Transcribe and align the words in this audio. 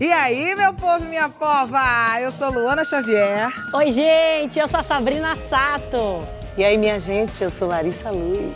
E 0.00 0.12
aí, 0.12 0.54
meu 0.54 0.74
povo 0.74 1.04
e 1.04 1.08
minha 1.08 1.28
pova? 1.28 1.80
Eu 2.20 2.30
sou 2.32 2.50
Luana 2.50 2.84
Xavier. 2.84 3.48
Oi, 3.72 3.90
gente, 3.90 4.58
eu 4.58 4.68
sou 4.68 4.80
a 4.80 4.82
Sabrina 4.82 5.36
Sato. 5.48 6.22
E 6.56 6.64
aí, 6.64 6.76
minha 6.76 6.98
gente, 6.98 7.42
eu 7.42 7.50
sou 7.50 7.68
Larissa 7.68 8.10
Luz. 8.10 8.54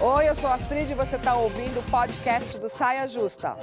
Oi, 0.00 0.28
eu 0.28 0.34
sou 0.34 0.50
a 0.50 0.54
Astrid 0.54 0.90
e 0.90 0.94
você 0.94 1.16
está 1.16 1.34
ouvindo 1.34 1.78
o 1.78 1.82
podcast 1.84 2.58
do 2.58 2.68
Saia 2.68 3.06
Justa. 3.06 3.56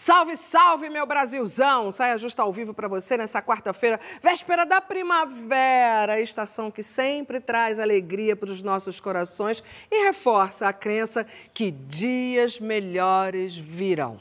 Salve, 0.00 0.36
salve, 0.36 0.88
meu 0.88 1.04
Brasilzão! 1.04 1.90
Saia 1.90 2.16
Justa 2.16 2.40
ao 2.44 2.52
vivo 2.52 2.72
para 2.72 2.86
você 2.86 3.16
nessa 3.16 3.42
quarta-feira, 3.42 3.98
véspera 4.22 4.64
da 4.64 4.80
primavera, 4.80 6.20
estação 6.20 6.70
que 6.70 6.84
sempre 6.84 7.40
traz 7.40 7.80
alegria 7.80 8.36
para 8.36 8.48
os 8.48 8.62
nossos 8.62 9.00
corações 9.00 9.60
e 9.90 10.04
reforça 10.04 10.68
a 10.68 10.72
crença 10.72 11.26
que 11.52 11.72
dias 11.72 12.60
melhores 12.60 13.56
virão. 13.56 14.20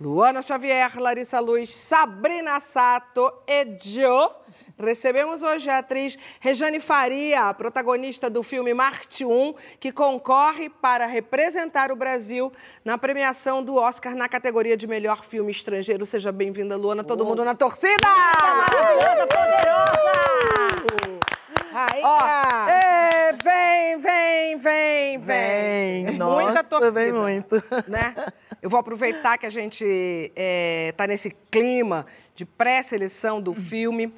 Luana 0.00 0.40
Xavier, 0.40 0.96
Larissa 1.00 1.40
Luz, 1.40 1.74
Sabrina 1.74 2.60
Sato 2.60 3.28
e 3.44 3.76
Joe 3.82 4.30
Recebemos 4.78 5.42
hoje 5.42 5.70
a 5.70 5.78
atriz 5.78 6.18
Rejane 6.38 6.80
Faria, 6.80 7.52
protagonista 7.54 8.28
do 8.28 8.42
filme 8.42 8.74
Marte 8.74 9.24
1, 9.24 9.54
que 9.80 9.90
concorre 9.90 10.68
para 10.68 11.06
representar 11.06 11.90
o 11.90 11.96
Brasil 11.96 12.52
na 12.84 12.98
premiação 12.98 13.64
do 13.64 13.76
Oscar 13.76 14.14
na 14.14 14.28
categoria 14.28 14.76
de 14.76 14.86
melhor 14.86 15.24
filme 15.24 15.50
estrangeiro. 15.50 16.04
Seja 16.04 16.30
bem-vinda, 16.30 16.76
Luana, 16.76 17.02
todo 17.02 17.24
mundo 17.24 17.42
na 17.42 17.54
torcida! 17.54 18.06
Maravilhosa, 18.06 19.26
poderosa! 19.26 20.16
Ó, 22.02 22.68
é, 22.68 23.32
vem, 23.32 23.96
vem, 23.98 24.58
vem, 24.58 25.18
vem. 25.18 26.04
Vem, 26.04 26.04
Muita 26.04 26.18
nossa, 26.18 26.64
torcida. 26.64 26.90
vem 26.92 27.12
muito. 27.12 27.62
Né? 27.88 28.14
Eu 28.60 28.68
vou 28.68 28.78
aproveitar 28.78 29.38
que 29.38 29.46
a 29.46 29.50
gente 29.50 29.84
está 30.34 31.06
nesse 31.06 31.30
clima 31.50 32.06
de 32.34 32.44
pré-seleção 32.44 33.40
do 33.40 33.54
filme 33.54 34.12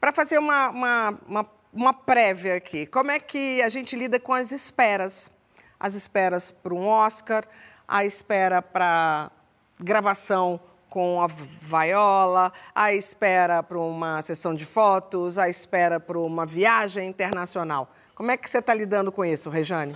para 0.00 0.12
fazer 0.12 0.38
uma, 0.38 0.68
uma, 0.70 1.18
uma, 1.26 1.50
uma 1.72 1.94
prévia 1.94 2.56
aqui. 2.56 2.86
Como 2.86 3.10
é 3.10 3.18
que 3.18 3.62
a 3.62 3.68
gente 3.68 3.96
lida 3.96 4.18
com 4.18 4.32
as 4.32 4.52
esperas? 4.52 5.30
As 5.78 5.94
esperas 5.94 6.50
para 6.50 6.74
um 6.74 6.86
Oscar, 6.86 7.44
a 7.86 8.04
espera 8.04 8.60
para 8.60 9.30
gravação 9.78 10.60
com 10.88 11.22
a 11.22 11.26
vaiola, 11.60 12.52
a 12.74 12.92
espera 12.92 13.62
para 13.62 13.78
uma 13.78 14.22
sessão 14.22 14.54
de 14.54 14.64
fotos, 14.64 15.38
a 15.38 15.48
espera 15.48 16.00
para 16.00 16.18
uma 16.18 16.46
viagem 16.46 17.08
internacional. 17.08 17.92
Como 18.14 18.30
é 18.30 18.36
que 18.36 18.48
você 18.48 18.58
está 18.58 18.74
lidando 18.74 19.12
com 19.12 19.24
isso, 19.24 19.50
Rejane? 19.50 19.94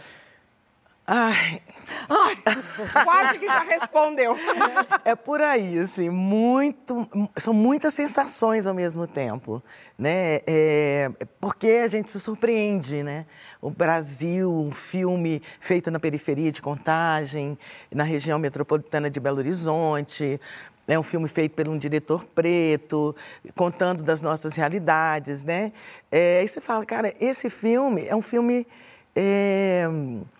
Ai, 1.05 1.61
Ai, 2.09 2.37
quase 3.05 3.39
que 3.39 3.47
já 3.47 3.61
respondeu. 3.61 4.37
é 5.05 5.15
por 5.15 5.41
aí, 5.41 5.79
assim, 5.79 6.09
muito, 6.09 7.09
são 7.37 7.53
muitas 7.53 7.95
sensações 7.95 8.67
ao 8.67 8.75
mesmo 8.75 9.07
tempo, 9.07 9.63
né? 9.99 10.41
É, 10.47 11.11
porque 11.41 11.81
a 11.85 11.89
gente 11.89 12.11
se 12.11 12.21
surpreende, 12.21 13.03
né? 13.03 13.27
O 13.61 13.71
Brasil, 13.71 14.53
um 14.53 14.71
filme 14.71 15.43
feito 15.61 15.91
na 15.91 15.99
periferia 15.99 16.53
de 16.53 16.63
Contagem, 16.63 17.59
na 17.91 18.05
região 18.05 18.39
metropolitana 18.39 19.11
de 19.11 19.19
Belo 19.19 19.39
Horizonte, 19.39 20.41
é 20.87 20.99
um 20.99 21.03
filme 21.03 21.29
feito 21.29 21.55
por 21.55 21.69
um 21.69 21.79
diretor 21.79 22.25
preto, 22.27 23.15
contando 23.55 24.03
das 24.03 24.21
nossas 24.23 24.55
realidades, 24.55 25.45
né? 25.45 25.73
É, 26.11 26.41
aí 26.41 26.49
você 26.49 26.61
fala, 26.61 26.85
cara, 26.85 27.15
esse 27.21 27.49
filme 27.49 28.07
é 28.07 28.15
um 28.15 28.23
filme 28.23 28.67
é, 29.15 29.87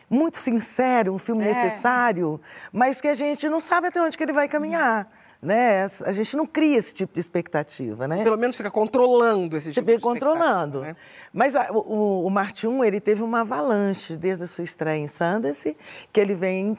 muito 0.09 0.37
sincero, 0.39 1.13
um 1.15 1.19
filme 1.19 1.45
É. 1.45 1.49
necessário, 1.49 2.41
mas 2.73 3.01
que 3.01 3.09
a 3.09 3.15
gente 3.15 3.49
não 3.49 3.61
sabe 3.61 3.89
até 3.89 4.01
onde 4.03 4.17
que 4.17 4.23
ele 4.23 4.33
vai 4.33 4.49
caminhar, 4.49 5.11
né? 5.41 5.87
A 6.05 6.13
gente 6.13 6.37
não 6.37 6.47
cria 6.47 6.77
esse 6.79 6.95
tipo 6.95 7.13
de 7.15 7.21
expectativa, 7.21 8.07
né? 8.09 8.23
Pelo 8.23 8.39
menos 8.39 8.57
fica 8.57 8.71
controlando 8.71 9.57
esse 9.57 9.73
tipo 9.73 9.87
vem 9.87 9.97
de 9.97 10.03
controlando. 10.03 10.79
expectativa, 10.85 10.87
né? 10.93 10.97
Mas 11.33 11.57
a- 11.57 11.69
o, 11.73 12.25
o 12.27 12.31
Marte 12.31 12.67
1, 12.67 12.85
ele 12.85 13.01
teve 13.01 13.23
uma 13.23 13.41
avalanche 13.41 14.17
desde 14.17 14.45
a 14.45 14.47
sua 14.47 14.65
estreia 14.65 14.99
em 14.99 15.09
Sundance, 15.09 15.77
que 16.13 16.21
ele 16.21 16.35
vem 16.35 16.79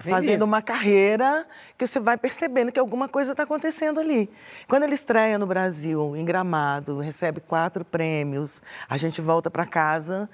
fazendo 0.00 0.42
uma 0.42 0.62
carreira 0.62 1.46
que 1.76 1.86
você 1.86 2.00
vai 2.00 2.16
percebendo 2.16 2.72
que 2.72 2.80
alguma 2.80 3.08
coisa 3.08 3.32
está 3.32 3.42
acontecendo 3.42 4.00
ali. 4.00 4.30
Quando 4.66 4.84
ele 4.84 4.94
estreia 4.94 5.38
no 5.38 5.46
Brasil, 5.46 6.16
em 6.16 6.24
Gramado, 6.24 6.98
recebe 6.98 7.40
quatro 7.40 7.84
prêmios, 7.84 8.62
a 8.88 8.96
gente 8.96 9.20
volta 9.20 9.50
para 9.50 9.66
casa. 9.66 10.28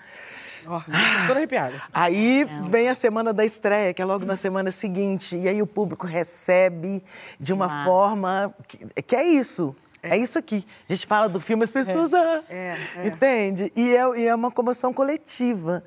Ó, 0.66 0.80
tô 0.80 0.90
toda 1.28 1.38
arrepiada. 1.38 1.80
Aí 1.92 2.46
vem 2.68 2.88
a 2.88 2.94
semana 2.94 3.32
da 3.32 3.44
estreia, 3.44 3.94
que 3.94 4.02
é 4.02 4.04
logo 4.04 4.24
na 4.24 4.36
semana 4.36 4.70
seguinte, 4.70 5.36
e 5.36 5.48
aí 5.48 5.62
o 5.62 5.66
público 5.66 6.06
recebe 6.06 7.02
de 7.38 7.52
uma 7.52 7.84
forma 7.84 8.54
que, 8.66 9.02
que 9.02 9.16
é 9.16 9.24
isso. 9.24 9.74
É. 10.02 10.16
isso 10.16 10.38
aqui. 10.38 10.64
A 10.88 10.94
gente 10.94 11.06
fala 11.06 11.28
do 11.28 11.40
filme, 11.40 11.64
as 11.64 11.72
pessoas. 11.72 12.14
ah, 12.14 12.42
É, 12.48 12.76
é. 12.96 13.06
Entende? 13.06 13.72
E 13.74 13.94
é, 13.94 14.18
e 14.18 14.26
é 14.26 14.34
uma 14.34 14.50
comoção 14.50 14.92
coletiva. 14.92 15.82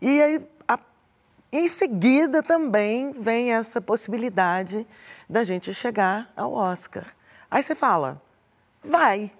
E 0.00 0.20
aí, 0.20 0.40
em 1.52 1.66
seguida 1.68 2.42
também 2.42 3.12
vem 3.12 3.52
essa 3.52 3.80
possibilidade 3.80 4.86
da 5.28 5.44
gente 5.44 5.74
chegar 5.74 6.32
ao 6.36 6.52
Oscar. 6.52 7.06
Aí 7.50 7.62
você 7.62 7.74
fala, 7.74 8.20
vai, 8.82 9.32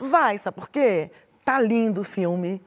vai, 0.00 0.38
sabe 0.38 0.56
por 0.56 0.68
quê? 0.68 1.10
Tá 1.44 1.60
lindo 1.60 2.02
o 2.02 2.04
filme. 2.04 2.62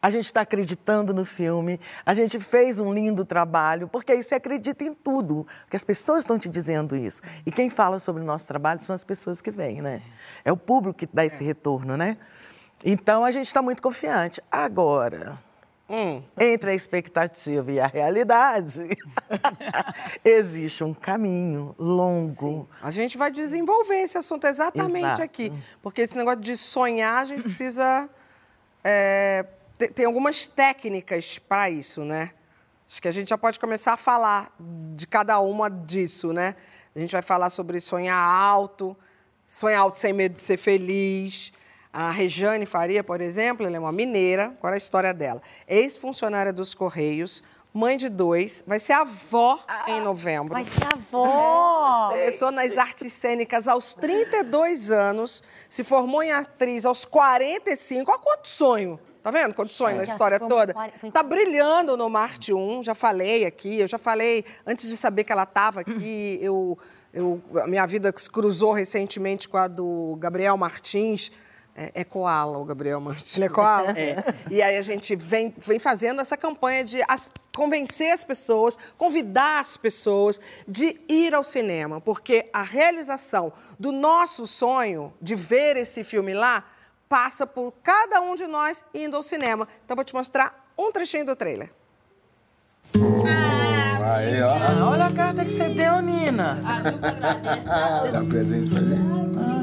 A 0.00 0.10
gente 0.10 0.26
está 0.26 0.42
acreditando 0.42 1.12
no 1.12 1.24
filme, 1.24 1.80
a 2.04 2.14
gente 2.14 2.38
fez 2.38 2.78
um 2.78 2.92
lindo 2.92 3.24
trabalho, 3.24 3.88
porque 3.88 4.12
aí 4.12 4.22
você 4.22 4.36
acredita 4.36 4.84
em 4.84 4.94
tudo, 4.94 5.44
porque 5.62 5.74
as 5.74 5.82
pessoas 5.82 6.20
estão 6.20 6.38
te 6.38 6.48
dizendo 6.48 6.94
isso. 6.94 7.22
E 7.44 7.50
quem 7.50 7.68
fala 7.68 7.98
sobre 7.98 8.22
o 8.22 8.24
nosso 8.24 8.46
trabalho 8.46 8.80
são 8.82 8.94
as 8.94 9.02
pessoas 9.02 9.40
que 9.40 9.50
vêm, 9.50 9.82
né? 9.82 10.02
É 10.44 10.52
o 10.52 10.56
público 10.56 10.98
que 10.98 11.08
dá 11.12 11.24
esse 11.24 11.42
retorno, 11.42 11.96
né? 11.96 12.18
Então 12.84 13.24
a 13.24 13.32
gente 13.32 13.46
está 13.46 13.60
muito 13.60 13.82
confiante. 13.82 14.40
Agora, 14.48 15.38
Hum. 15.88 16.20
entre 16.38 16.70
a 16.70 16.74
expectativa 16.74 17.70
e 17.70 17.78
a 17.78 17.86
realidade, 17.86 18.80
existe 20.24 20.82
um 20.82 20.92
caminho 20.92 21.74
longo. 21.78 22.68
A 22.82 22.90
gente 22.90 23.16
vai 23.16 23.30
desenvolver 23.30 23.96
esse 24.00 24.18
assunto 24.18 24.46
exatamente 24.46 25.04
Exato. 25.06 25.22
aqui. 25.22 25.52
Porque 25.82 26.02
esse 26.02 26.16
negócio 26.16 26.40
de 26.40 26.56
sonhar, 26.56 27.22
a 27.22 27.24
gente 27.24 27.42
precisa. 27.42 28.08
é, 28.82 29.46
te- 29.78 29.88
tem 29.88 30.06
algumas 30.06 30.46
técnicas 30.48 31.38
para 31.38 31.70
isso, 31.70 32.04
né? 32.04 32.32
Acho 32.88 33.02
que 33.02 33.08
a 33.08 33.12
gente 33.12 33.28
já 33.30 33.38
pode 33.38 33.58
começar 33.58 33.92
a 33.94 33.96
falar 33.96 34.54
de 34.94 35.06
cada 35.06 35.38
uma 35.40 35.68
disso, 35.70 36.32
né? 36.32 36.54
A 36.94 36.98
gente 36.98 37.12
vai 37.12 37.22
falar 37.22 37.50
sobre 37.50 37.80
sonhar 37.80 38.16
alto, 38.18 38.96
sonhar 39.44 39.80
alto 39.80 39.98
sem 39.98 40.12
medo 40.12 40.34
de 40.34 40.42
ser 40.42 40.56
feliz. 40.56 41.52
A 41.98 42.10
Rejane 42.10 42.66
Faria, 42.66 43.02
por 43.02 43.22
exemplo, 43.22 43.66
ela 43.66 43.74
é 43.74 43.80
uma 43.80 43.90
mineira. 43.90 44.54
Qual 44.60 44.70
é 44.70 44.74
a 44.74 44.76
história 44.76 45.14
dela? 45.14 45.40
Ex-funcionária 45.66 46.52
dos 46.52 46.74
Correios, 46.74 47.42
mãe 47.72 47.96
de 47.96 48.10
dois, 48.10 48.62
vai 48.66 48.78
ser 48.78 48.92
avó 48.92 49.58
em 49.88 50.02
novembro. 50.02 50.52
Vai 50.52 50.64
ser 50.64 50.92
avó! 50.92 52.10
Começou 52.10 52.50
nas 52.50 52.76
artes 52.76 53.14
cênicas 53.14 53.66
aos 53.66 53.94
32 53.94 54.90
anos, 54.90 55.42
se 55.70 55.82
formou 55.82 56.22
em 56.22 56.32
atriz 56.32 56.84
aos 56.84 57.06
45. 57.06 58.10
Olha 58.10 58.20
quanto 58.20 58.46
sonho! 58.46 59.00
Tá 59.22 59.30
vendo 59.30 59.54
quanto 59.54 59.72
sonho 59.72 59.96
na 59.96 60.04
história 60.04 60.38
foi- 60.38 60.48
toda? 60.50 60.74
foi- 61.00 61.10
Tá 61.10 61.22
brilhando 61.22 61.96
no 61.96 62.10
Marte 62.10 62.52
1, 62.52 62.82
já 62.82 62.94
falei 62.94 63.46
aqui, 63.46 63.80
eu 63.80 63.88
já 63.88 63.96
falei, 63.96 64.44
antes 64.66 64.86
de 64.86 64.98
saber 64.98 65.24
que 65.24 65.32
ela 65.32 65.44
estava 65.44 65.80
aqui, 65.80 66.38
eu, 66.42 66.78
eu, 67.10 67.40
a 67.62 67.66
minha 67.66 67.86
vida 67.86 68.12
se 68.14 68.30
cruzou 68.30 68.72
recentemente 68.72 69.48
com 69.48 69.56
a 69.56 69.66
do 69.66 70.14
Gabriel 70.20 70.58
Martins. 70.58 71.32
É, 71.78 71.90
é 71.94 72.04
koala 72.04 72.56
o 72.56 72.64
Gabriel 72.64 72.98
Martins. 73.00 73.36
Ele 73.36 73.44
é 73.44 73.48
koala? 73.50 73.90
É. 73.90 74.34
E 74.50 74.62
aí 74.62 74.78
a 74.78 74.82
gente 74.82 75.14
vem, 75.14 75.54
vem 75.58 75.78
fazendo 75.78 76.22
essa 76.22 76.34
campanha 76.34 76.82
de 76.82 77.02
as- 77.06 77.30
convencer 77.54 78.12
as 78.12 78.24
pessoas, 78.24 78.78
convidar 78.96 79.60
as 79.60 79.76
pessoas 79.76 80.40
de 80.66 80.98
ir 81.06 81.34
ao 81.34 81.44
cinema, 81.44 82.00
porque 82.00 82.48
a 82.50 82.62
realização 82.62 83.52
do 83.78 83.92
nosso 83.92 84.46
sonho 84.46 85.12
de 85.20 85.34
ver 85.34 85.76
esse 85.76 86.02
filme 86.02 86.32
lá 86.32 86.64
passa 87.10 87.46
por 87.46 87.72
cada 87.82 88.22
um 88.22 88.34
de 88.34 88.46
nós 88.46 88.82
indo 88.94 89.14
ao 89.16 89.22
cinema. 89.22 89.68
Então 89.84 89.94
vou 89.94 90.04
te 90.04 90.14
mostrar 90.14 90.72
um 90.78 90.90
trechinho 90.90 91.26
do 91.26 91.36
trailer. 91.36 91.70
Aí, 92.94 94.40
ó. 94.42 94.52
Ah, 94.54 94.90
olha 94.90 95.06
a 95.06 95.12
carta 95.12 95.44
que 95.44 95.50
você 95.50 95.68
deu, 95.68 96.00
Nina. 96.00 96.56
Dá 98.12 98.20
um 98.20 98.28
presente 98.28 98.70
pra 98.70 98.80
gente. 98.82 99.55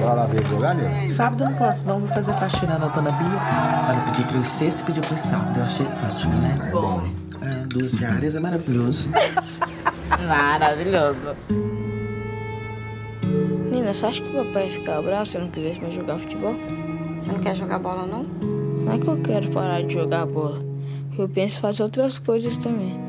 Bora 0.00 0.14
lá 0.14 0.26
ver 0.26 0.46
jogar? 0.46 0.76
Sábado 1.10 1.44
eu 1.44 1.50
não 1.50 1.56
posso, 1.56 1.86
não. 1.86 1.98
Vou 1.98 2.08
fazer 2.08 2.32
faxina 2.34 2.78
na 2.78 2.88
dona 2.88 3.12
Bia. 3.12 3.26
Ela 3.28 4.00
pediu 4.06 4.26
para 4.26 4.38
os 4.38 4.48
sexta 4.48 4.82
e 4.82 4.86
pediu 4.86 5.02
para 5.02 5.14
os 5.14 5.20
sábado. 5.20 5.58
Eu 5.58 5.64
achei 5.64 5.86
ótimo, 6.04 6.34
né? 6.36 6.58
É 6.68 6.70
bom. 6.70 7.02
É, 7.42 7.48
duas 7.66 7.92
diárias 7.92 8.34
é 8.34 8.40
maravilhoso. 8.40 9.08
Maravilhoso. 10.26 11.36
Nina, 13.70 13.92
você 13.92 14.06
acha 14.06 14.20
que 14.22 14.28
o 14.28 14.44
papai 14.44 14.66
ia 14.66 14.72
ficar 14.72 15.02
bravo 15.02 15.26
se 15.26 15.36
eu 15.36 15.42
não 15.42 15.50
quisesse 15.50 15.80
mais 15.80 15.94
jogar 15.94 16.18
futebol? 16.18 16.54
Você 17.18 17.32
não 17.32 17.40
quer 17.40 17.54
jogar 17.54 17.78
bola, 17.78 18.06
não? 18.06 18.22
Não 18.22 18.92
é 18.92 18.98
que 18.98 19.06
eu 19.06 19.20
quero 19.20 19.50
parar 19.50 19.82
de 19.82 19.92
jogar 19.92 20.26
bola. 20.26 20.60
Eu 21.18 21.28
penso 21.28 21.58
em 21.58 21.60
fazer 21.60 21.82
outras 21.82 22.18
coisas 22.18 22.56
também. 22.56 23.00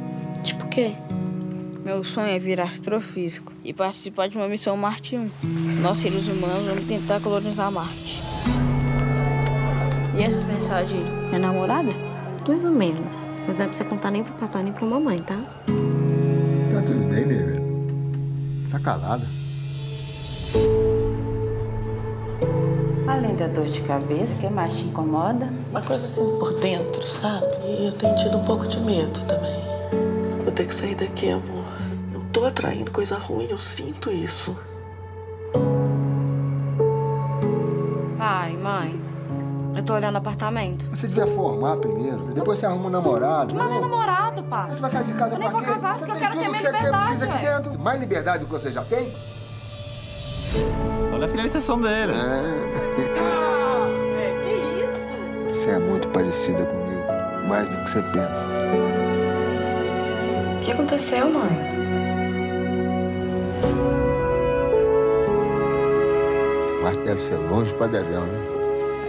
Tipo 0.44 0.66
o 0.66 0.70
quê? 0.70 0.94
Meu 1.88 2.04
sonho 2.04 2.28
é 2.28 2.38
virar 2.38 2.66
astrofísico 2.66 3.54
e 3.64 3.72
participar 3.72 4.28
de 4.28 4.38
uma 4.38 4.50
missão 4.50 4.76
Marte 4.76 5.16
1. 5.16 5.30
Nós, 5.82 6.00
seres 6.00 6.28
humanos, 6.28 6.66
vamos 6.66 6.84
tentar 6.84 7.22
colonizar 7.22 7.72
Marte. 7.72 8.22
E 10.14 10.22
essas 10.22 10.44
mensagens 10.44 11.02
aí? 11.02 11.36
É 11.36 11.40
namorada? 11.40 11.90
Mais 12.46 12.66
ou 12.66 12.72
menos. 12.72 13.26
Mas 13.48 13.58
não 13.58 13.64
é 13.64 13.68
pra 13.70 13.78
você 13.78 13.86
contar 13.86 14.12
nem 14.12 14.22
pro 14.22 14.34
papai 14.34 14.64
nem 14.64 14.74
pra 14.74 14.86
mamãe, 14.86 15.18
tá? 15.20 15.38
Tá 16.74 16.82
tudo 16.86 17.06
bem, 17.06 17.26
nega? 17.26 17.62
Tá 18.70 18.80
calada? 18.82 19.26
Além 23.08 23.34
da 23.38 23.48
dor 23.48 23.66
de 23.66 23.80
cabeça, 23.84 24.36
o 24.36 24.40
que 24.42 24.50
mais 24.50 24.76
te 24.76 24.84
incomoda? 24.84 25.50
Uma 25.72 25.82
coisa 25.82 26.06
assim 26.06 26.38
por 26.38 26.54
dentro, 26.60 27.10
sabe? 27.10 27.48
E 27.66 27.86
eu 27.86 27.94
tenho 27.94 28.14
tido 28.18 28.40
um 28.40 28.44
pouco 28.44 28.68
de 28.68 28.78
medo 28.82 29.22
também. 29.22 29.56
Vou 30.44 30.52
ter 30.52 30.66
que 30.66 30.76
sair 30.76 30.94
daqui, 30.94 31.30
amor. 31.30 31.57
Eu 32.38 32.42
tô 32.42 32.48
atraindo 32.50 32.92
coisa 32.92 33.18
ruim, 33.18 33.48
eu 33.50 33.60
sinto 33.60 34.12
isso. 34.12 34.56
Pai, 38.16 38.56
mãe, 38.58 39.02
eu 39.76 39.82
tô 39.82 39.96
olhando 39.96 40.18
apartamento. 40.18 40.86
Você 40.92 41.08
devia 41.08 41.26
formar 41.26 41.78
primeiro, 41.78 42.26
depois 42.36 42.60
você 42.60 42.68
arruma 42.68 42.90
um 42.90 42.92
namorado. 42.92 43.56
Mas 43.56 43.68
nem 43.72 43.82
Não. 43.82 43.90
namorado, 43.90 44.44
pai. 44.44 44.70
Você 44.70 44.80
vai 44.80 44.90
sair 44.92 45.06
de 45.06 45.14
casa 45.16 45.34
Eu 45.34 45.40
nem 45.40 45.50
pra 45.50 45.58
vou 45.58 45.66
quê? 45.68 45.74
casar 45.74 45.98
você 45.98 46.06
porque 46.06 46.12
eu 46.12 46.16
quero 46.20 46.34
ter 46.34 46.40
que 46.44 46.48
minha 46.48 46.62
você 46.62 46.68
quer, 46.72 46.78
liberdade, 46.78 47.08
precisa 47.08 47.26
aqui. 47.34 47.78
Mais 47.80 48.00
liberdade 48.00 48.40
do 48.42 48.46
que 48.46 48.52
você 48.52 48.72
já 48.72 48.84
tem? 48.86 49.12
Olha 51.12 51.26
a 51.26 51.28
finalização 51.28 51.82
dele. 51.82 52.14
Você 55.50 55.72
é 55.72 55.80
muito 55.80 56.08
parecida 56.10 56.64
comigo, 56.68 57.04
mais 57.50 57.68
do 57.68 57.78
que 57.78 57.90
você 57.90 58.04
pensa. 58.04 58.48
O 60.56 60.64
que 60.64 60.72
aconteceu, 60.72 61.32
mãe? 61.32 61.77
Ser 67.20 67.36
longe 67.50 67.74
pra 67.74 67.88
dedéu, 67.88 68.22
né? 68.22 68.58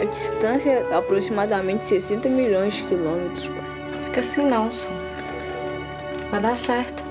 A 0.01 0.05
distância 0.05 0.71
é 0.71 0.95
aproximadamente 0.95 1.87
60 1.87 2.29
milhões 2.29 2.75
de 2.75 2.85
quilômetros, 2.85 3.47
pai. 3.47 3.65
Fica 4.05 4.21
assim 4.21 4.45
não, 4.47 4.71
Sam. 4.71 4.91
Vai 6.31 6.41
dar 6.41 6.57
certo. 6.57 7.08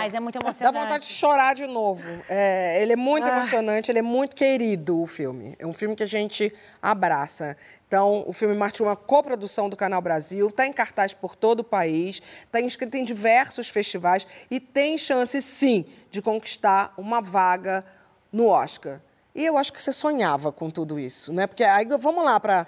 Demais, 0.00 0.14
é 0.14 0.20
muito 0.20 0.38
Dá 0.38 0.46
emocionante. 0.46 0.78
vontade 0.78 1.06
de 1.06 1.12
chorar 1.12 1.54
de 1.54 1.66
novo. 1.66 2.02
É, 2.28 2.82
ele 2.82 2.92
é 2.92 2.96
muito 2.96 3.28
emocionante, 3.28 3.90
ele 3.90 3.98
é 3.98 4.02
muito 4.02 4.34
querido, 4.34 5.00
o 5.00 5.06
filme. 5.06 5.54
É 5.58 5.66
um 5.66 5.72
filme 5.72 5.94
que 5.94 6.02
a 6.02 6.06
gente 6.06 6.52
abraça. 6.80 7.56
Então, 7.86 8.24
o 8.26 8.32
filme 8.32 8.54
Marte 8.54 8.82
é 8.82 8.84
uma 8.84 8.96
coprodução 8.96 9.68
do 9.68 9.76
Canal 9.76 10.00
Brasil, 10.00 10.46
está 10.46 10.66
em 10.66 10.72
cartaz 10.72 11.12
por 11.12 11.34
todo 11.34 11.60
o 11.60 11.64
país, 11.64 12.22
está 12.44 12.60
inscrito 12.60 12.96
em 12.96 13.04
diversos 13.04 13.68
festivais 13.68 14.26
e 14.50 14.60
tem 14.60 14.96
chance, 14.96 15.40
sim, 15.42 15.84
de 16.10 16.22
conquistar 16.22 16.94
uma 16.96 17.20
vaga 17.20 17.84
no 18.32 18.46
Oscar. 18.46 19.00
E 19.34 19.44
eu 19.44 19.56
acho 19.56 19.72
que 19.72 19.82
você 19.82 19.92
sonhava 19.92 20.50
com 20.50 20.70
tudo 20.70 20.98
isso, 20.98 21.32
né? 21.32 21.46
Porque 21.46 21.64
aí 21.64 21.86
vamos 21.98 22.24
lá 22.24 22.38
para 22.40 22.66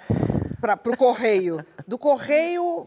para 0.62 0.92
o 0.92 0.96
Correio. 0.96 1.66
Do 1.88 1.98
Correio, 1.98 2.86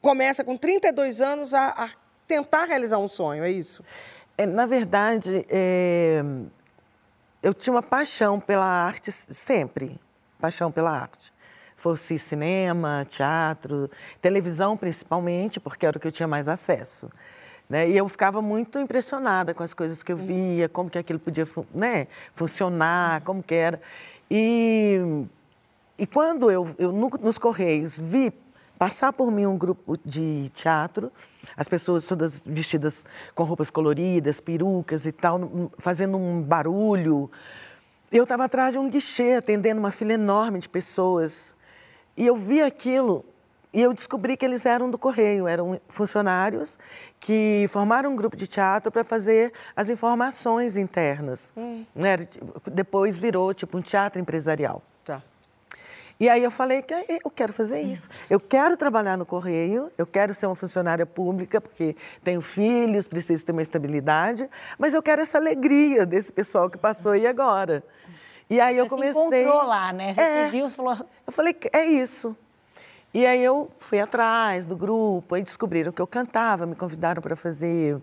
começa 0.00 0.42
com 0.42 0.56
32 0.56 1.20
anos 1.20 1.52
a, 1.52 1.68
a 1.68 1.88
tentar 2.26 2.64
realizar 2.64 2.98
um 2.98 3.08
sonho, 3.08 3.44
é 3.44 3.50
isso? 3.50 3.84
É, 4.36 4.46
na 4.46 4.66
verdade, 4.66 5.46
é, 5.48 6.22
eu 7.42 7.54
tinha 7.54 7.72
uma 7.74 7.82
paixão 7.82 8.40
pela 8.40 8.64
arte 8.66 9.12
sempre, 9.12 10.00
paixão 10.40 10.72
pela 10.72 10.90
arte. 10.90 11.32
Fosse 11.76 12.18
cinema, 12.18 13.06
teatro, 13.08 13.90
televisão 14.20 14.76
principalmente, 14.76 15.60
porque 15.60 15.84
era 15.84 15.96
o 15.96 16.00
que 16.00 16.06
eu 16.06 16.12
tinha 16.12 16.26
mais 16.26 16.48
acesso. 16.48 17.10
Né? 17.68 17.88
E 17.90 17.96
eu 17.96 18.08
ficava 18.08 18.40
muito 18.42 18.78
impressionada 18.78 19.52
com 19.54 19.62
as 19.62 19.74
coisas 19.74 20.02
que 20.02 20.10
eu 20.12 20.16
via, 20.16 20.68
como 20.68 20.88
que 20.90 20.98
aquilo 20.98 21.18
podia 21.18 21.46
né, 21.74 22.06
funcionar, 22.34 23.20
como 23.22 23.42
que 23.42 23.54
era. 23.54 23.80
E, 24.30 24.98
e 25.98 26.06
quando 26.06 26.50
eu, 26.50 26.74
eu 26.78 26.90
no- 26.90 27.10
nos 27.20 27.36
Correios 27.38 27.98
vi 27.98 28.32
passar 28.84 29.14
por 29.14 29.30
mim 29.32 29.46
um 29.46 29.56
grupo 29.56 29.96
de 30.04 30.50
teatro, 30.50 31.10
as 31.56 31.66
pessoas 31.70 32.06
todas 32.06 32.44
vestidas 32.46 33.02
com 33.34 33.42
roupas 33.44 33.70
coloridas, 33.70 34.40
perucas 34.42 35.06
e 35.06 35.12
tal, 35.12 35.70
fazendo 35.78 36.18
um 36.18 36.42
barulho. 36.42 37.30
Eu 38.12 38.24
estava 38.24 38.44
atrás 38.44 38.74
de 38.74 38.78
um 38.78 38.90
guichê, 38.90 39.32
atendendo 39.38 39.80
uma 39.80 39.90
fila 39.90 40.12
enorme 40.12 40.58
de 40.58 40.68
pessoas. 40.68 41.54
E 42.14 42.26
eu 42.26 42.36
vi 42.36 42.60
aquilo 42.60 43.24
e 43.72 43.80
eu 43.80 43.94
descobri 43.94 44.36
que 44.36 44.44
eles 44.44 44.66
eram 44.66 44.90
do 44.90 44.98
Correio, 44.98 45.48
eram 45.48 45.80
funcionários 45.88 46.78
que 47.18 47.64
formaram 47.70 48.12
um 48.12 48.16
grupo 48.16 48.36
de 48.36 48.46
teatro 48.46 48.92
para 48.92 49.02
fazer 49.02 49.50
as 49.74 49.88
informações 49.88 50.76
internas. 50.76 51.54
Né? 51.94 52.10
Era 52.10 52.24
tipo- 52.26 52.70
Depois 52.70 53.16
virou 53.16 53.54
tipo 53.54 53.78
um 53.78 53.82
teatro 53.82 54.20
empresarial. 54.20 54.82
E 56.18 56.28
aí 56.28 56.42
eu 56.44 56.50
falei 56.50 56.80
que 56.80 56.94
eu 57.24 57.30
quero 57.30 57.52
fazer 57.52 57.80
isso. 57.80 58.08
Eu 58.30 58.38
quero 58.38 58.76
trabalhar 58.76 59.16
no 59.18 59.26
Correio, 59.26 59.90
eu 59.98 60.06
quero 60.06 60.32
ser 60.32 60.46
uma 60.46 60.54
funcionária 60.54 61.04
pública, 61.04 61.60
porque 61.60 61.96
tenho 62.22 62.40
filhos, 62.40 63.08
preciso 63.08 63.44
ter 63.44 63.52
uma 63.52 63.62
estabilidade, 63.62 64.48
mas 64.78 64.94
eu 64.94 65.02
quero 65.02 65.22
essa 65.22 65.38
alegria 65.38 66.06
desse 66.06 66.32
pessoal 66.32 66.70
que 66.70 66.78
passou 66.78 67.12
aí 67.12 67.26
agora. 67.26 67.82
E 68.48 68.60
aí 68.60 68.76
eu 68.76 68.84
Você 68.84 68.90
se 69.08 69.12
comecei. 69.12 69.42
encontrou 69.42 69.66
lá, 69.66 69.92
né? 69.92 70.14
Você 70.14 70.20
É. 70.20 70.50
viu, 70.50 70.68
você 70.68 70.74
falou... 70.76 70.96
Eu 71.26 71.32
falei, 71.32 71.56
é 71.72 71.84
isso. 71.84 72.36
E 73.12 73.24
aí 73.26 73.42
eu 73.42 73.70
fui 73.80 73.98
atrás 74.00 74.66
do 74.66 74.76
grupo, 74.76 75.34
aí 75.34 75.42
descobriram 75.42 75.90
que 75.92 76.00
eu 76.02 76.06
cantava, 76.06 76.64
me 76.66 76.74
convidaram 76.74 77.22
para 77.22 77.34
fazer 77.34 77.96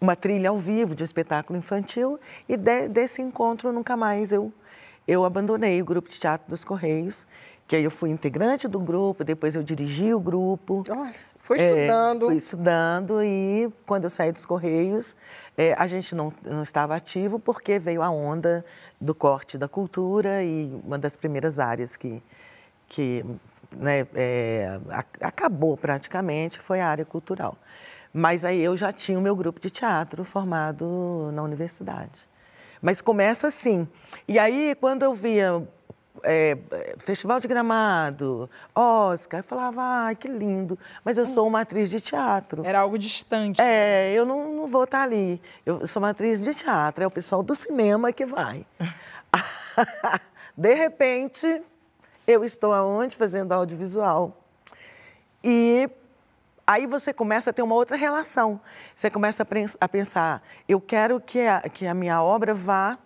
uma 0.00 0.14
trilha 0.14 0.50
ao 0.50 0.58
vivo 0.58 0.94
de 0.94 1.02
um 1.02 1.06
espetáculo 1.06 1.58
infantil 1.58 2.18
e 2.48 2.56
de- 2.56 2.88
desse 2.88 3.22
encontro 3.22 3.72
nunca 3.72 3.96
mais 3.96 4.32
eu 4.32 4.52
eu 5.06 5.24
abandonei 5.24 5.80
o 5.80 5.84
grupo 5.84 6.08
de 6.08 6.18
teatro 6.18 6.48
dos 6.48 6.64
Correios, 6.64 7.26
que 7.66 7.74
aí 7.76 7.84
eu 7.84 7.90
fui 7.90 8.10
integrante 8.10 8.68
do 8.68 8.78
grupo, 8.78 9.24
depois 9.24 9.56
eu 9.56 9.62
dirigi 9.62 10.12
o 10.12 10.20
grupo. 10.20 10.82
Olha, 10.90 11.12
foi 11.38 11.58
É, 11.58 11.60
estudando. 11.62 12.26
fui 12.26 12.36
estudando 12.36 13.22
e 13.22 13.70
quando 13.86 14.04
eu 14.04 14.10
saí 14.10 14.32
dos 14.32 14.44
Correios, 14.44 15.16
é, 15.56 15.72
a 15.74 15.86
gente 15.86 16.14
não, 16.14 16.32
não 16.42 16.62
estava 16.62 16.94
ativo 16.94 17.38
porque 17.38 17.78
veio 17.78 18.02
a 18.02 18.10
onda 18.10 18.64
do 19.00 19.14
corte 19.14 19.56
da 19.56 19.66
cultura 19.68 20.42
e 20.42 20.78
uma 20.84 20.98
das 20.98 21.16
primeiras 21.16 21.58
áreas 21.58 21.96
que, 21.96 22.22
que 22.88 23.24
né, 23.76 24.06
é, 24.14 24.78
acabou 25.20 25.76
praticamente 25.76 26.58
foi 26.58 26.80
a 26.80 26.88
área 26.88 27.04
cultural. 27.04 27.56
Mas 28.12 28.44
aí 28.44 28.60
eu 28.62 28.76
já 28.76 28.92
tinha 28.92 29.18
o 29.18 29.22
meu 29.22 29.34
grupo 29.34 29.58
de 29.58 29.70
teatro 29.70 30.22
formado 30.22 31.30
na 31.32 31.42
universidade. 31.42 32.28
Mas 32.84 33.00
começa 33.00 33.46
assim. 33.46 33.88
E 34.28 34.38
aí, 34.38 34.76
quando 34.78 35.04
eu 35.04 35.14
via 35.14 35.66
é, 36.22 36.54
Festival 36.98 37.40
de 37.40 37.48
Gramado, 37.48 38.50
Oscar, 38.74 39.40
eu 39.40 39.44
falava, 39.44 39.80
ai, 39.80 40.14
que 40.14 40.28
lindo, 40.28 40.78
mas 41.02 41.16
eu 41.16 41.24
sou 41.24 41.46
uma 41.46 41.62
atriz 41.62 41.88
de 41.88 41.98
teatro. 41.98 42.62
Era 42.62 42.80
algo 42.80 42.98
distante. 42.98 43.58
É, 43.58 44.12
eu 44.12 44.26
não, 44.26 44.54
não 44.54 44.66
vou 44.66 44.84
estar 44.84 45.02
ali. 45.02 45.40
Eu 45.64 45.86
sou 45.86 46.02
uma 46.02 46.10
atriz 46.10 46.44
de 46.44 46.52
teatro, 46.52 47.02
é 47.02 47.06
o 47.06 47.10
pessoal 47.10 47.42
do 47.42 47.54
cinema 47.54 48.12
que 48.12 48.26
vai. 48.26 48.66
de 50.54 50.74
repente, 50.74 51.62
eu 52.26 52.44
estou 52.44 52.74
aonde? 52.74 53.16
Fazendo 53.16 53.52
audiovisual. 53.52 54.36
E 55.42 55.88
aí 56.66 56.86
você 56.86 57.12
começa 57.12 57.50
a 57.50 57.52
ter 57.52 57.62
uma 57.62 57.74
outra 57.74 57.96
relação. 57.96 58.60
Você 58.94 59.10
começa 59.10 59.42
a 59.42 59.46
pens- 59.46 59.76
a 59.80 59.88
pensar, 59.88 60.42
eu 60.68 60.80
quero 60.80 61.20
que 61.20 61.40
a, 61.40 61.60
que 61.62 61.86
a 61.86 61.94
minha 61.94 62.22
obra 62.22 62.54
vá 62.54 62.98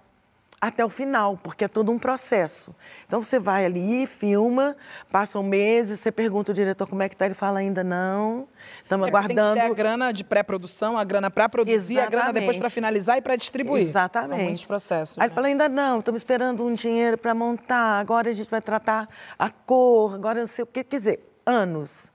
até 0.60 0.84
o 0.84 0.88
final, 0.88 1.38
porque 1.40 1.62
é 1.64 1.68
todo 1.68 1.92
um 1.92 2.00
processo. 2.00 2.74
Então 3.06 3.22
você 3.22 3.38
vai 3.38 3.64
ali, 3.64 4.08
filma, 4.08 4.76
passam 5.08 5.40
meses, 5.40 6.00
você 6.00 6.10
pergunta 6.10 6.50
ao 6.50 6.54
diretor 6.54 6.84
como 6.88 7.00
é 7.00 7.08
que 7.08 7.14
está, 7.14 7.26
ele 7.26 7.34
fala 7.34 7.60
ainda 7.60 7.84
não, 7.84 8.48
estamos 8.82 9.06
É, 9.06 9.08
aguardando. 9.08 9.54
Tem 9.54 9.62
que 9.62 9.68
ter 9.68 9.72
a 9.72 9.84
grana 9.84 10.12
de 10.12 10.24
pré-produção, 10.24 10.98
a 10.98 11.04
grana 11.04 11.30
para 11.30 11.48
produzir, 11.48 12.00
a 12.00 12.06
grana 12.06 12.32
depois 12.32 12.56
Exatamente. 12.56 12.58
para 12.60 12.70
finalizar 12.70 13.18
e 13.18 13.22
para 13.22 13.36
distribuir. 13.36 13.84
Exatamente. 13.86 14.30
São 14.34 14.38
muitos 14.44 14.64
processos. 14.64 15.16
Aí 15.18 15.26
ele 15.26 15.28
né? 15.28 15.34
falou, 15.36 15.48
ainda 15.48 15.68
não, 15.68 16.00
estamos 16.00 16.22
esperando 16.22 16.66
um 16.66 16.74
dinheiro 16.74 17.16
para 17.16 17.32
montar, 17.36 18.00
agora 18.00 18.28
a 18.28 18.32
gente 18.32 18.50
vai 18.50 18.60
tratar 18.60 19.08
a 19.38 19.50
cor, 19.50 20.16
agora 20.16 20.40
não 20.40 20.46
sei 20.48 20.64
o 20.64 20.66
quê. 20.66 20.82
Quer 20.82 20.96
dizer, 20.96 21.20
anos. 21.46 22.10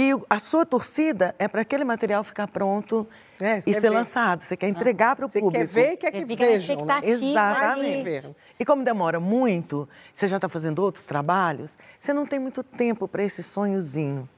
E 0.00 0.12
a 0.30 0.38
sua 0.38 0.64
torcida 0.64 1.34
é 1.40 1.48
para 1.48 1.62
aquele 1.62 1.82
material 1.82 2.22
ficar 2.22 2.46
pronto 2.46 3.04
É, 3.40 3.60
você 3.60 3.70
e 3.70 3.74
ser 3.74 3.80
ver. 3.80 3.90
lançado. 3.90 4.42
Você 4.44 4.56
quer 4.56 4.68
entregar 4.68 5.16
para 5.16 5.26
o 5.26 5.28
Você 5.28 5.40
público. 5.40 5.66
quer 5.66 5.66
ver 5.66 5.92
e 5.94 5.96
quer 5.96 6.12
que 6.12 6.20
Você 6.20 6.26
fica 6.28 6.46
vejam, 6.46 6.84
né? 6.84 7.00
Exatamente. 7.02 8.36
E 8.60 8.64
como 8.64 8.84
demora 8.84 9.18
muito, 9.18 9.88
você 10.12 10.28
já 10.28 10.36
está 10.36 10.48
fazendo 10.48 10.78
outros 10.84 11.04
trabalhos, 11.04 11.76
você 11.98 12.12
não 12.12 12.24
tem 12.26 12.38
muito 12.38 12.62
tempo 12.62 13.08
para 13.08 13.24
esse 13.24 13.42
sonhozinho. 13.42 14.28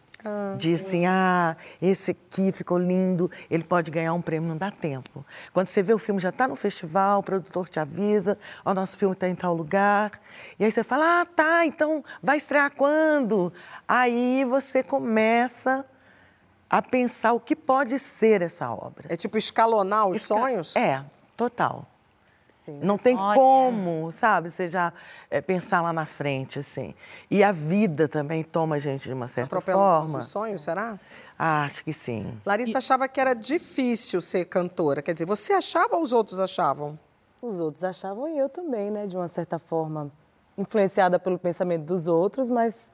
De 0.57 0.75
assim, 0.75 1.07
ah, 1.07 1.57
esse 1.81 2.11
aqui 2.11 2.53
ficou 2.53 2.79
lindo, 2.79 3.31
ele 3.51 3.65
pode 3.65 3.91
ganhar 3.91 4.13
um 4.13 4.21
prêmio, 4.21 4.49
não 4.49 4.57
dá 4.57 4.71
tempo. 4.71 5.25
Quando 5.53 5.69
você 5.69 5.83
vê 5.83 5.95
o 5.95 5.99
filme, 5.99 6.21
já 6.21 6.29
está 6.29 6.47
no 6.47 6.57
festival, 6.57 7.21
o 7.21 7.23
produtor 7.23 7.69
te 7.69 7.81
avisa, 7.81 8.39
o 8.65 8.75
nosso 8.75 8.97
filme 8.97 9.15
está 9.15 9.29
em 9.29 9.35
tal 9.35 9.55
lugar. 9.55 10.13
E 10.59 10.65
aí 10.65 10.71
você 10.71 10.85
fala, 10.85 11.23
ah, 11.23 11.27
tá, 11.27 11.65
então 11.65 12.05
vai 12.23 12.37
estrear 12.37 12.71
quando? 12.75 13.53
Aí 13.89 14.45
você 14.45 14.83
começa 14.83 15.85
a 16.69 16.81
pensar 16.81 17.33
o 17.33 17.41
que 17.41 17.57
pode 17.57 17.99
ser 17.99 18.43
essa 18.43 18.71
obra. 18.71 19.07
É 19.09 19.17
tipo 19.17 19.37
escalonar 19.37 20.07
os 20.07 20.17
Esca- 20.19 20.35
sonhos? 20.35 20.77
É, 20.77 21.03
total. 21.37 21.87
Não 22.83 22.97
tem 22.97 23.17
Olha. 23.17 23.35
como, 23.35 24.13
sabe? 24.13 24.51
Você 24.51 24.69
já 24.69 24.93
é, 25.31 25.41
pensar 25.41 25.81
lá 25.81 25.93
na 25.93 26.07
frente, 26.07 26.59
assim. 26.59 26.95
E 27.31 27.43
a 27.43 27.53
vida 27.53 28.09
também 28.09 28.43
toma 28.43 28.77
a 28.77 28.79
gente 28.79 29.05
de 29.09 29.13
uma 29.13 29.29
certa 29.29 29.57
Atropela 29.57 29.79
os 29.79 30.01
forma. 30.03 30.13
nossos 30.19 30.31
sonhos, 30.31 30.63
será? 30.63 30.99
Ah, 31.39 31.65
acho 31.65 31.83
que 31.83 31.93
sim. 31.93 32.39
Larissa 32.45 32.79
achava 32.79 33.09
que 33.09 33.21
era 33.21 33.35
difícil 33.35 34.21
ser 34.21 34.45
cantora. 34.45 35.01
Quer 35.01 35.13
dizer, 35.15 35.25
você 35.25 35.55
achava 35.55 35.97
ou 35.97 36.03
os 36.03 36.13
outros 36.13 36.39
achavam? 36.39 36.99
Os 37.41 37.59
outros 37.61 37.83
achavam 37.83 38.29
e 38.29 38.39
eu 38.39 38.49
também, 38.49 38.91
né? 38.91 39.07
De 39.07 39.17
uma 39.17 39.29
certa 39.29 39.59
forma, 39.59 40.11
influenciada 40.59 41.19
pelo 41.19 41.39
pensamento 41.39 41.85
dos 41.85 42.07
outros, 42.07 42.51
mas 42.51 42.93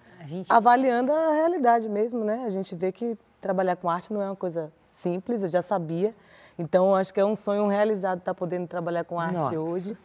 avaliando 0.49 1.13
a 1.13 1.33
realidade 1.33 1.89
mesmo, 1.89 2.25
né? 2.25 2.45
A 2.47 2.51
gente 2.51 2.75
vê 2.75 2.93
que 2.93 3.19
trabalhar 3.41 3.77
com 3.77 3.91
arte 3.91 4.13
não 4.13 4.23
é 4.23 4.27
uma 4.27 4.37
coisa 4.37 4.73
simples, 4.89 5.43
eu 5.43 5.49
já 5.49 5.63
sabia. 5.63 6.15
Então, 6.59 6.95
acho 6.95 7.13
que 7.13 7.21
é 7.21 7.25
um 7.25 7.37
sonho 7.37 7.67
realizado 7.67 8.19
estar 8.19 8.35
podendo 8.35 8.67
trabalhar 8.67 9.05
com 9.05 9.21
arte 9.21 9.35
Nossa, 9.35 9.59
hoje. 9.59 9.97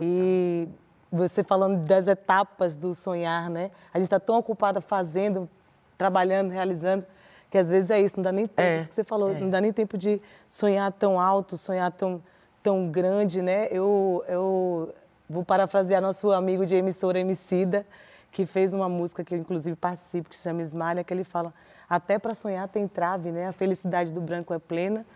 E 0.00 0.68
você 1.10 1.42
falando 1.42 1.84
das 1.84 2.06
etapas 2.06 2.76
do 2.76 2.94
sonhar, 2.94 3.50
né? 3.50 3.70
A 3.92 3.98
gente 3.98 4.06
está 4.06 4.20
tão 4.20 4.38
ocupada 4.38 4.80
fazendo, 4.80 5.48
trabalhando, 5.96 6.50
realizando, 6.50 7.04
que 7.50 7.58
às 7.58 7.68
vezes 7.70 7.90
é 7.90 8.00
isso, 8.00 8.16
não 8.16 8.22
dá 8.22 8.32
nem 8.32 8.46
tempo, 8.46 8.60
É, 8.60 8.80
isso 8.80 8.88
que 8.90 8.94
você 8.94 9.04
falou, 9.04 9.30
é. 9.30 9.40
não 9.40 9.48
dá 9.48 9.60
nem 9.60 9.72
tempo 9.72 9.96
de 9.96 10.20
sonhar 10.48 10.90
tão 10.92 11.20
alto, 11.20 11.56
sonhar 11.56 11.90
tão, 11.92 12.22
tão 12.62 12.88
grande, 12.90 13.40
né? 13.40 13.68
Eu, 13.70 14.24
eu 14.28 14.94
vou 15.28 15.44
parafrasear 15.44 16.00
nosso 16.00 16.30
amigo 16.30 16.64
de 16.66 16.76
emissora 16.76 17.18
Emicida, 17.18 17.86
que 18.30 18.44
fez 18.44 18.74
uma 18.74 18.88
música 18.88 19.24
que 19.24 19.34
eu 19.34 19.38
inclusive 19.38 19.74
participo, 19.76 20.28
que 20.28 20.36
se 20.36 20.42
chama 20.42 20.60
Esmalha, 20.60 21.02
que 21.02 21.12
ele 21.12 21.24
fala, 21.24 21.52
até 21.88 22.18
para 22.18 22.34
sonhar 22.34 22.68
tem 22.68 22.86
trave, 22.86 23.32
né? 23.32 23.48
A 23.48 23.52
felicidade 23.52 24.12
do 24.12 24.20
branco 24.20 24.52
é 24.52 24.58
plena, 24.58 25.06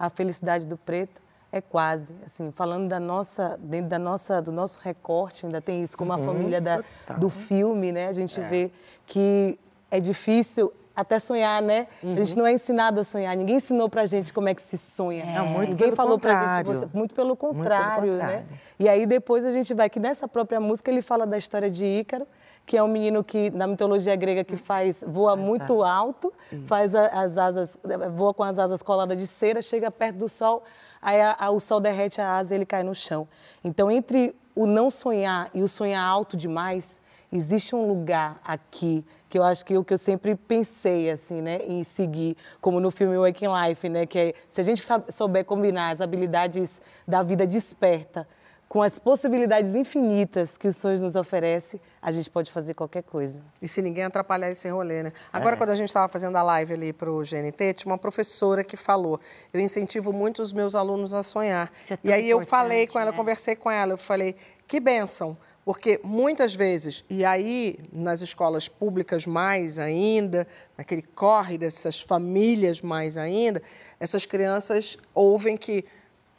a 0.00 0.08
felicidade 0.08 0.66
do 0.66 0.78
preto 0.78 1.20
é 1.52 1.60
quase, 1.60 2.14
assim, 2.24 2.50
falando 2.52 2.88
da 2.88 2.98
nossa, 2.98 3.58
dentro 3.62 3.90
da 3.90 3.98
nossa, 3.98 4.40
do 4.40 4.50
nosso 4.50 4.80
recorte, 4.82 5.44
ainda 5.44 5.60
tem 5.60 5.82
isso, 5.82 5.98
como 5.98 6.12
a 6.12 6.16
Uhum, 6.16 6.24
família 6.24 6.60
da, 6.60 6.82
do 7.18 7.28
filme, 7.28 7.92
né? 7.92 8.06
A 8.08 8.12
gente 8.12 8.40
vê 8.40 8.70
que 9.04 9.58
é 9.90 10.00
difícil 10.00 10.72
até 10.94 11.18
sonhar, 11.18 11.60
né? 11.60 11.86
A 12.02 12.06
gente 12.06 12.36
não 12.36 12.46
é 12.46 12.52
ensinado 12.52 13.00
a 13.00 13.04
sonhar, 13.04 13.36
ninguém 13.36 13.56
ensinou 13.56 13.88
pra 13.88 14.06
gente 14.06 14.32
como 14.32 14.48
é 14.48 14.54
que 14.54 14.62
se 14.62 14.78
sonha. 14.78 15.26
Não, 15.26 15.44
muito 15.46 15.70
ninguém 15.70 15.86
pelo 15.88 15.96
falou 15.96 16.18
pra 16.18 16.32
gente, 16.34 16.42
contrário. 16.64 16.64
você- 16.88 16.88
muito 16.96 17.14
pelo 17.14 17.36
contrário, 17.36 18.12
né? 18.14 18.18
contrário. 18.18 18.46
E 18.78 18.88
aí 18.88 19.04
depois 19.04 19.44
a 19.44 19.50
gente 19.50 19.74
vai 19.74 19.90
que 19.90 19.98
nessa 20.00 20.26
própria 20.28 20.60
música 20.60 20.90
ele 20.90 21.02
fala 21.02 21.26
da 21.26 21.36
história 21.36 21.70
de 21.70 21.84
Ícaro, 21.84 22.26
que 22.70 22.76
é 22.76 22.82
um 22.84 22.86
menino 22.86 23.24
que 23.24 23.50
na 23.50 23.66
mitologia 23.66 24.14
grega 24.14 24.44
que 24.44 24.56
faz 24.56 25.04
voa 25.04 25.34
muito 25.34 25.82
alto, 25.82 26.32
faz 26.68 26.94
as 26.94 27.36
asas, 27.36 27.76
voa 28.12 28.32
com 28.32 28.44
as 28.44 28.60
asas 28.60 28.80
coladas 28.80 29.18
de 29.18 29.26
cera, 29.26 29.60
chega 29.60 29.90
perto 29.90 30.18
do 30.18 30.28
sol, 30.28 30.62
aí 31.02 31.20
a- 31.20 31.34
a- 31.36 31.50
o 31.50 31.58
sol 31.58 31.80
derrete 31.80 32.20
a 32.20 32.36
asa 32.36 32.54
e 32.54 32.58
ele 32.58 32.64
cai 32.64 32.84
no 32.84 32.94
chão. 32.94 33.26
Então 33.64 33.90
entre 33.90 34.36
o 34.54 34.66
não 34.66 34.88
sonhar 34.88 35.50
e 35.52 35.64
o 35.64 35.68
sonhar 35.68 36.00
alto 36.00 36.36
demais, 36.36 37.00
existe 37.32 37.74
um 37.74 37.88
lugar 37.88 38.40
aqui 38.44 39.04
que 39.28 39.36
eu 39.36 39.42
acho 39.42 39.64
que 39.66 39.76
o 39.76 39.82
que 39.84 39.92
eu 39.94 39.98
sempre 39.98 40.36
pensei 40.36 41.10
assim, 41.10 41.42
né, 41.42 41.58
em 41.66 41.82
seguir, 41.82 42.36
como 42.60 42.78
no 42.78 42.92
filme 42.92 43.16
Waking 43.18 43.48
Life, 43.66 43.88
né, 43.88 44.06
que 44.06 44.16
é, 44.16 44.34
se 44.48 44.60
a 44.60 44.64
gente 44.64 44.80
souber 45.08 45.44
combinar 45.44 45.90
as 45.90 46.00
habilidades 46.00 46.80
da 47.06 47.20
vida 47.24 47.44
desperta 47.44 48.28
com 48.70 48.80
as 48.80 49.00
possibilidades 49.00 49.74
infinitas 49.74 50.56
que 50.56 50.68
os 50.68 50.76
sonhos 50.76 51.02
nos 51.02 51.16
oferecem, 51.16 51.80
a 52.00 52.12
gente 52.12 52.30
pode 52.30 52.52
fazer 52.52 52.72
qualquer 52.72 53.02
coisa. 53.02 53.42
E 53.60 53.66
se 53.66 53.82
ninguém 53.82 54.04
atrapalhar 54.04 54.48
esse 54.48 54.68
rolê, 54.68 55.02
né? 55.02 55.12
Agora, 55.32 55.56
quando 55.56 55.70
a 55.70 55.74
gente 55.74 55.88
estava 55.88 56.06
fazendo 56.06 56.36
a 56.36 56.42
live 56.44 56.74
ali 56.74 56.92
para 56.92 57.10
o 57.10 57.18
GNT, 57.18 57.74
tinha 57.74 57.90
uma 57.90 57.98
professora 57.98 58.62
que 58.62 58.76
falou: 58.76 59.18
eu 59.52 59.60
incentivo 59.60 60.12
muito 60.12 60.40
os 60.40 60.52
meus 60.52 60.76
alunos 60.76 61.12
a 61.12 61.24
sonhar. 61.24 61.68
Isso 61.82 61.94
é 61.94 61.98
e 62.04 62.12
aí 62.12 62.30
eu 62.30 62.46
falei 62.46 62.86
com 62.86 63.00
ela, 63.00 63.10
né? 63.10 63.16
conversei 63.16 63.56
com 63.56 63.68
ela, 63.68 63.94
eu 63.94 63.98
falei: 63.98 64.36
que 64.68 64.78
bênção. 64.78 65.36
Porque 65.64 66.00
muitas 66.04 66.54
vezes, 66.54 67.04
e 67.10 67.24
aí 67.24 67.76
nas 67.92 68.22
escolas 68.22 68.68
públicas 68.68 69.26
mais 69.26 69.80
ainda, 69.80 70.46
naquele 70.78 71.02
corre 71.02 71.58
dessas 71.58 72.00
famílias 72.00 72.80
mais 72.80 73.18
ainda, 73.18 73.60
essas 73.98 74.24
crianças 74.24 74.96
ouvem 75.12 75.56
que 75.56 75.84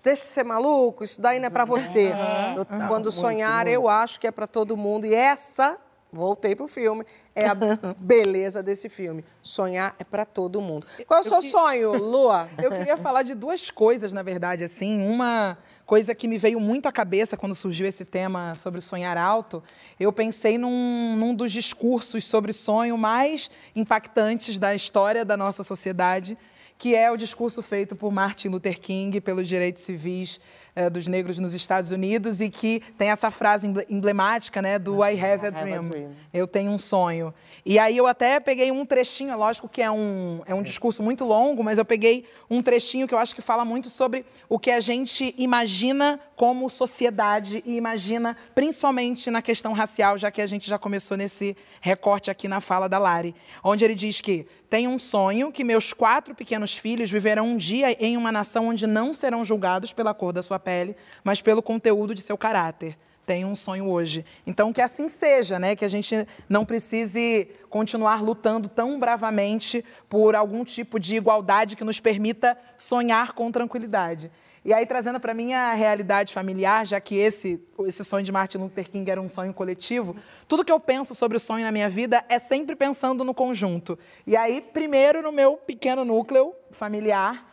deixa 0.04 0.24
de 0.24 0.30
ser 0.30 0.44
maluco, 0.44 1.04
isso 1.04 1.22
daí 1.22 1.40
não 1.40 1.48
é 1.48 1.50
para 1.50 1.66
você. 1.66 2.12
Total, 2.56 2.88
Quando 2.88 3.06
muito, 3.06 3.12
sonhar, 3.12 3.68
eu 3.68 3.88
acho 3.88 4.20
que 4.20 4.28
é 4.28 4.32
para 4.32 4.48
todo 4.48 4.76
mundo. 4.76 5.06
E 5.06 5.14
essa, 5.14 5.78
voltei 6.12 6.56
pro 6.56 6.68
filme, 6.68 7.06
é 7.36 7.48
a 7.48 7.56
beleza 7.98 8.62
desse 8.62 8.90
filme. 8.90 9.24
Sonhar 9.42 9.96
é 10.00 10.04
para 10.04 10.26
todo 10.26 10.60
mundo. 10.60 10.88
Qual 11.08 11.20
é 11.20 11.22
o 11.22 11.24
seu 11.24 11.42
sonho, 11.42 11.94
Lua? 11.94 12.50
Eu 12.62 12.72
queria 12.72 12.98
falar 12.98 13.24
de 13.24 13.34
duas 13.34 13.70
coisas, 13.70 14.12
na 14.12 14.24
verdade, 14.24 14.64
assim. 14.64 15.02
Uma 15.02 15.58
coisa 15.86 16.16
que 16.16 16.28
me 16.28 16.38
veio 16.38 16.60
muito 16.60 16.88
à 16.88 16.92
cabeça 16.92 17.36
quando 17.36 17.54
surgiu 17.54 17.86
esse 17.86 18.06
tema 18.06 18.56
sobre 18.56 18.80
sonhar 18.82 19.18
alto. 19.18 19.62
Eu 20.00 20.12
pensei 20.12 20.58
num, 20.58 21.16
num 21.18 21.36
dos 21.36 21.52
discursos 21.52 22.24
sobre 22.26 22.54
sonho 22.54 22.98
mais 22.98 23.52
impactantes 23.76 24.58
da 24.58 24.74
história 24.74 25.26
da 25.26 25.36
nossa 25.36 25.64
sociedade, 25.64 26.38
que 26.82 26.96
é 26.96 27.12
o 27.12 27.16
discurso 27.16 27.62
feito 27.62 27.96
por 27.96 28.12
Martin 28.12 28.48
Luther 28.48 28.80
King 28.80 29.22
pelos 29.22 29.48
direitos 29.48 29.84
civis 29.84 30.40
eh, 30.76 30.90
dos 30.90 31.08
negros 31.08 31.38
nos 31.40 31.54
Estados 31.54 31.92
Unidos 31.92 32.42
e 32.42 32.50
que 32.50 32.82
tem 32.98 33.10
essa 33.10 33.30
frase 33.32 33.68
emble- 33.68 33.86
emblemática, 33.90 34.62
né, 34.62 34.80
do 34.80 35.04
I 35.06 35.20
have 35.20 35.48
a 35.48 35.50
dream. 35.50 35.90
dream. 35.90 36.12
Eu 36.34 36.48
tenho 36.48 36.72
um 36.72 36.78
sonho. 36.78 37.34
E 37.66 37.78
aí 37.78 37.96
eu 37.98 38.08
até 38.08 38.40
peguei 38.40 38.72
um 38.72 38.86
trechinho, 38.86 39.32
é 39.32 39.36
lógico 39.36 39.68
que 39.70 39.82
é 39.82 39.92
um, 39.92 40.42
é 40.46 40.56
um 40.56 40.64
discurso 40.64 41.04
muito 41.04 41.26
longo, 41.26 41.64
mas 41.64 41.78
eu 41.78 41.86
peguei 41.86 42.26
um 42.50 42.62
trechinho 42.62 43.08
que 43.08 43.14
eu 43.14 43.20
acho 43.20 43.36
que 43.36 43.42
fala 43.42 43.64
muito 43.66 43.90
sobre 43.90 44.26
o 44.50 44.58
que 44.58 44.72
a 44.72 44.80
gente 44.80 45.36
imagina 45.38 46.20
como 46.36 46.70
sociedade 46.70 47.62
e 47.66 47.76
imagina 47.76 48.36
principalmente 48.56 49.30
na 49.30 49.42
questão 49.42 49.74
racial, 49.74 50.18
já 50.18 50.32
que 50.32 50.42
a 50.42 50.48
gente 50.48 50.70
já 50.70 50.80
começou 50.80 51.16
nesse 51.16 51.56
recorte 51.80 52.32
aqui 52.32 52.48
na 52.48 52.60
fala 52.62 52.88
da 52.90 52.98
Lari, 52.98 53.36
onde 53.64 53.86
ele 53.86 53.94
diz 53.96 54.22
que 54.22 54.48
tenho 54.70 54.90
um 54.90 54.98
sonho 54.98 55.52
que 55.52 55.64
meus 55.64 55.92
quatro 55.94 56.34
pequenos 56.34 56.78
filhos 56.78 57.12
viverão 57.12 57.46
um 57.46 57.58
dia 57.58 57.92
em 58.04 58.16
uma 58.16 58.32
nação 58.32 58.70
onde 58.70 58.88
não 58.88 59.14
serão 59.14 59.44
julgados 59.44 59.92
pela 59.92 60.14
cor 60.14 60.32
da 60.32 60.42
sua 60.42 60.58
pele, 60.62 60.96
mas 61.24 61.42
pelo 61.42 61.62
conteúdo 61.62 62.16
de 62.16 62.22
seu 62.22 62.38
caráter 62.38 62.98
tenho 63.26 63.48
um 63.48 63.56
sonho 63.56 63.88
hoje. 63.88 64.26
Então, 64.46 64.74
que 64.74 64.82
assim 64.82 65.08
seja, 65.08 65.58
né? 65.58 65.74
Que 65.74 65.86
a 65.86 65.88
gente 65.88 66.28
não 66.50 66.66
precise 66.66 67.48
continuar 67.70 68.22
lutando 68.22 68.68
tão 68.68 69.00
bravamente 69.00 69.86
por 70.10 70.36
algum 70.36 70.66
tipo 70.66 71.00
de 71.00 71.16
igualdade 71.16 71.78
que 71.78 71.84
nos 71.84 72.00
permita 72.00 72.58
sonhar 72.78 73.32
com 73.32 73.50
tranquilidade. 73.50 74.30
E 74.64 74.74
aí, 74.74 74.86
trazendo 74.86 75.20
para 75.20 75.34
minha 75.34 75.74
realidade 75.74 76.34
familiar, 76.34 76.86
já 76.86 77.00
que 77.00 77.16
esse, 77.16 77.60
esse 77.88 78.04
sonho 78.04 78.24
de 78.24 78.32
Martin 78.32 78.58
Luther 78.58 78.90
King 78.90 79.10
era 79.10 79.22
um 79.22 79.30
sonho 79.30 79.54
coletivo, 79.54 80.16
tudo 80.48 80.64
que 80.64 80.72
eu 80.72 80.80
penso 80.80 81.16
sobre 81.16 81.38
o 81.38 81.40
sonho 81.40 81.64
na 81.64 81.72
minha 81.72 81.90
vida 81.90 82.24
é 82.30 82.38
sempre 82.38 82.76
pensando 82.76 83.24
no 83.24 83.34
conjunto. 83.34 83.98
E 84.28 84.36
aí, 84.36 84.62
primeiro 84.62 85.22
no 85.24 85.32
meu 85.32 85.58
pequeno 85.58 86.06
núcleo 86.06 86.54
familiar, 86.70 87.51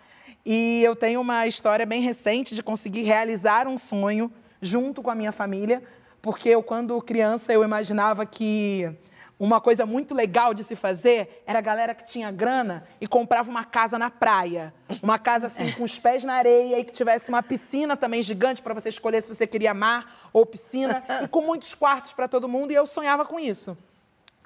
e 0.50 0.82
eu 0.82 0.96
tenho 0.96 1.20
uma 1.20 1.46
história 1.46 1.84
bem 1.84 2.00
recente 2.00 2.54
de 2.54 2.62
conseguir 2.62 3.02
realizar 3.02 3.68
um 3.68 3.76
sonho 3.76 4.32
junto 4.62 5.02
com 5.02 5.10
a 5.10 5.14
minha 5.14 5.30
família, 5.30 5.82
porque 6.22 6.48
eu, 6.48 6.62
quando 6.62 6.98
criança, 7.02 7.52
eu 7.52 7.62
imaginava 7.62 8.24
que 8.24 8.90
uma 9.38 9.60
coisa 9.60 9.84
muito 9.84 10.14
legal 10.14 10.54
de 10.54 10.64
se 10.64 10.74
fazer 10.74 11.42
era 11.46 11.58
a 11.58 11.60
galera 11.62 11.94
que 11.94 12.02
tinha 12.02 12.30
grana 12.30 12.88
e 12.98 13.06
comprava 13.06 13.50
uma 13.50 13.62
casa 13.62 13.98
na 13.98 14.08
praia. 14.08 14.72
Uma 15.02 15.18
casa 15.18 15.48
assim 15.48 15.70
com 15.72 15.84
os 15.84 15.98
pés 15.98 16.24
na 16.24 16.32
areia 16.32 16.78
e 16.78 16.84
que 16.84 16.94
tivesse 16.94 17.28
uma 17.28 17.42
piscina 17.42 17.94
também 17.94 18.22
gigante 18.22 18.62
para 18.62 18.72
você 18.72 18.88
escolher 18.88 19.22
se 19.22 19.28
você 19.28 19.46
queria 19.46 19.74
mar 19.74 20.30
ou 20.32 20.46
piscina 20.46 21.04
e 21.22 21.28
com 21.28 21.42
muitos 21.42 21.74
quartos 21.74 22.14
para 22.14 22.26
todo 22.26 22.48
mundo 22.48 22.72
e 22.72 22.74
eu 22.74 22.86
sonhava 22.86 23.26
com 23.26 23.38
isso. 23.38 23.76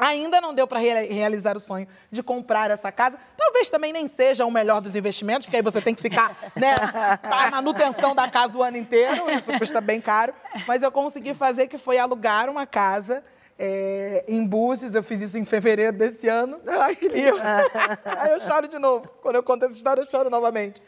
Ainda 0.04 0.40
não 0.40 0.52
deu 0.52 0.66
para 0.66 0.80
realizar 0.80 1.56
o 1.56 1.61
sonho 1.61 1.87
de 2.11 2.25
comprar 2.25 2.73
essa 2.73 2.90
casa. 2.90 3.16
Talvez 3.37 3.71
também 3.71 3.92
nem 3.92 4.09
seja 4.09 4.44
o 4.44 4.50
melhor 4.50 4.80
dos 4.80 4.97
investimentos, 4.97 5.47
porque 5.47 5.59
aí 5.59 5.62
você 5.62 5.80
tem 5.80 5.94
que 5.94 6.02
ficar, 6.02 6.37
né, 6.56 6.75
a 7.23 7.50
manutenção 7.52 8.12
da 8.12 8.28
casa 8.28 8.59
o 8.59 8.64
ano 8.64 8.76
inteiro, 8.76 9.30
isso 9.30 9.56
custa 9.61 9.80
bem 9.80 10.00
caro. 10.00 10.35
Mas 10.66 10.82
eu 10.82 10.90
consegui 10.90 11.35
fazer 11.35 11.68
que 11.68 11.78
foi 11.78 11.99
alugar 11.99 12.50
uma 12.50 12.66
casa 12.66 13.23
é, 13.56 14.25
em 14.26 14.44
Búzios. 14.44 14.97
Eu 14.97 15.04
fiz 15.04 15.21
isso 15.21 15.38
em 15.38 15.44
fevereiro 15.44 15.97
desse 15.97 16.26
ano. 16.26 16.61
Ai, 16.66 16.97
que 16.97 17.06
eu- 17.06 17.37
aí 18.18 18.32
eu 18.32 18.40
choro 18.40 18.66
de 18.66 18.80
novo. 18.80 19.06
Quando 19.23 19.37
eu 19.37 19.42
conto 19.44 19.66
essa 19.66 19.75
história, 19.75 20.00
eu 20.00 20.11
choro 20.11 20.28
novamente. 20.28 20.82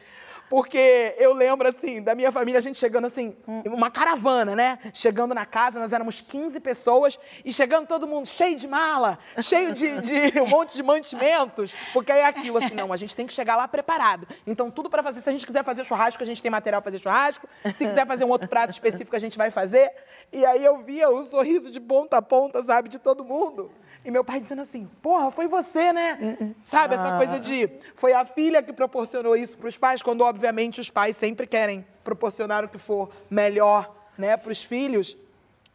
Porque 0.48 1.14
eu 1.18 1.32
lembro, 1.32 1.68
assim, 1.68 2.02
da 2.02 2.14
minha 2.14 2.30
família, 2.30 2.58
a 2.58 2.62
gente 2.62 2.78
chegando 2.78 3.06
assim, 3.06 3.36
uma 3.64 3.90
caravana, 3.90 4.54
né? 4.54 4.78
Chegando 4.92 5.34
na 5.34 5.46
casa, 5.46 5.78
nós 5.78 5.92
éramos 5.92 6.20
15 6.20 6.60
pessoas 6.60 7.18
e 7.44 7.52
chegando 7.52 7.86
todo 7.86 8.06
mundo 8.06 8.26
cheio 8.26 8.56
de 8.56 8.68
mala, 8.68 9.18
cheio 9.40 9.72
de, 9.72 10.00
de 10.00 10.38
um 10.40 10.46
monte 10.46 10.74
de 10.74 10.82
mantimentos. 10.82 11.74
Porque 11.92 12.12
aí 12.12 12.20
é 12.20 12.26
aquilo, 12.26 12.58
assim, 12.58 12.74
não, 12.74 12.92
a 12.92 12.96
gente 12.96 13.16
tem 13.16 13.26
que 13.26 13.32
chegar 13.32 13.56
lá 13.56 13.66
preparado. 13.66 14.28
Então, 14.46 14.70
tudo 14.70 14.90
para 14.90 15.02
fazer. 15.02 15.20
Se 15.20 15.28
a 15.28 15.32
gente 15.32 15.46
quiser 15.46 15.64
fazer 15.64 15.84
churrasco, 15.84 16.22
a 16.22 16.26
gente 16.26 16.42
tem 16.42 16.50
material 16.50 16.82
para 16.82 16.92
fazer 16.92 17.02
churrasco. 17.02 17.48
Se 17.76 17.86
quiser 17.86 18.06
fazer 18.06 18.24
um 18.24 18.30
outro 18.30 18.48
prato 18.48 18.70
específico, 18.70 19.16
a 19.16 19.18
gente 19.18 19.38
vai 19.38 19.50
fazer. 19.50 19.90
E 20.32 20.44
aí 20.44 20.64
eu 20.64 20.78
via 20.78 21.08
o 21.10 21.22
sorriso 21.22 21.70
de 21.70 21.80
ponta 21.80 22.16
a 22.16 22.22
ponta, 22.22 22.62
sabe, 22.62 22.88
de 22.88 22.98
todo 22.98 23.24
mundo. 23.24 23.70
E 24.04 24.10
meu 24.10 24.22
pai 24.22 24.38
dizendo 24.38 24.60
assim, 24.60 24.86
porra, 25.00 25.30
foi 25.30 25.48
você, 25.48 25.90
né? 25.90 26.54
Sabe, 26.60 26.94
essa 26.94 27.16
coisa 27.16 27.40
de. 27.40 27.70
Foi 27.94 28.12
a 28.12 28.24
filha 28.26 28.62
que 28.62 28.70
proporcionou 28.70 29.34
isso 29.34 29.56
para 29.56 29.68
os 29.68 29.78
pais, 29.78 30.02
quando, 30.02 30.22
obviamente, 30.34 30.80
os 30.80 30.90
pais 30.90 31.16
sempre 31.16 31.46
querem 31.46 31.86
proporcionar 32.02 32.64
o 32.64 32.68
que 32.68 32.78
for 32.78 33.08
melhor, 33.30 33.94
né, 34.18 34.36
para 34.36 34.50
os 34.52 34.62
filhos. 34.62 35.16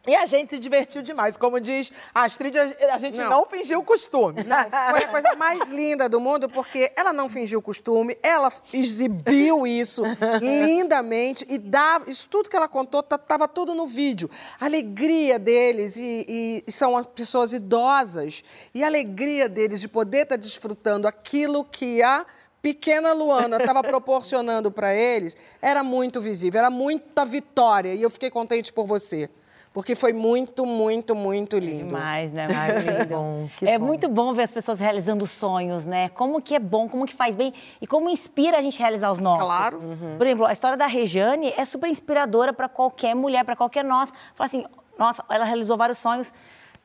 E 0.06 0.14
a 0.16 0.24
gente 0.24 0.48
se 0.50 0.58
divertiu 0.58 1.02
demais. 1.02 1.36
Como 1.36 1.60
diz 1.60 1.92
a 2.14 2.24
Astrid, 2.24 2.56
a 2.56 2.96
gente 2.96 3.18
não, 3.18 3.28
Não. 3.28 3.46
fingiu 3.46 3.80
o 3.80 3.84
costume. 3.84 4.42
Não, 4.44 4.70
foi 4.70 5.04
a 5.04 5.08
coisa 5.08 5.34
mais 5.36 5.70
linda 5.70 6.08
do 6.08 6.18
mundo, 6.18 6.48
porque 6.48 6.90
ela 6.96 7.12
não 7.12 7.28
fingiu 7.28 7.58
o 7.58 7.62
costume, 7.62 8.16
ela 8.22 8.48
exibiu 8.72 9.66
isso 9.66 10.02
lindamente 10.40 11.44
e 11.50 11.58
dava. 11.58 12.08
Isso 12.10 12.28
tudo 12.30 12.48
que 12.48 12.56
ela 12.56 12.66
contou 12.68 13.00
estava 13.00 13.46
tudo 13.46 13.74
no 13.74 13.86
vídeo. 13.86 14.30
A 14.58 14.64
alegria 14.64 15.38
deles, 15.38 15.96
e, 15.98 16.64
e- 16.66 16.72
são 16.72 16.96
as 16.96 17.06
pessoas 17.06 17.52
idosas, 17.52 18.42
e 18.74 18.82
a 18.82 18.86
alegria 18.86 19.50
deles 19.50 19.82
de 19.82 19.88
poder 19.88 20.22
estar 20.22 20.36
desfrutando 20.36 21.06
aquilo 21.06 21.62
que 21.62 22.02
a 22.02 22.24
pequena 22.62 23.12
Luana 23.12 23.56
estava 23.56 23.82
proporcionando 23.82 24.70
para 24.70 24.94
eles, 24.94 25.36
era 25.60 25.82
muito 25.82 26.20
visível, 26.20 26.60
era 26.60 26.70
muita 26.70 27.24
vitória. 27.24 27.94
E 27.94 28.02
eu 28.02 28.10
fiquei 28.10 28.30
contente 28.30 28.72
por 28.72 28.86
você. 28.86 29.28
Porque 29.72 29.94
foi 29.94 30.12
muito, 30.12 30.66
muito, 30.66 31.14
muito 31.14 31.56
lindo. 31.56 31.86
Demais, 31.86 32.32
né, 32.32 32.48
Margarida? 32.52 33.04
bom, 33.04 33.48
que 33.56 33.68
é 33.68 33.78
bom. 33.78 33.86
muito 33.86 34.08
bom 34.08 34.32
ver 34.32 34.42
as 34.42 34.52
pessoas 34.52 34.80
realizando 34.80 35.26
sonhos, 35.28 35.86
né? 35.86 36.08
Como 36.08 36.42
que 36.42 36.56
é 36.56 36.58
bom, 36.58 36.88
como 36.88 37.06
que 37.06 37.14
faz 37.14 37.36
bem 37.36 37.54
e 37.80 37.86
como 37.86 38.10
inspira 38.10 38.58
a 38.58 38.60
gente 38.60 38.80
a 38.80 38.84
realizar 38.84 39.12
os 39.12 39.20
nossos. 39.20 39.44
Claro. 39.44 39.80
Por 40.18 40.26
exemplo, 40.26 40.44
a 40.44 40.52
história 40.52 40.76
da 40.76 40.86
Rejane 40.86 41.54
é 41.56 41.64
super 41.64 41.88
inspiradora 41.88 42.52
para 42.52 42.68
qualquer 42.68 43.14
mulher, 43.14 43.44
para 43.44 43.54
qualquer 43.54 43.84
nós. 43.84 44.12
Fala 44.34 44.48
assim, 44.48 44.64
nossa, 44.98 45.24
ela 45.30 45.44
realizou 45.44 45.76
vários 45.76 45.98
sonhos 45.98 46.32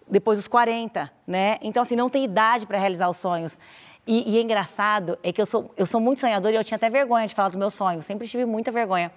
depois 0.08 0.38
dos 0.38 0.48
40, 0.48 1.12
né? 1.26 1.58
Então, 1.62 1.82
assim, 1.82 1.96
não 1.96 2.10
tem 2.10 2.24
idade 2.24 2.68
para 2.68 2.78
realizar 2.78 3.10
os 3.10 3.18
sonhos. 3.18 3.58
E, 4.08 4.34
e 4.34 4.38
é 4.38 4.42
engraçado, 4.42 5.18
é 5.24 5.34
que 5.34 5.42
eu 5.42 5.46
sou, 5.46 5.72
eu 5.76 5.86
sou 5.86 6.00
muito 6.00 6.20
sonhadora 6.20 6.54
e 6.54 6.58
eu 6.58 6.64
tinha 6.64 6.76
até 6.76 6.90
vergonha 6.90 7.26
de 7.26 7.34
falar 7.34 7.50
dos 7.50 7.58
meus 7.58 7.74
sonhos. 7.74 8.06
Sempre 8.06 8.28
tive 8.28 8.46
muita 8.46 8.72
vergonha. 8.72 9.12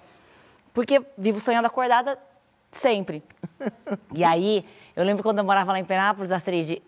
Porque 0.73 1.03
vivo 1.17 1.41
sonhando 1.41 1.67
acordada 1.67 2.19
sempre. 2.71 3.23
E 4.15 4.25
aí, 4.25 4.65
eu 4.97 5.05
lembro 5.05 5.23
quando 5.23 5.39
eu 5.39 5.45
morava 5.45 5.73
lá 5.73 5.79
em 5.79 5.85
Penápolis, 5.85 6.33
Astrid, 6.33 6.83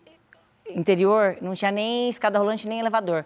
interior, 0.68 1.36
não 1.40 1.54
tinha 1.54 1.70
nem 1.70 2.08
escada 2.08 2.38
rolante, 2.38 2.68
nem 2.68 2.80
elevador. 2.80 3.24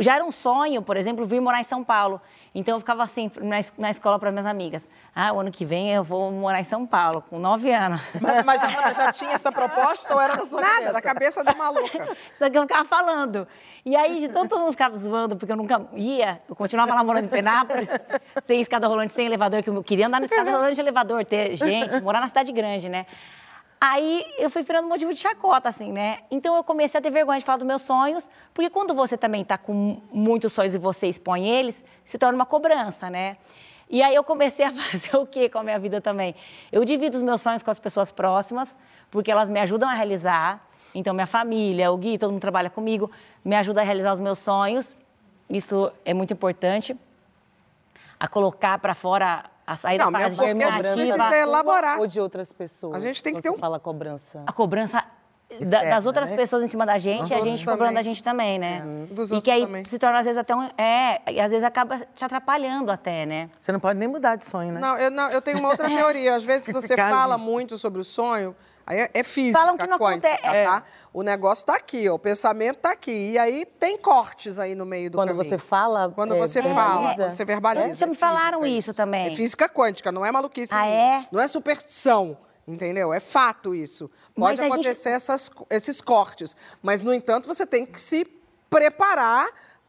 Já 0.00 0.14
era 0.14 0.24
um 0.24 0.30
sonho, 0.30 0.82
por 0.82 0.96
exemplo, 0.96 1.24
vir 1.24 1.40
morar 1.40 1.60
em 1.60 1.64
São 1.64 1.82
Paulo. 1.82 2.20
Então 2.54 2.76
eu 2.76 2.80
ficava 2.80 3.02
assim 3.02 3.30
na, 3.40 3.56
na 3.76 3.90
escola 3.90 4.18
para 4.18 4.30
minhas 4.30 4.46
amigas. 4.46 4.88
Ah, 5.14 5.32
o 5.32 5.40
ano 5.40 5.50
que 5.50 5.64
vem 5.64 5.90
eu 5.92 6.02
vou 6.02 6.30
morar 6.30 6.60
em 6.60 6.64
São 6.64 6.86
Paulo, 6.86 7.22
com 7.22 7.38
nove 7.38 7.72
anos. 7.72 8.00
Mas, 8.20 8.44
mas 8.44 8.60
já, 8.60 8.92
já 8.92 9.12
tinha 9.12 9.32
essa 9.32 9.52
proposta 9.52 10.14
ou 10.14 10.20
era 10.20 10.36
na 10.36 10.46
sua 10.46 10.60
Nada, 10.60 10.74
cabeça? 10.74 10.92
da 10.92 11.02
cabeça 11.02 11.44
da 11.44 11.54
maluca. 11.54 12.16
Só 12.38 12.48
que 12.48 12.56
eu 12.58 12.62
ficava 12.62 12.84
falando. 12.84 13.46
E 13.84 13.96
aí, 13.96 14.18
de 14.18 14.28
tanto 14.28 14.50
todo 14.50 14.60
mundo 14.60 14.72
ficava 14.72 14.96
zoando, 14.96 15.36
porque 15.36 15.52
eu 15.52 15.56
nunca 15.56 15.80
ia, 15.94 16.40
eu 16.48 16.54
continuava 16.54 16.94
lá 16.94 17.02
morando 17.02 17.24
em 17.24 17.28
Penápolis, 17.28 17.88
sem 18.46 18.60
escada 18.60 18.86
rolante, 18.86 19.12
sem 19.12 19.26
elevador, 19.26 19.62
que 19.62 19.70
eu 19.70 19.82
queria 19.82 20.06
andar 20.06 20.20
na 20.20 20.26
escada 20.26 20.50
rolante 20.50 20.74
de 20.74 20.80
elevador, 20.80 21.24
ter 21.24 21.54
gente, 21.54 22.00
morar 22.00 22.20
na 22.20 22.28
cidade 22.28 22.52
grande, 22.52 22.88
né? 22.88 23.06
Aí 23.80 24.26
eu 24.38 24.50
fui 24.50 24.62
virando 24.62 24.88
motivo 24.88 25.14
de 25.14 25.20
chacota, 25.20 25.68
assim, 25.68 25.92
né? 25.92 26.20
Então 26.30 26.56
eu 26.56 26.64
comecei 26.64 26.98
a 26.98 27.02
ter 27.02 27.10
vergonha 27.10 27.38
de 27.38 27.44
falar 27.44 27.58
dos 27.58 27.66
meus 27.66 27.82
sonhos, 27.82 28.28
porque 28.52 28.68
quando 28.68 28.92
você 28.92 29.16
também 29.16 29.44
tá 29.44 29.56
com 29.56 30.00
muitos 30.12 30.52
sonhos 30.52 30.74
e 30.74 30.78
você 30.78 31.06
expõe 31.06 31.48
eles, 31.48 31.84
se 32.04 32.18
torna 32.18 32.34
uma 32.34 32.46
cobrança, 32.46 33.08
né? 33.08 33.36
E 33.88 34.02
aí 34.02 34.14
eu 34.14 34.24
comecei 34.24 34.64
a 34.64 34.72
fazer 34.74 35.16
o 35.16 35.26
quê 35.26 35.48
com 35.48 35.58
a 35.58 35.62
minha 35.62 35.78
vida 35.78 36.00
também? 36.00 36.34
Eu 36.72 36.84
divido 36.84 37.16
os 37.16 37.22
meus 37.22 37.40
sonhos 37.40 37.62
com 37.62 37.70
as 37.70 37.78
pessoas 37.78 38.10
próximas, 38.10 38.76
porque 39.10 39.30
elas 39.30 39.48
me 39.48 39.60
ajudam 39.60 39.88
a 39.88 39.94
realizar. 39.94 40.66
Então, 40.94 41.14
minha 41.14 41.26
família, 41.26 41.92
o 41.92 41.96
Gui, 41.96 42.18
todo 42.18 42.32
mundo 42.32 42.40
trabalha 42.40 42.70
comigo, 42.70 43.10
me 43.44 43.54
ajuda 43.54 43.80
a 43.80 43.84
realizar 43.84 44.12
os 44.12 44.20
meus 44.20 44.38
sonhos. 44.38 44.96
Isso 45.48 45.92
é 46.04 46.12
muito 46.12 46.32
importante. 46.32 46.96
A 48.18 48.26
colocar 48.26 48.78
para 48.78 48.94
fora, 48.94 49.44
a 49.68 49.76
sair 49.76 49.98
Não, 49.98 50.10
fase 50.10 50.36
porque 50.36 50.50
a 50.64 50.70
gente 50.70 50.78
precisa 50.94 51.36
elaborar. 51.36 52.00
Ou 52.00 52.06
de 52.06 52.18
outras 52.18 52.50
pessoas? 52.52 52.96
A 52.96 53.00
gente 53.00 53.22
tem 53.22 53.34
que 53.34 53.42
ter 53.42 53.50
um- 53.50 53.58
fala 53.58 53.78
cobrança. 53.78 54.42
A 54.46 54.52
cobrança 54.52 55.04
da- 55.60 55.84
das 55.84 56.06
outras 56.06 56.30
né? 56.30 56.36
pessoas 56.36 56.62
em 56.62 56.68
cima 56.68 56.86
da 56.86 56.96
gente 56.96 57.20
Dos 57.20 57.30
e 57.30 57.34
a 57.34 57.40
gente 57.40 57.58
cobrando 57.64 57.78
também. 57.80 57.94
da 57.94 58.02
gente 58.02 58.24
também, 58.24 58.58
né? 58.58 58.82
Dos 59.10 59.30
e 59.30 59.34
outros 59.34 59.44
que 59.44 59.50
aí 59.50 59.66
também. 59.66 59.84
se 59.84 59.98
torna 59.98 60.18
às 60.20 60.24
vezes 60.24 60.38
até 60.38 60.54
um. 60.56 60.62
É, 60.78 61.20
e 61.32 61.38
às 61.38 61.50
vezes 61.50 61.64
acaba 61.64 61.98
te 61.98 62.24
atrapalhando 62.24 62.90
até, 62.90 63.26
né? 63.26 63.50
Você 63.60 63.70
não 63.70 63.80
pode 63.80 63.98
nem 63.98 64.08
mudar 64.08 64.36
de 64.36 64.46
sonho, 64.46 64.72
né? 64.72 64.80
Não 64.80 64.96
eu, 64.96 65.10
não, 65.10 65.28
eu 65.30 65.42
tenho 65.42 65.58
uma 65.58 65.68
outra 65.68 65.86
teoria. 65.88 66.34
Às 66.34 66.44
vezes 66.44 66.68
você 66.72 66.96
fala 66.96 67.36
muito 67.36 67.76
sobre 67.76 68.00
o 68.00 68.04
sonho, 68.04 68.56
aí 68.88 68.98
é, 69.00 69.10
é 69.14 69.22
física, 69.22 69.58
Falam 69.58 69.76
que 69.76 69.86
não 69.86 69.98
quântica, 69.98 70.28
acontece. 70.34 70.64
tá? 70.66 70.82
O 71.12 71.22
negócio 71.22 71.66
tá 71.66 71.74
aqui, 71.76 72.08
ó, 72.08 72.14
o 72.14 72.18
pensamento 72.18 72.76
tá 72.78 72.92
aqui. 72.92 73.32
E 73.32 73.38
aí 73.38 73.64
tem 73.78 73.96
cortes 73.98 74.58
aí 74.58 74.74
no 74.74 74.86
meio 74.86 75.10
do 75.10 75.18
Quando 75.18 75.28
caminho. 75.28 75.44
você 75.48 75.58
fala, 75.58 76.10
Quando 76.14 76.34
é, 76.34 76.38
você 76.38 76.62
verbaliza. 76.62 76.90
fala, 76.92 77.14
quando 77.14 77.32
você 77.34 77.44
verbaliza. 77.44 77.94
Já 77.94 78.06
me 78.06 78.12
é 78.12 78.16
falaram 78.16 78.66
isso 78.66 78.94
também. 78.94 79.26
É 79.28 79.34
física 79.34 79.68
quântica, 79.68 80.10
não 80.10 80.24
é 80.24 80.32
maluquice. 80.32 80.72
Ah, 80.74 80.86
é? 80.88 81.26
Não 81.30 81.40
é 81.40 81.46
superstição. 81.46 82.36
Entendeu? 82.66 83.14
É 83.14 83.20
fato 83.20 83.74
isso. 83.74 84.10
Pode 84.34 84.60
a 84.60 84.64
gente- 84.64 84.72
acontecer 84.74 85.08
essas- 85.10 85.50
esses 85.70 86.00
cortes. 86.02 86.54
Mas, 86.82 87.02
no 87.02 87.14
entanto, 87.14 87.46
você 87.48 87.64
tem 87.64 87.86
que 87.86 87.98
se 88.00 88.26
preparar 88.68 89.48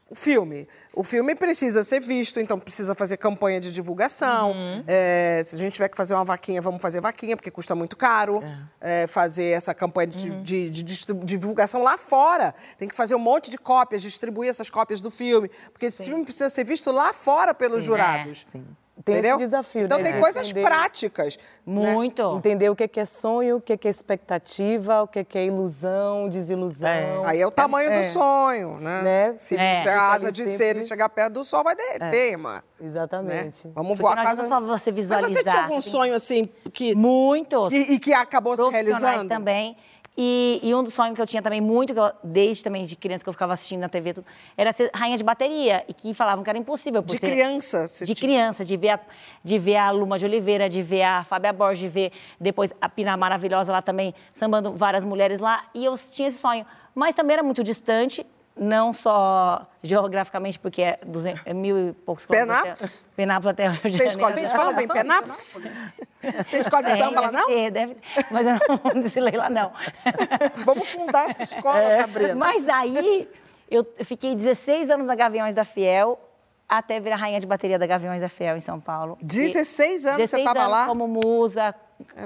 o 0.10 0.16
filme. 0.16 0.68
O 0.94 1.04
filme 1.04 1.36
precisa 1.36 1.84
ser 1.84 2.00
visto, 2.00 2.40
então 2.40 2.60
precisa 2.60 2.96
fazer 2.96 3.18
campanha 3.18 3.60
de 3.60 3.72
divulgação. 3.72 4.52
Uhum. 4.52 4.84
É, 4.88 5.42
se 5.46 5.56
a 5.56 5.60
gente 5.60 5.74
tiver 5.74 5.88
que 5.90 5.96
fazer 5.96 6.14
uma 6.16 6.24
vaquinha, 6.24 6.62
vamos 6.62 6.82
fazer 6.82 7.00
vaquinha, 7.00 7.36
porque 7.38 7.52
custa 7.52 7.76
muito 7.76 7.96
caro. 7.96 8.42
É, 8.82 9.06
fazer 9.08 9.52
essa 9.56 9.74
campanha 9.74 10.08
de, 10.08 10.30
Uhum. 10.32 10.42
de- 10.44 10.70
de 10.70 10.84
distribu- 10.84 11.26
divulgação 11.26 11.84
lá 11.84 11.98
fora. 11.98 12.56
Tem 12.78 12.88
que 12.88 12.96
fazer 12.96 13.14
um 13.16 13.20
monte 13.20 13.52
de 13.52 13.58
cópias, 13.58 14.02
distribuir 14.02 14.50
essas 14.50 14.70
cópias 14.70 15.00
do 15.00 15.12
filme. 15.12 15.50
Porque 15.72 15.86
esse 15.86 16.04
filme 16.04 16.24
precisa 16.24 16.50
ser 16.50 16.64
visto 16.64 16.92
lá 16.92 17.14
fora 17.14 17.54
pelos 17.54 17.84
jurados. 17.84 18.46
Sim. 18.52 18.66
Tem 19.04 19.16
esse 19.16 19.20
Entendeu? 19.22 19.38
desafio, 19.38 19.82
Então 19.86 19.98
né, 19.98 20.04
tem 20.04 20.14
de 20.14 20.20
coisas 20.20 20.46
entender- 20.50 20.66
práticas. 20.68 21.38
né? 21.66 21.94
Muito. 21.94 22.36
Entender 22.38 22.70
o 22.70 22.76
que 22.76 22.84
é 22.84 22.88
é 23.00 23.06
sonho, 23.06 23.56
o 23.58 23.62
que 23.62 23.72
é 23.74 23.78
é 23.88 23.92
expectativa, 23.92 25.04
o 25.04 25.08
que 25.08 25.20
é 25.20 25.24
é 25.38 25.46
ilusão, 25.46 26.28
desilusão. 26.28 27.24
Aí 27.26 27.40
é 27.40 27.48
o 27.48 27.52
tamanho 27.52 27.98
do 27.98 28.04
sonho, 28.04 28.78
né? 28.80 29.02
Né? 29.02 29.34
Se, 29.38 29.56
É. 29.56 29.82
a 29.94 30.12
asa 30.12 30.32
de 30.32 30.42
ali 30.42 30.52
cera 30.52 30.80
sempre- 30.80 30.88
chegar 30.88 31.08
perto 31.10 31.34
do 31.34 31.44
sol, 31.46 31.64
vai 31.64 31.76
derreter, 31.76 32.32
irmã. 32.32 32.62
Exatamente. 32.82 33.68
Né? 33.68 33.74
Vamos 33.76 33.98
voar 33.98 34.14
a 34.14 34.24
casa... 34.24 34.44
adianta 34.44 34.50
só 34.50 34.60
você 34.62 34.68
Mas 34.68 34.78
você 34.78 34.92
tinha 34.92 34.96
visualizar. 34.96 35.64
algum 35.64 35.82
sonho, 35.82 36.14
assim, 36.14 36.50
que... 36.74 36.94
Muitos. 36.96 37.72
E, 37.74 37.94
e 37.94 38.00
que 38.00 38.14
acabou 38.14 38.56
se 38.56 38.68
realizando? 38.70 39.28
também. 39.30 39.78
E, 40.22 40.60
e 40.62 40.76
um 40.76 40.84
dos 40.84 40.94
sonhos 40.94 41.16
que 41.16 41.22
eu 41.22 41.26
tinha 41.26 41.42
também 41.42 41.62
muito, 41.62 41.94
que 41.94 42.00
eu, 42.00 42.12
desde 42.22 42.62
também 42.62 42.84
de 42.86 42.94
criança 42.98 43.24
que 43.24 43.30
eu 43.30 43.34
ficava 43.34 43.54
assistindo 43.54 43.80
na 43.80 43.88
TV, 43.88 44.14
tudo, 44.16 44.28
era 44.58 44.74
ser 44.74 44.92
rainha 44.94 45.18
de 45.18 45.24
bateria. 45.24 45.86
E 45.88 45.94
que 45.94 46.14
falavam 46.14 46.44
que 46.44 46.50
era 46.50 46.60
impossível. 46.60 47.02
De 47.02 47.18
ser- 47.18 47.26
criança? 47.32 47.88
você 47.88 48.06
De 48.06 48.14
tinha- 48.14 48.28
criança, 48.30 48.66
de 48.66 48.76
ver, 48.76 48.90
a, 48.90 49.00
de 49.42 49.58
ver 49.58 49.78
a 49.78 49.92
Luma 49.92 50.20
de 50.20 50.26
Oliveira, 50.26 50.68
de 50.68 50.82
ver 50.82 51.04
a 51.04 51.24
Fábia 51.24 51.54
Borges, 51.54 51.80
de 51.80 51.88
ver 51.88 52.12
depois 52.38 52.74
a 52.82 52.90
Pina 52.90 53.16
Maravilhosa 53.16 53.72
lá 53.72 53.82
também, 53.82 54.14
sambando 54.34 54.74
várias 54.74 55.06
mulheres 55.06 55.40
lá. 55.40 55.64
E 55.74 55.86
eu 55.86 55.96
tinha 56.12 56.28
esse 56.28 56.38
sonho. 56.38 56.66
Mas 56.94 57.16
também 57.16 57.36
era 57.36 57.44
muito 57.44 57.64
distante, 57.64 58.26
não 58.60 58.92
só 58.94 59.66
geograficamente, 59.82 60.60
porque 60.60 60.82
é, 60.82 61.00
200, 61.06 61.42
é 61.46 61.54
mil 61.54 61.90
e 61.90 61.94
poucos 61.94 62.26
quilômetros. 62.26 62.58
Penápolis? 62.62 63.06
até- 63.06 63.16
Penápolis 63.16 63.52
até 63.54 63.68
o 63.68 63.72
Rio 63.72 63.92
de 63.92 63.98
Tem 63.98 64.08
escola 64.08 64.34
de 64.34 64.48
samba 64.48 64.84
em 64.84 64.88
Penápolis? 64.88 65.62
Tem 66.52 66.60
escola 66.60 66.84
de 66.84 66.98
samba 66.98 67.22
lá, 67.22 67.32
não? 67.32 67.48
ter, 67.48 67.72
deve 67.72 67.96
Mas 68.30 68.46
eu 68.46 68.54
não 68.94 68.94
desfilei 69.02 69.38
lá, 69.38 69.50
não. 69.50 69.72
Vamos 70.66 70.88
fundar 70.90 71.30
essa 71.30 71.44
escola, 71.44 71.80
É. 71.80 72.34
Mas 72.36 72.68
aí, 72.68 73.30
eu 73.72 73.88
fiquei 74.04 74.36
16 74.36 74.90
anos 74.90 75.08
na 75.08 75.16
Gaviões 75.16 75.56
da 75.56 75.64
Fiel, 75.64 76.20
até 76.68 77.00
virar 77.00 77.16
rainha 77.16 77.40
de 77.40 77.48
bateria 77.48 77.80
da 77.80 77.88
Gaviões 77.88 78.22
da 78.22 78.28
Fiel 78.30 78.58
em 78.58 78.62
São 78.62 78.80
Paulo. 78.82 79.18
16 79.22 80.06
anos 80.06 80.30
você 80.30 80.38
16 80.38 80.44
tava 80.44 80.60
anos 80.60 80.72
lá? 80.72 80.86
como 80.86 81.08
musa, 81.08 81.74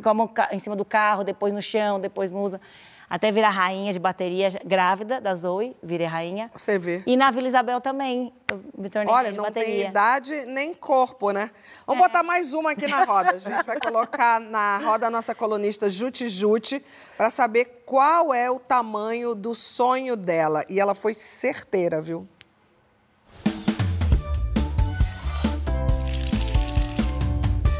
como 0.03 0.33
em 0.51 0.59
cima 0.59 0.75
do 0.75 0.83
carro, 0.83 1.23
depois 1.23 1.53
no 1.53 1.61
chão, 1.61 1.99
depois 1.99 2.31
musa. 2.31 2.59
Até 3.13 3.31
virar 3.31 3.51
rainha 3.51 3.93
de 3.93 3.99
bateria, 3.99 4.47
grávida 4.65 5.21
da 5.21 5.35
Zoe, 5.35 5.77
virei 5.83 6.07
rainha. 6.07 6.49
Você 6.55 6.79
vê. 6.79 7.03
E 7.05 7.15
na 7.15 7.29
Vila 7.29 7.45
Isabel 7.47 7.79
também, 7.79 8.33
eu 8.49 8.59
me 8.75 8.89
tornei 8.89 9.13
Olha, 9.13 9.25
rainha 9.25 9.31
de 9.33 9.37
não 9.37 9.43
tem 9.51 9.53
bateria. 9.53 9.87
idade 9.87 10.45
nem 10.47 10.73
corpo, 10.73 11.29
né? 11.29 11.51
Vamos 11.85 12.03
É. 12.03 12.07
botar 12.07 12.23
mais 12.23 12.55
uma 12.55 12.71
aqui 12.71 12.87
na 12.87 13.03
roda. 13.03 13.33
A 13.33 13.37
gente 13.37 13.63
vai 13.67 13.79
colocar 13.79 14.39
na 14.41 14.79
roda 14.79 15.05
a 15.05 15.09
nossa 15.11 15.35
colunista 15.35 15.91
Jute 15.91 16.27
Jute 16.27 16.83
para 17.15 17.29
saber 17.29 17.83
qual 17.85 18.33
é 18.33 18.49
o 18.49 18.57
tamanho 18.59 19.35
do 19.35 19.53
sonho 19.53 20.15
dela. 20.17 20.65
E 20.67 20.79
ela 20.79 20.95
foi 20.95 21.13
certeira, 21.13 22.01
viu? 22.01 22.27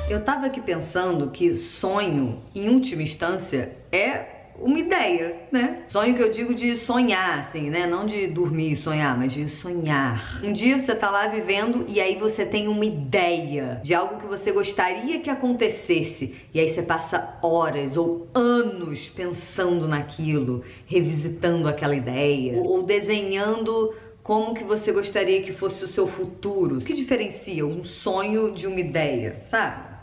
Eu 0.10 0.24
tava 0.24 0.46
aqui 0.46 0.62
pensando 0.62 1.32
que 1.32 1.56
sonho, 1.56 2.40
em 2.54 2.70
última 2.70 3.02
instância, 3.02 3.76
é 3.92 4.43
uma 4.64 4.80
ideia, 4.80 5.36
né? 5.52 5.84
Sonho 5.88 6.16
que 6.16 6.22
eu 6.22 6.32
digo 6.32 6.54
de 6.54 6.78
sonhar, 6.78 7.40
assim, 7.40 7.70
né? 7.70 7.86
Não 7.86 8.06
de 8.06 8.28
dormir 8.28 8.72
e 8.72 8.78
sonhar, 8.78 9.18
mas 9.18 9.34
de 9.34 9.48
sonhar. 9.50 10.42
Um 10.44 10.54
dia 10.54 10.80
você 10.80 10.96
tá 10.96 11.10
lá 11.10 11.28
vivendo 11.28 11.86
e 11.88 12.00
aí 12.00 12.16
você 12.16 12.46
tem 12.46 12.68
uma 12.68 12.86
ideia 12.86 13.82
de 13.84 13.94
algo 13.94 14.20
que 14.20 14.26
você 14.26 14.52
gostaria 14.52 15.20
que 15.20 15.30
acontecesse. 15.30 16.36
E 16.54 16.60
aí 16.60 16.70
você 16.70 16.82
passa 16.82 17.38
horas 17.42 17.98
ou 17.98 18.28
anos 18.34 19.10
pensando 19.10 19.88
naquilo, 19.88 20.64
revisitando 20.86 21.68
aquela 21.68 21.96
ideia, 21.96 22.62
ou 22.62 22.84
desenhando 22.84 23.94
como 24.24 24.54
que 24.54 24.64
você 24.64 24.94
gostaria 24.94 25.42
que 25.44 25.52
fosse 25.52 25.84
o 25.84 25.88
seu 25.88 26.08
futuro. 26.08 26.78
O 26.78 26.80
que 26.80 26.94
diferencia 26.94 27.66
um 27.66 27.84
sonho 27.84 28.52
de 28.54 28.66
uma 28.66 28.80
ideia, 28.80 29.42
sabe? 29.46 29.94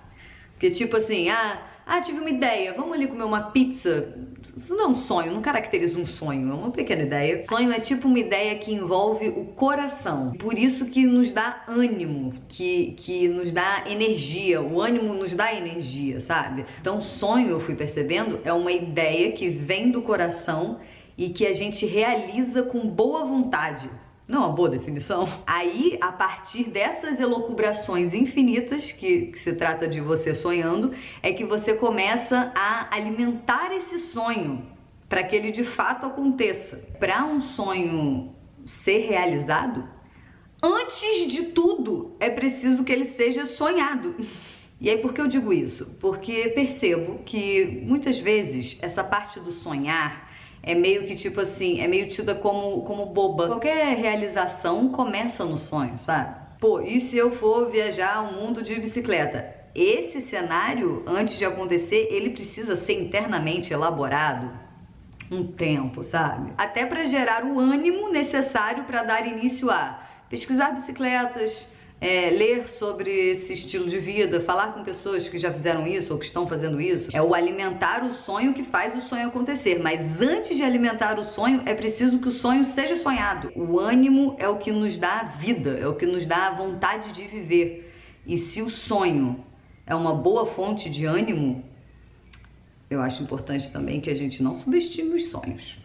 Porque 0.53 0.70
tipo 0.70 0.99
assim, 0.99 1.31
ah, 1.31 1.59
ah, 1.87 2.01
tive 2.01 2.21
uma 2.21 2.31
ideia, 2.31 2.73
vamos 2.75 2.93
ali 2.93 3.07
comer 3.07 3.25
uma 3.25 3.51
pizza. 3.51 4.14
Isso 4.57 4.75
não 4.75 4.85
é 4.85 4.88
um 4.88 4.95
sonho, 4.95 5.33
não 5.33 5.43
caracteriza 5.43 5.99
um 5.99 6.07
sonho, 6.07 6.51
é 6.51 6.55
uma 6.55 6.71
pequena 6.71 7.03
ideia. 7.03 7.45
Sonho 7.47 7.73
é 7.73 7.81
tipo 7.81 8.09
uma 8.09 8.19
ideia 8.19 8.57
que 8.57 8.73
envolve 8.73 9.29
o 9.29 9.47
coração. 9.47 10.33
Por 10.33 10.59
isso 10.59 10.87
que 10.87 11.07
nos 11.07 11.33
dá 11.33 11.62
ânimo, 11.66 12.35
que, 12.49 12.93
que 12.99 13.29
nos 13.29 13.53
dá 13.53 13.85
energia. 13.87 14.61
O 14.61 14.81
ânimo 14.81 15.14
nos 15.14 15.35
dá 15.35 15.55
energia, 15.55 16.21
sabe? 16.21 16.64
Então, 16.81 17.01
sonho, 17.01 17.51
eu 17.51 17.61
fui 17.61 17.75
percebendo, 17.75 18.40
é 18.45 18.53
uma 18.53 18.73
ideia 18.73 19.33
que 19.33 19.49
vem 19.49 19.90
do 19.90 20.03
coração 20.03 20.79
e 21.16 21.29
que 21.31 21.47
a 21.47 21.53
gente 21.53 21.87
realiza 21.87 22.62
com 22.62 22.88
boa 22.88 23.25
vontade. 23.25 23.90
Não 24.31 24.45
é 24.45 24.47
uma 24.47 24.55
boa 24.55 24.69
definição? 24.69 25.29
Aí, 25.45 25.99
a 26.01 26.12
partir 26.12 26.71
dessas 26.71 27.19
elocubrações 27.19 28.14
infinitas, 28.14 28.93
que, 28.93 29.23
que, 29.23 29.38
se 29.40 29.57
trata 29.57 29.88
de 29.88 30.01
você 30.01 30.37
sonhando, 30.37 30.95
é 31.21 31.33
que 31.33 31.45
você 31.45 31.75
começa 31.75 32.53
a 32.55 32.95
alimentar 32.95 33.75
esse 33.75 33.99
sonho 33.99 34.64
para 35.09 35.25
que 35.25 35.35
ele 35.35 35.51
de 35.51 35.64
fato 35.64 36.07
aconteça. 36.07 36.77
Para 37.01 37.25
um 37.25 37.40
sonho 37.40 38.33
ser 38.64 39.09
realizado, 39.09 39.88
antes 40.62 41.27
de 41.27 41.47
tudo, 41.47 42.14
é 42.21 42.31
preciso 42.31 42.85
que 42.85 42.93
ele 42.93 43.07
seja 43.07 43.47
sonhado. 43.47 44.14
E 44.81 44.88
aí, 44.88 44.99
por 44.99 45.12
que 45.12 45.21
eu 45.21 45.27
digo 45.27 45.53
isso? 45.53 45.97
Porque 46.01 46.51
percebo 46.51 47.19
que 47.27 47.83
muitas 47.85 48.21
vezes 48.21 48.79
essa 48.81 49.03
parte 49.03 49.40
do 49.40 49.51
sonhar 49.51 50.30
é 50.62 50.75
meio 50.75 51.07
que 51.07 51.14
tipo 51.14 51.40
assim, 51.40 51.81
é 51.81 51.88
meio 51.88 52.09
tida 52.09 52.35
como, 52.35 52.83
como 52.83 53.07
boba. 53.07 53.46
Qualquer 53.46 53.96
realização 53.96 54.88
começa 54.90 55.44
no 55.44 55.59
sonho, 55.59 55.99
sabe? 55.99 56.37
Pô, 56.59 56.81
e 56.81 57.01
se 57.01 57.16
eu 57.16 57.31
for 57.31 57.70
viajar 57.70 58.16
ao 58.16 58.33
mundo 58.33 58.62
de 58.62 58.79
bicicleta? 58.79 59.55
Esse 59.75 60.20
cenário, 60.20 61.03
antes 61.07 61.38
de 61.38 61.44
acontecer, 61.44 62.09
ele 62.11 62.31
precisa 62.31 62.77
ser 62.77 63.01
internamente 63.01 63.73
elaborado 63.73 64.51
um 65.31 65.46
tempo, 65.46 66.03
sabe? 66.03 66.53
Até 66.59 66.85
para 66.85 67.05
gerar 67.05 67.44
o 67.44 67.59
ânimo 67.59 68.11
necessário 68.11 68.85
para 68.85 69.05
dar 69.05 69.27
início 69.27 69.70
a 69.70 70.01
pesquisar 70.29 70.73
bicicletas, 70.73 71.68
é, 72.00 72.30
ler 72.30 72.68
sobre 72.68 73.10
esse 73.10 73.52
estilo 73.52 73.86
de 73.86 73.98
vida, 73.98 74.40
falar 74.40 74.72
com 74.72 74.82
pessoas 74.82 75.28
que 75.28 75.38
já 75.38 75.52
fizeram 75.52 75.86
isso 75.86 76.12
ou 76.12 76.18
que 76.18 76.24
estão 76.24 76.48
fazendo 76.48 76.80
isso, 76.80 77.10
é 77.12 77.20
o 77.20 77.34
alimentar 77.34 78.02
o 78.04 78.14
sonho 78.14 78.54
que 78.54 78.64
faz 78.64 78.96
o 78.96 79.06
sonho 79.06 79.28
acontecer. 79.28 79.78
Mas 79.78 80.20
antes 80.20 80.56
de 80.56 80.62
alimentar 80.62 81.18
o 81.18 81.24
sonho, 81.24 81.62
é 81.66 81.74
preciso 81.74 82.18
que 82.18 82.28
o 82.28 82.32
sonho 82.32 82.64
seja 82.64 82.96
sonhado. 82.96 83.52
O 83.54 83.78
ânimo 83.78 84.34
é 84.38 84.48
o 84.48 84.56
que 84.56 84.72
nos 84.72 84.96
dá 84.96 85.20
a 85.20 85.24
vida, 85.24 85.78
é 85.78 85.86
o 85.86 85.94
que 85.94 86.06
nos 86.06 86.24
dá 86.24 86.48
a 86.48 86.54
vontade 86.54 87.12
de 87.12 87.26
viver. 87.26 87.92
E 88.26 88.38
se 88.38 88.62
o 88.62 88.70
sonho 88.70 89.44
é 89.86 89.94
uma 89.94 90.14
boa 90.14 90.46
fonte 90.46 90.88
de 90.88 91.04
ânimo, 91.04 91.64
eu 92.88 93.02
acho 93.02 93.22
importante 93.22 93.70
também 93.70 94.00
que 94.00 94.08
a 94.08 94.14
gente 94.14 94.42
não 94.42 94.54
subestime 94.54 95.14
os 95.16 95.26
sonhos. 95.26 95.78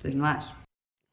Vocês 0.00 0.14
não 0.14 0.24
acham? 0.24 0.55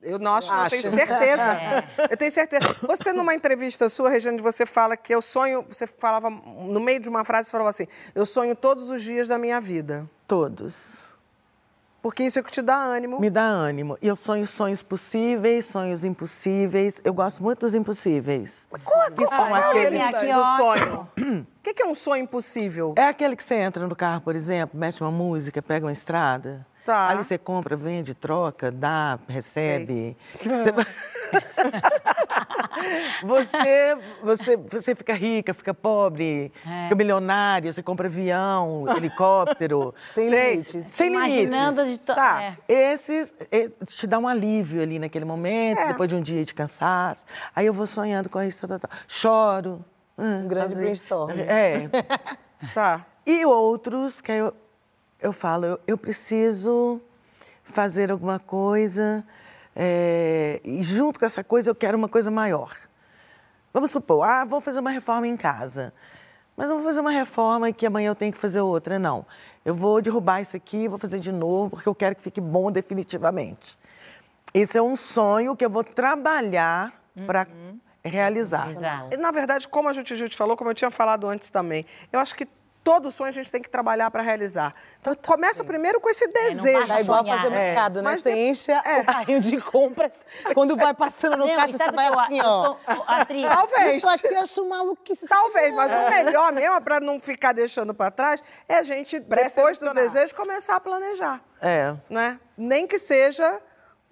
Eu 0.04 0.20
não 0.20 0.36
acho, 0.36 0.54
eu 0.54 0.70
tenho 0.70 0.92
certeza. 0.92 1.44
É. 1.64 2.14
Eu 2.14 2.18
tenho 2.18 2.32
certeza. 2.32 2.76
Você, 2.82 3.14
numa 3.14 3.34
entrevista 3.34 3.88
sua, 3.88 4.10
Regiane, 4.10 4.42
você 4.42 4.66
fala 4.66 4.98
que 4.98 5.14
eu 5.14 5.22
sonho. 5.22 5.66
Você 5.68 5.88
falava, 5.88 6.30
no 6.30 6.80
meio 6.80 7.00
de 7.00 7.10
uma 7.10 7.24
frase, 7.24 7.48
você 7.48 7.52
falava 7.52 7.70
assim: 7.70 7.88
eu 8.14 8.26
sonho 8.26 8.56
todos 8.56 8.90
os 8.90 9.02
dias 9.02 9.28
da 9.28 9.38
minha 9.38 9.60
vida. 9.62 10.10
Todos. 10.28 11.14
Porque 12.04 12.22
isso 12.22 12.38
é 12.38 12.42
o 12.42 12.44
que 12.44 12.52
te 12.52 12.62
dá 12.62 12.76
ânimo. 12.76 13.18
Me 13.18 13.30
dá 13.30 13.46
ânimo. 13.46 13.98
E 14.02 14.08
eu 14.10 14.18
sonho 14.18 14.46
sonhos 14.46 14.84
possíveis, 14.84 15.66
sonhos 15.66 16.04
impossíveis. 16.04 17.00
Eu 17.02 17.14
gosto 17.14 17.42
muito 17.42 17.62
dos 17.62 17.74
impossíveis. 17.74 18.68
Mas 18.70 18.84
qual, 18.84 19.00
qual, 19.00 19.12
que 19.14 19.26
são 19.26 19.56
é 19.56 19.62
aqueles 19.62 20.02
aqui, 20.02 20.34
do 20.34 20.58
sonho? 20.58 21.10
O 21.18 21.64
que, 21.64 21.74
que 21.74 21.82
é 21.82 21.86
um 21.86 21.96
sonho 21.96 22.24
impossível? 22.24 22.94
É 22.98 23.06
aquele 23.06 23.38
que 23.38 23.44
você 23.44 23.56
entra 23.56 23.88
no 23.88 23.96
carro, 23.96 24.20
por 24.20 24.36
exemplo, 24.36 24.78
mete 24.78 25.00
uma 25.00 25.12
música, 25.12 25.62
pega 25.62 25.86
uma 25.86 25.94
estrada. 25.94 26.68
Tá. 26.86 27.10
Ali 27.10 27.24
você 27.24 27.38
compra, 27.38 27.76
vende, 27.76 28.14
troca, 28.14 28.72
dá, 28.72 29.18
recebe. 29.28 30.18
Você, 33.24 33.98
você, 34.22 34.58
você 34.58 34.94
fica 34.94 35.14
rica, 35.14 35.54
fica 35.54 35.74
pobre, 35.74 36.52
é. 36.68 36.84
fica 36.84 36.96
milionário, 36.96 37.72
você 37.72 37.82
compra 37.82 38.08
avião, 38.08 38.86
helicóptero. 38.96 39.94
Sem 40.14 40.30
limites. 40.30 40.86
Sem 40.88 41.08
Imaginando 41.14 41.82
limites. 41.82 42.00
De 42.00 42.06
to... 42.06 42.16
tá. 42.16 42.44
É. 42.44 42.58
Esses 42.68 43.34
é, 43.52 43.70
te 43.86 44.06
dá 44.06 44.20
um 44.20 44.28
alívio 44.28 44.82
ali 44.82 45.00
naquele 45.00 45.26
momento, 45.26 45.80
É. 45.80 45.88
depois 45.88 46.10
de 46.10 46.16
um 46.16 46.22
dia 46.22 46.44
de 46.44 46.54
cansaço. 46.54 47.26
Aí 47.56 47.66
eu 47.66 47.74
vou 47.74 47.88
sonhando 47.88 48.30
com 48.30 48.42
isso, 48.42 48.68
tá, 48.68 48.78
tá, 48.80 48.88
tá. 48.88 48.96
choro. 49.08 49.84
Um 50.18 50.48
grande 50.48 50.76
brainstorm. 50.76 51.32
É. 51.40 51.90
Tá. 52.74 53.06
E 53.26 53.46
outros 53.46 54.22
que 54.22 54.32
eu, 54.32 54.54
eu 55.24 55.32
falo, 55.32 55.66
eu, 55.66 55.80
eu 55.88 55.98
preciso 55.98 57.02
fazer 57.64 58.12
alguma 58.12 58.38
coisa 58.40 59.26
é, 59.76 60.60
e 60.64 60.84
junto 60.84 61.18
com 61.18 61.26
essa 61.26 61.44
coisa 61.44 61.70
eu 61.72 61.76
quero 61.76 61.98
uma 61.98 62.10
coisa 62.10 62.30
maior. 62.30 62.76
Vamos 63.74 63.90
supor, 63.90 64.24
ah, 64.28 64.44
vou 64.46 64.62
fazer 64.62 64.80
uma 64.80 64.92
reforma 64.92 65.26
em 65.28 65.38
casa. 65.38 65.94
Mas 66.56 66.70
não 66.70 66.76
vou 66.78 66.86
fazer 66.86 67.00
uma 67.00 67.10
reforma 67.10 67.70
e 67.70 67.74
que 67.74 67.86
amanhã 67.86 68.10
eu 68.10 68.16
tenho 68.16 68.32
que 68.32 68.38
fazer 68.38 68.62
outra, 68.62 69.00
não. 69.00 69.26
Eu 69.66 69.74
vou 69.74 70.00
derrubar 70.02 70.42
isso 70.42 70.56
aqui, 70.56 70.88
vou 70.88 71.00
fazer 71.00 71.20
de 71.20 71.32
novo, 71.32 71.72
porque 71.72 71.90
eu 71.90 71.96
quero 71.96 72.16
que 72.16 72.22
fique 72.22 72.42
bom 72.42 72.72
definitivamente. 72.72 73.80
Esse 74.54 74.78
é 74.78 74.82
um 74.82 74.96
sonho 74.96 75.56
que 75.56 75.66
eu 75.66 75.70
vou 75.70 75.84
trabalhar 75.84 76.94
para 77.26 77.48
realizar. 78.04 78.70
Exato. 78.70 79.18
Na 79.18 79.32
verdade, 79.32 79.68
como 79.68 79.90
a 79.90 79.94
Juti 79.94 80.16
Juti 80.16 80.36
falou, 80.36 80.56
como 80.56 80.70
eu 80.70 80.76
tinha 80.76 80.92
falado 80.92 81.28
antes 81.28 81.50
também, 81.50 81.86
eu 82.12 82.20
acho 82.20 82.36
que 82.36 82.46
todo 82.84 83.10
sonho 83.12 83.30
a 83.30 83.32
gente 83.34 83.52
tem 83.52 83.62
que 83.62 83.70
trabalhar 83.70 84.12
para 84.12 84.22
realizar. 84.22 84.74
Então, 85.00 85.16
começa 85.16 85.64
primeiro 85.64 86.02
com 86.02 86.10
esse 86.10 86.28
desejo. 86.28 86.80
basta 86.80 86.98
É 86.98 87.02
igual 87.02 87.26
fazer 87.26 87.50
mercado, 87.50 88.02
né? 88.02 88.12
Mas 88.12 88.22
Você 88.22 88.34
de- 88.34 88.40
enche 88.40 88.72
o 88.72 89.06
carrinho 89.06 89.40
de 89.40 89.62
compras, 89.62 90.12
quando 90.54 90.76
vai 90.76 90.94
passando 90.94 91.38
no 91.38 91.48
Não, 91.48 91.56
caixa, 91.56 91.78
você 91.78 91.92
vai 91.92 92.08
assim, 92.08 92.42
ó. 92.42 92.66
sou. 92.66 92.80
Talvez. 93.48 93.98
Isso 93.98 94.10
aqui 94.10 94.28
eu 94.28 94.40
acho 94.42 94.68
maluquice. 94.68 95.28
Talvez, 95.28 95.74
mas 95.74 95.92
o 95.92 96.10
melhor 96.10 96.52
mesmo, 96.52 96.82
para 96.82 97.00
não 97.00 97.20
ficar 97.20 97.54
deixando 97.54 97.94
para 97.94 98.12
trás, 98.12 98.44
é 98.68 98.76
a 98.76 98.84
gente, 98.84 99.20
depois 99.20 99.78
do 99.78 99.94
desejo, 99.94 100.36
começar 100.36 100.76
a 100.76 100.80
planejar. 100.80 101.42
É. 101.62 101.94
Né? 102.10 102.40
Nem 102.58 102.86
que 102.86 102.98
seja 103.00 103.62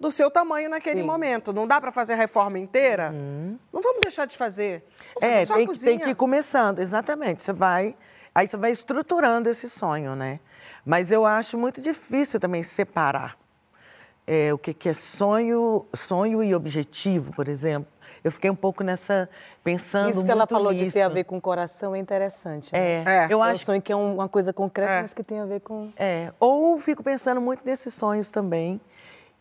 do 0.00 0.10
seu 0.10 0.30
tamanho 0.30 0.68
naquele 0.68 1.02
momento. 1.02 1.52
Não 1.52 1.66
dá 1.66 1.80
para 1.80 1.92
fazer 1.92 2.14
a 2.14 2.16
reforma 2.16 2.58
inteira? 2.58 3.10
Não 3.10 3.80
vamos 3.82 4.00
deixar 4.00 4.24
de 4.26 4.36
fazer. 4.36 4.84
Vamos 5.14 5.20
fazer 5.20 5.42
É, 5.42 5.46
só 5.46 5.52
a 5.52 5.56
tem 5.58 5.66
que, 5.68 5.78
tem 5.78 5.98
que 5.98 6.10
ir 6.10 6.14
começando, 6.16 6.78
exatamente. 6.80 7.42
Você 7.42 7.52
vai, 7.52 7.94
aí 8.34 8.46
você 8.46 8.56
vai 8.56 8.70
estruturando 8.70 9.48
esse 9.48 9.68
sonho, 9.68 10.14
né? 10.14 10.40
Mas 10.84 11.12
eu 11.12 11.24
acho 11.26 11.56
muito 11.58 11.80
difícil 11.80 12.40
também 12.40 12.62
separar 12.62 13.36
é, 14.26 14.52
o 14.52 14.58
que, 14.58 14.72
que 14.72 14.88
é 14.88 14.94
sonho, 14.94 15.84
sonho 15.94 16.42
e 16.42 16.54
objetivo, 16.54 17.32
por 17.32 17.48
exemplo. 17.48 17.90
Eu 18.24 18.30
fiquei 18.30 18.48
um 18.50 18.54
pouco 18.54 18.84
nessa 18.84 19.28
pensando 19.64 20.10
Isso 20.10 20.24
que 20.24 20.30
ela 20.30 20.46
falou 20.46 20.72
de 20.72 20.90
ter 20.92 21.02
a 21.02 21.04
nisso. 21.06 21.14
ver 21.14 21.24
com 21.24 21.36
o 21.38 21.40
coração 21.40 21.94
é 21.94 21.98
interessante. 21.98 22.72
né? 22.72 22.78
É, 22.78 23.04
É. 23.06 23.26
eu 23.26 23.32
É 23.32 23.36
um 23.36 23.42
acho 23.42 23.64
sonho 23.64 23.82
que 23.82 23.92
é 23.92 23.96
um- 23.96 24.14
uma 24.14 24.28
coisa 24.28 24.52
concreta, 24.52 24.92
É. 24.92 25.02
mas 25.02 25.12
que 25.14 25.24
tem 25.24 25.40
a 25.40 25.44
ver 25.44 25.60
com... 25.60 25.90
É, 25.96 26.32
ou 26.38 26.78
fico 26.78 27.02
pensando 27.02 27.40
muito 27.40 27.62
nesses 27.64 27.92
sonhos 27.94 28.30
também, 28.30 28.80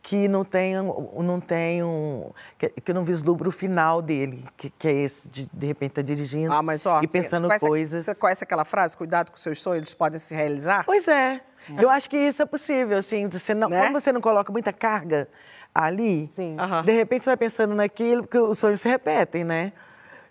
que 0.01 0.27
não 0.27 0.43
tenham, 0.43 1.11
não 1.17 1.39
tenham, 1.39 2.33
que, 2.57 2.69
que 2.69 2.91
eu 2.91 2.95
não 2.95 3.03
vislumbro 3.03 3.49
o 3.49 3.51
final 3.51 4.01
dele, 4.01 4.43
que, 4.57 4.69
que 4.71 4.87
é 4.87 4.91
esse 4.91 5.29
de 5.29 5.47
de 5.53 5.67
repente 5.67 5.91
estar 5.91 6.01
dirigindo 6.01 6.51
Ah, 6.53 6.61
mas 6.61 6.85
ó, 6.85 7.01
e 7.01 7.07
pensando 7.07 7.47
você 7.47 7.59
coisas. 7.59 8.05
Você 8.05 8.15
conhece 8.15 8.43
aquela 8.43 8.65
frase, 8.65 8.97
cuidado 8.97 9.31
com 9.31 9.37
seus 9.37 9.61
sonhos, 9.61 9.77
eles 9.77 9.93
podem 9.93 10.17
se 10.19 10.33
realizar? 10.33 10.83
Pois 10.85 11.07
é. 11.07 11.41
Eu 11.77 11.89
acho 11.89 12.09
que 12.09 12.17
isso 12.17 12.41
é 12.41 12.45
possível, 12.45 12.97
assim, 12.97 13.27
você 13.29 13.53
não, 13.53 13.69
Né? 13.69 13.81
como 13.83 13.99
você 13.99 14.11
não 14.11 14.19
coloca 14.21 14.51
muita 14.51 14.73
carga 14.73 15.27
ali, 15.73 16.27
Sim. 16.27 16.57
Aham. 16.59 16.81
de 16.83 16.91
repente 16.91 17.23
você 17.23 17.29
vai 17.29 17.37
pensando 17.37 17.75
naquilo, 17.75 18.23
porque 18.23 18.37
os 18.39 18.57
sonhos 18.57 18.81
se 18.81 18.89
repetem, 18.89 19.43
né? 19.43 19.71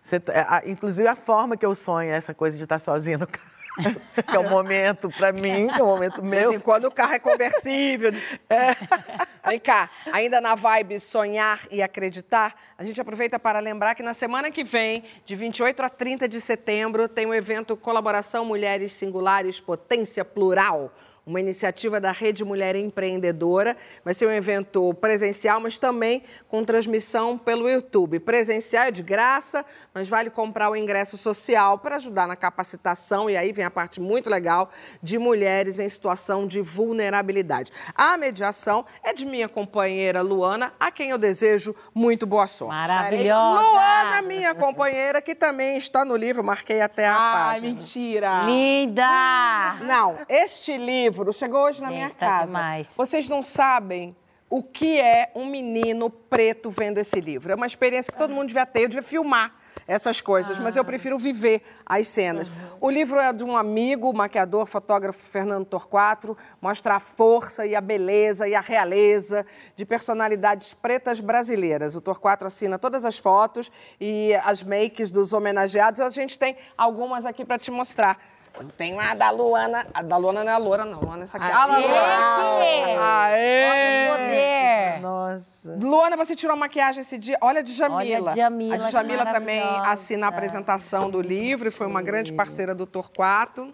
Você 0.02 0.18
tá- 0.18 0.32
a- 0.48 0.62
inclusive 0.68 1.06
a 1.06 1.14
forma 1.14 1.56
que 1.56 1.64
eu 1.64 1.74
sonho, 1.74 2.10
essa 2.10 2.34
coisa 2.34 2.56
de 2.56 2.64
estar 2.64 2.78
sozinha 2.78 3.16
no 3.18 3.26
carro, 3.26 3.46
que 4.26 4.36
é 4.36 4.38
um 4.38 4.48
momento 4.48 5.08
para 5.10 5.32
mim, 5.32 5.68
que 5.68 5.80
é 5.80 5.84
um 5.84 5.86
momento 5.86 6.20
De 6.20 6.28
vez 6.28 6.42
meu. 6.48 6.52
em 6.54 6.60
quando 6.60 6.86
o 6.86 6.90
carro 6.90 7.14
é 7.14 7.18
conversível. 7.18 8.10
de- 8.10 8.20
Vem 9.46 9.58
cá, 9.58 9.88
ainda 10.12 10.40
na 10.40 10.54
vibe 10.54 11.00
sonhar 11.00 11.60
e 11.70 11.82
acreditar, 11.82 12.54
a 12.76 12.84
gente 12.84 13.00
aproveita 13.00 13.38
para 13.38 13.58
lembrar 13.58 13.94
que 13.94 14.02
na 14.02 14.12
semana 14.12 14.50
que 14.50 14.62
vem, 14.62 15.04
de 15.24 15.34
28 15.34 15.82
a 15.82 15.88
30 15.88 16.28
de 16.28 16.40
setembro, 16.40 17.08
tem 17.08 17.26
o 17.26 17.34
evento 17.34 17.76
Colaboração 17.76 18.44
Mulheres 18.44 18.92
Singulares 18.92 19.60
Potência 19.60 20.24
Plural 20.24 20.92
uma 21.30 21.40
iniciativa 21.40 22.00
da 22.00 22.10
Rede 22.10 22.44
Mulher 22.44 22.74
Empreendedora. 22.74 23.76
Vai 24.04 24.12
ser 24.12 24.26
um 24.26 24.32
evento 24.32 24.92
presencial, 24.94 25.60
mas 25.60 25.78
também 25.78 26.22
com 26.48 26.64
transmissão 26.64 27.38
pelo 27.38 27.70
YouTube. 27.70 28.18
Presencial 28.18 28.86
é 28.86 28.90
de 28.90 29.02
graça, 29.02 29.64
mas 29.94 30.08
vale 30.08 30.28
comprar 30.28 30.70
o 30.70 30.76
ingresso 30.76 31.16
social 31.16 31.78
para 31.78 31.96
ajudar 31.96 32.26
na 32.26 32.34
capacitação, 32.34 33.30
e 33.30 33.36
aí 33.36 33.52
vem 33.52 33.64
a 33.64 33.70
parte 33.70 34.00
muito 34.00 34.28
legal, 34.28 34.70
de 35.00 35.18
mulheres 35.18 35.78
em 35.78 35.88
situação 35.88 36.46
de 36.46 36.60
vulnerabilidade. 36.60 37.70
A 37.94 38.16
mediação 38.16 38.84
é 39.04 39.12
de 39.12 39.24
minha 39.24 39.48
companheira 39.48 40.22
Luana, 40.22 40.72
a 40.80 40.90
quem 40.90 41.10
eu 41.10 41.18
desejo 41.18 41.74
muito 41.94 42.26
boa 42.26 42.48
sorte. 42.48 42.74
Maravilhosa! 42.74 43.62
Luana, 43.62 44.22
minha 44.22 44.54
companheira, 44.54 45.22
que 45.22 45.34
também 45.34 45.76
está 45.76 46.04
no 46.04 46.16
livro, 46.16 46.42
marquei 46.42 46.80
até 46.80 47.06
a 47.06 47.14
Ai, 47.16 47.34
página. 47.54 47.74
mentira! 47.74 48.42
Linda! 48.46 49.76
Não, 49.82 50.18
este 50.28 50.76
livro 50.76 51.19
chegou 51.32 51.60
hoje 51.64 51.80
na 51.80 51.88
Gente, 51.88 51.96
minha 51.96 52.10
tá 52.10 52.26
casa. 52.26 52.46
demais. 52.46 52.88
Vocês 52.96 53.28
não 53.28 53.42
sabem 53.42 54.16
o 54.48 54.62
que 54.64 54.98
é 54.98 55.30
um 55.34 55.46
menino 55.46 56.10
preto 56.10 56.70
vendo 56.70 56.98
esse 56.98 57.20
livro. 57.20 57.52
É 57.52 57.54
uma 57.54 57.66
experiência 57.66 58.12
que 58.12 58.18
todo 58.18 58.32
mundo 58.34 58.48
devia 58.48 58.66
ter, 58.66 58.82
eu 58.82 58.88
devia 58.88 59.02
filmar 59.02 59.54
essas 59.86 60.20
coisas, 60.20 60.58
mas 60.58 60.76
Ah. 60.76 60.80
eu 60.80 60.84
prefiro 60.84 61.16
viver 61.16 61.62
as 61.86 62.08
cenas. 62.08 62.50
O 62.80 62.90
livro 62.90 63.16
é 63.18 63.32
de 63.32 63.44
um 63.44 63.56
amigo, 63.56 64.12
maquiador, 64.12 64.66
fotógrafo 64.66 65.20
Fernando 65.20 65.64
Torquato, 65.64 66.36
mostra 66.60 66.96
a 66.96 67.00
força 67.00 67.64
e 67.64 67.76
a 67.76 67.80
beleza 67.80 68.48
e 68.48 68.54
a 68.56 68.60
realeza 68.60 69.46
de 69.76 69.84
personalidades 69.86 70.74
pretas 70.74 71.20
brasileiras. 71.20 71.94
O 71.94 72.00
Torquato 72.00 72.44
assina 72.44 72.76
todas 72.76 73.04
as 73.04 73.18
fotos 73.18 73.70
e 74.00 74.34
as 74.44 74.64
makes 74.64 75.12
dos 75.12 75.32
homenageados. 75.32 76.00
A 76.00 76.10
gente 76.10 76.36
tem 76.36 76.56
algumas 76.76 77.24
aqui 77.24 77.44
para 77.44 77.56
te 77.58 77.70
mostrar. 77.70 78.18
Eu 78.58 78.66
tenho 78.76 78.98
a 79.00 79.14
da 79.14 79.30
Luana. 79.30 79.86
A 79.94 80.02
da 80.02 80.16
Luana 80.16 80.44
não 80.44 80.50
é 80.52 80.54
a 80.54 80.58
Loura, 80.58 80.84
não. 80.84 81.00
Luana 81.00 81.22
é 81.22 81.24
essa 81.24 81.36
aqui. 81.38 81.46
Ah, 81.50 81.66
lá, 81.66 81.78
Luana. 81.78 83.24
Aê! 83.24 84.08
Poder! 84.10 85.00
Nossa. 85.00 85.76
Luana, 85.82 86.16
você 86.16 86.34
tirou 86.36 86.54
a 86.54 86.56
maquiagem 86.58 87.00
esse 87.00 87.16
dia. 87.16 87.38
Olha 87.40 87.60
a 87.60 87.62
de 87.62 87.72
Jamila. 87.72 87.96
Olha 88.00 88.30
a 88.30 88.34
Djamila, 88.34 88.74
A 88.74 88.78
de 88.78 88.84
que 88.86 88.90
Jamila 88.92 89.26
também 89.26 89.62
assina 89.84 90.26
a 90.26 90.28
apresentação 90.28 91.10
do 91.10 91.20
livro 91.22 91.68
e 91.68 91.70
foi 91.70 91.86
uma 91.86 92.02
grande 92.02 92.32
parceira 92.32 92.74
do 92.74 92.86
Torquato. 92.86 93.72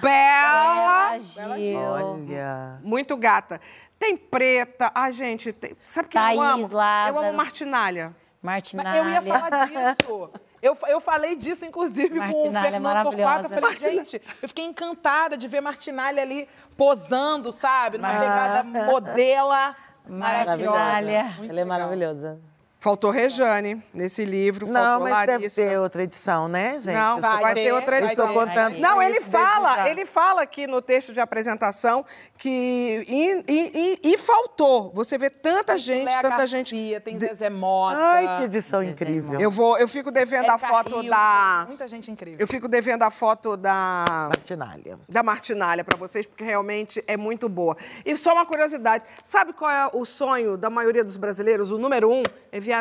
Bela! 0.00 1.18
Gil. 1.18 1.78
Olha. 1.80 2.78
Muito 2.82 3.16
gata. 3.16 3.60
Tem 3.98 4.16
preta. 4.16 4.90
Ai, 4.94 5.12
gente, 5.12 5.52
tem- 5.52 5.76
sabe 5.82 6.08
quem 6.08 6.20
Thaís 6.20 6.36
eu 6.36 6.42
amo? 6.42 6.64
Eu 6.66 6.76
Lázaro. 6.76 7.26
amo 7.26 7.32
Martinalha. 7.36 8.12
Martinalha. 8.42 8.96
Eu 8.98 9.08
ia 9.08 9.22
falar 9.22 9.66
disso. 9.66 10.30
Eu, 10.62 10.78
eu 10.86 11.00
falei 11.00 11.34
disso, 11.34 11.66
inclusive, 11.66 12.10
com 12.10 12.14
o 12.14 12.18
Martinalha 12.52 12.68
é 12.68 12.70
Fernando 12.70 13.02
Torquato. 13.02 13.18
Eu 13.18 13.24
maravilhosa. 13.24 13.78
falei, 13.78 13.96
gente, 13.96 14.22
eu 14.42 14.48
fiquei 14.48 14.64
encantada 14.64 15.36
de 15.36 15.48
ver 15.48 15.60
Martinalha 15.60 16.22
ali 16.22 16.48
posando, 16.76 17.50
sabe? 17.50 17.98
Numa 17.98 18.12
Mar- 18.12 18.20
pegada 18.20 18.62
modela. 18.86 19.76
Maravilhosa. 20.08 20.78
Martinalha. 20.78 21.22
Muito 21.24 21.38
Ela 21.38 21.60
é 21.60 21.64
legal. 21.64 21.66
maravilhosa. 21.66 22.40
Faltou 22.82 23.12
Rejane 23.12 23.80
nesse 23.94 24.24
livro, 24.24 24.66
Não, 24.66 24.72
faltou 24.74 25.08
mas 25.08 25.18
deve 25.20 25.32
Larissa. 25.34 25.62
ter 25.62 25.78
outra 25.78 26.02
edição, 26.02 26.48
né, 26.48 26.80
gente? 26.80 26.96
Não, 26.96 27.20
vai, 27.20 27.40
só- 27.40 27.48
ter, 27.50 27.54
ter, 27.54 27.72
outra 27.72 27.90
vai 28.00 28.04
edição. 28.08 28.26
ter. 28.26 28.34
contando 28.34 28.78
Não, 28.80 29.00
ele 29.00 29.20
fala, 29.20 29.88
ele 29.88 30.04
fala 30.04 30.42
aqui 30.42 30.66
no 30.66 30.82
texto 30.82 31.12
de 31.12 31.20
apresentação 31.20 32.04
que 32.36 33.04
e, 33.06 33.44
e- 33.48 34.00
e- 34.02 34.12
e 34.14 34.18
faltou. 34.18 34.90
Você 34.94 35.16
vê 35.16 35.30
tanta 35.30 35.78
gente, 35.78 36.06
Léa 36.06 36.22
tanta 36.22 36.44
gente. 36.44 36.74
Garcia, 36.74 37.00
tem 37.00 37.16
Zezé 37.20 37.48
Mota. 37.48 37.96
Ai, 37.96 38.38
que 38.38 38.44
edição 38.46 38.82
incrível. 38.82 39.38
Eu 39.38 39.48
vou, 39.52 39.78
eu 39.78 39.86
fico 39.86 40.10
devendo 40.10 40.46
a 40.50 40.54
Érica 40.54 40.66
foto 40.66 40.96
Hilton, 40.96 41.08
da, 41.08 41.64
Muita 41.68 41.86
gente 41.86 42.10
incrível. 42.10 42.40
eu 42.40 42.48
fico 42.48 42.66
devendo 42.66 43.04
a 43.04 43.12
foto 43.12 43.56
da 43.56 44.04
Martinalha. 44.34 44.98
da 45.08 45.22
Martinalha 45.22 45.84
para 45.84 45.96
vocês, 45.96 46.26
porque 46.26 46.42
realmente 46.42 47.00
é 47.06 47.16
muito 47.16 47.48
boa. 47.48 47.76
E 48.04 48.16
só 48.16 48.32
uma 48.32 48.44
curiosidade: 48.44 49.04
sabe 49.22 49.52
qual 49.52 49.70
é 49.70 49.88
o 49.92 50.04
sonho 50.04 50.56
da 50.56 50.68
maioria 50.68 51.04
dos 51.04 51.16
brasileiros? 51.16 51.70
O 51.70 51.78
número 51.78 52.10
um 52.10 52.24
é 52.50 52.58
viajar. 52.58 52.71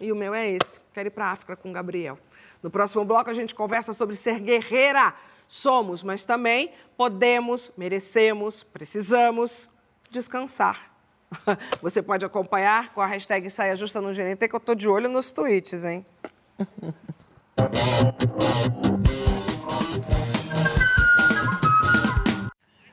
E 0.00 0.10
o 0.12 0.16
meu 0.16 0.34
é 0.34 0.48
esse: 0.48 0.80
quero 0.92 1.08
ir 1.08 1.10
para 1.10 1.26
a 1.26 1.32
África 1.32 1.56
com 1.56 1.70
o 1.70 1.72
Gabriel. 1.72 2.18
No 2.62 2.70
próximo 2.70 3.04
bloco, 3.04 3.30
a 3.30 3.34
gente 3.34 3.54
conversa 3.54 3.92
sobre 3.92 4.14
ser 4.14 4.40
guerreira. 4.40 5.14
Somos, 5.46 6.02
mas 6.02 6.24
também 6.24 6.72
podemos, 6.96 7.72
merecemos, 7.76 8.62
precisamos 8.62 9.70
descansar. 10.10 10.92
Você 11.80 12.02
pode 12.02 12.24
acompanhar 12.24 12.92
com 12.92 13.00
a 13.00 13.06
hashtag 13.06 13.48
Saia 13.48 13.76
Justa 13.76 14.00
no 14.00 14.12
GNT, 14.12 14.48
que 14.48 14.56
eu 14.56 14.60
tô 14.60 14.74
de 14.74 14.88
olho 14.88 15.08
nos 15.08 15.32
tweets, 15.32 15.84
hein? 15.84 16.04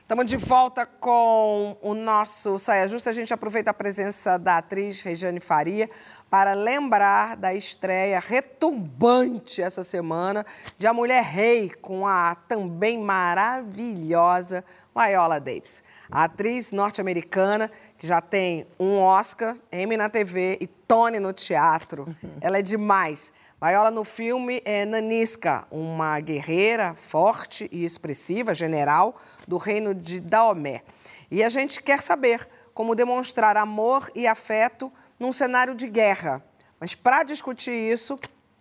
Estamos 0.06 0.26
de 0.26 0.36
volta 0.36 0.86
com 0.86 1.76
o 1.82 1.92
nosso 1.92 2.60
Saia 2.60 2.86
Justa. 2.86 3.10
A 3.10 3.12
gente 3.12 3.34
aproveita 3.34 3.72
a 3.72 3.74
presença 3.74 4.38
da 4.38 4.58
atriz 4.58 5.02
Regiane 5.02 5.40
Faria 5.40 5.90
para 6.30 6.54
lembrar 6.54 7.36
da 7.36 7.54
estreia 7.54 8.18
retumbante 8.20 9.62
essa 9.62 9.84
semana 9.84 10.44
de 10.76 10.86
A 10.86 10.92
Mulher 10.92 11.22
Rei 11.22 11.70
com 11.70 12.06
a 12.06 12.34
também 12.34 12.98
maravilhosa 12.98 14.64
Viola 14.94 15.38
Davis. 15.38 15.84
A 16.10 16.24
atriz 16.24 16.72
norte-americana 16.72 17.70
que 17.98 18.06
já 18.06 18.20
tem 18.20 18.66
um 18.78 18.98
Oscar, 18.98 19.56
Emmy 19.70 19.96
na 19.96 20.08
TV 20.08 20.58
e 20.60 20.66
Tony 20.66 21.20
no 21.20 21.32
teatro. 21.32 22.14
Ela 22.40 22.58
é 22.58 22.62
demais. 22.62 23.32
Viola 23.62 23.90
no 23.90 24.04
filme 24.04 24.60
é 24.64 24.84
Nanisca, 24.84 25.66
uma 25.70 26.20
guerreira 26.20 26.94
forte 26.94 27.68
e 27.72 27.84
expressiva, 27.84 28.54
general 28.54 29.16
do 29.46 29.56
reino 29.56 29.94
de 29.94 30.20
Daomé. 30.20 30.82
E 31.30 31.42
a 31.42 31.48
gente 31.48 31.82
quer 31.82 32.02
saber 32.02 32.46
como 32.74 32.94
demonstrar 32.94 33.56
amor 33.56 34.10
e 34.14 34.26
afeto 34.26 34.92
num 35.18 35.32
cenário 35.32 35.74
de 35.74 35.88
guerra. 35.88 36.42
Mas 36.78 36.94
para 36.94 37.22
discutir 37.22 37.72
isso, 37.72 38.18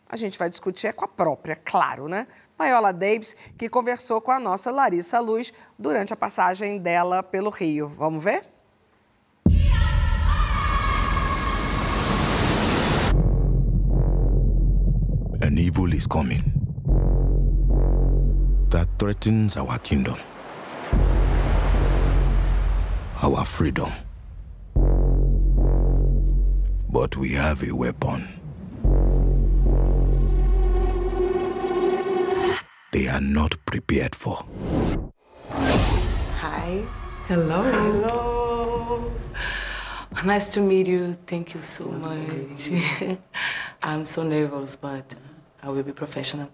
a 0.07 0.15
gente 0.15 0.37
vai 0.37 0.49
discutir 0.49 0.87
é 0.87 0.93
com 0.93 1.05
a 1.05 1.07
própria, 1.07 1.55
claro, 1.55 2.07
né? 2.07 2.27
Viola 2.57 2.93
Davis, 2.93 3.35
que 3.57 3.67
conversou 3.67 4.21
com 4.21 4.31
a 4.31 4.39
nossa 4.39 4.71
Larissa 4.71 5.19
Luz 5.19 5.51
durante 5.77 6.13
a 6.13 6.15
passagem 6.15 6.79
dela 6.79 7.21
pelo 7.21 7.49
Rio. 7.49 7.89
Vamos 7.89 8.23
ver? 8.23 8.49
An 15.41 15.59
evil 15.59 15.93
is 15.93 16.07
coming 16.07 16.41
that 18.69 18.87
threatens 18.97 19.57
our 19.57 19.77
kingdom, 19.79 20.17
our 23.21 23.45
freedom. 23.45 24.04
But 26.95 27.17
we 27.17 27.31
have 27.33 27.61
a 27.61 27.75
weapon. 27.75 28.21
They 32.93 33.09
are 33.09 33.19
not 33.19 33.57
prepared 33.65 34.15
for. 34.15 34.45
Hi. 35.49 36.85
Hello. 37.27 37.63
Hello. 37.63 39.11
Nice 40.23 40.47
to 40.53 40.61
meet 40.61 40.87
you. 40.87 41.17
Thank 41.27 41.53
you 41.53 41.61
so 41.61 41.83
much. 41.83 42.71
I'm 43.83 44.05
so 44.05 44.23
nervous, 44.23 44.77
but 44.77 45.15
I 45.63 45.67
will 45.67 45.83
be 45.83 45.91
professional. 45.91 46.49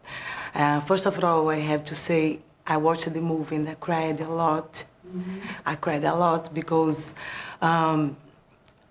Uh, 0.55 0.79
first 0.81 1.05
of 1.05 1.23
all, 1.23 1.51
I 1.51 1.59
have 1.59 1.85
to 1.85 1.93
say 1.93 2.39
I 2.65 2.77
watched 2.77 3.13
the 3.13 3.21
movie 3.21 3.57
and 3.57 3.69
I 3.69 3.75
cried 3.75 4.19
a 4.21 4.27
lot. 4.27 4.85
I 5.67 5.75
cried 5.75 6.03
a 6.03 6.15
lot 6.15 6.51
because 6.51 7.13
um, 7.61 8.17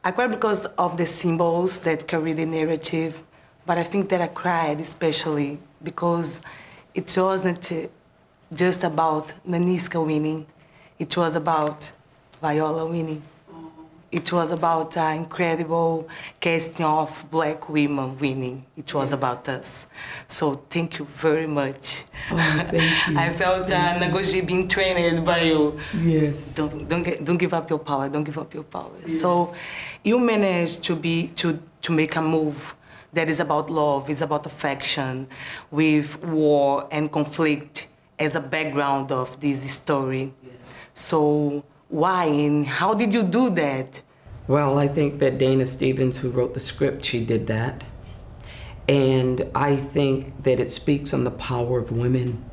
I 0.02 0.10
cried 0.12 0.30
because 0.30 0.64
of 0.78 0.96
the 0.96 1.06
symbols 1.06 1.80
that 1.80 2.06
carry 2.08 2.32
the 2.32 2.46
narrative, 2.46 3.22
but 3.66 3.78
I 3.78 3.82
think 3.82 4.08
that 4.08 4.20
I 4.20 4.28
cried 4.28 4.80
especially 4.80 5.58
because 5.82 6.40
it 6.94 7.14
wasn't 7.16 7.90
just 8.54 8.82
about 8.84 9.32
Naniska 9.46 10.04
winning. 10.04 10.46
It 10.98 11.16
was 11.16 11.36
about 11.36 11.92
Viola 12.40 12.86
winning. 12.86 13.22
It 14.10 14.32
was 14.32 14.50
about 14.50 14.96
an 14.96 15.18
incredible 15.18 16.08
casting 16.40 16.84
of 16.84 17.24
black 17.30 17.68
women 17.68 18.18
winning. 18.18 18.64
It 18.76 18.92
was 18.92 19.12
Yes. 19.12 19.18
about 19.20 19.48
us. 19.48 19.86
So 20.26 20.54
thank 20.68 20.98
you 20.98 21.04
very 21.16 21.46
much. 21.46 22.04
thank 22.28 22.72
you. 23.08 23.16
I 23.18 23.32
felt 23.32 23.70
uh, 23.70 23.94
Nagoji 24.00 24.44
being 24.44 24.66
trained 24.66 25.24
by 25.24 25.42
you. 25.42 25.78
Yes. 25.96 26.54
Don't, 26.56 26.88
don't, 26.88 27.04
get, 27.04 27.24
don't 27.24 27.36
give 27.36 27.54
up 27.54 27.70
your 27.70 27.78
power. 27.78 28.08
Don't 28.08 28.24
give 28.24 28.36
up 28.38 28.52
your 28.52 28.64
power. 28.64 28.90
So 29.06 29.54
you 30.04 30.18
managed 30.18 30.84
to, 30.84 30.96
be, 30.96 31.28
to, 31.36 31.60
to 31.82 31.92
make 31.92 32.16
a 32.16 32.22
move 32.22 32.74
that 33.12 33.28
is 33.28 33.40
about 33.40 33.70
love, 33.70 34.08
is 34.08 34.22
about 34.22 34.46
affection, 34.46 35.26
with 35.70 36.22
war 36.24 36.86
and 36.90 37.10
conflict 37.10 37.88
as 38.18 38.34
a 38.34 38.40
background 38.40 39.10
of 39.10 39.40
this 39.40 39.68
story. 39.70 40.32
Yes. 40.44 40.84
So 40.94 41.64
why 41.88 42.24
and 42.24 42.66
how 42.66 42.94
did 42.94 43.12
you 43.12 43.22
do 43.22 43.50
that? 43.50 44.00
Well, 44.46 44.78
I 44.78 44.88
think 44.88 45.18
that 45.20 45.38
Dana 45.38 45.66
Stevens, 45.66 46.18
who 46.18 46.30
wrote 46.30 46.54
the 46.54 46.60
script, 46.60 47.04
she 47.04 47.24
did 47.24 47.46
that. 47.48 47.84
And 48.88 49.48
I 49.54 49.76
think 49.76 50.42
that 50.42 50.58
it 50.58 50.70
speaks 50.70 51.14
on 51.14 51.24
the 51.24 51.30
power 51.30 51.78
of 51.78 51.92
women. 51.92 52.44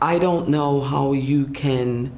I 0.00 0.18
don't 0.18 0.48
know 0.48 0.80
how 0.80 1.12
you 1.12 1.46
can 1.46 2.12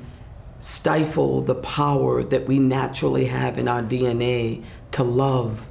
stifle 0.60 1.40
the 1.40 1.54
power 1.56 2.22
that 2.22 2.46
we 2.46 2.58
naturally 2.58 3.24
have 3.24 3.58
in 3.58 3.66
our 3.66 3.82
DNA 3.82 4.62
to 4.92 5.02
love 5.02 5.66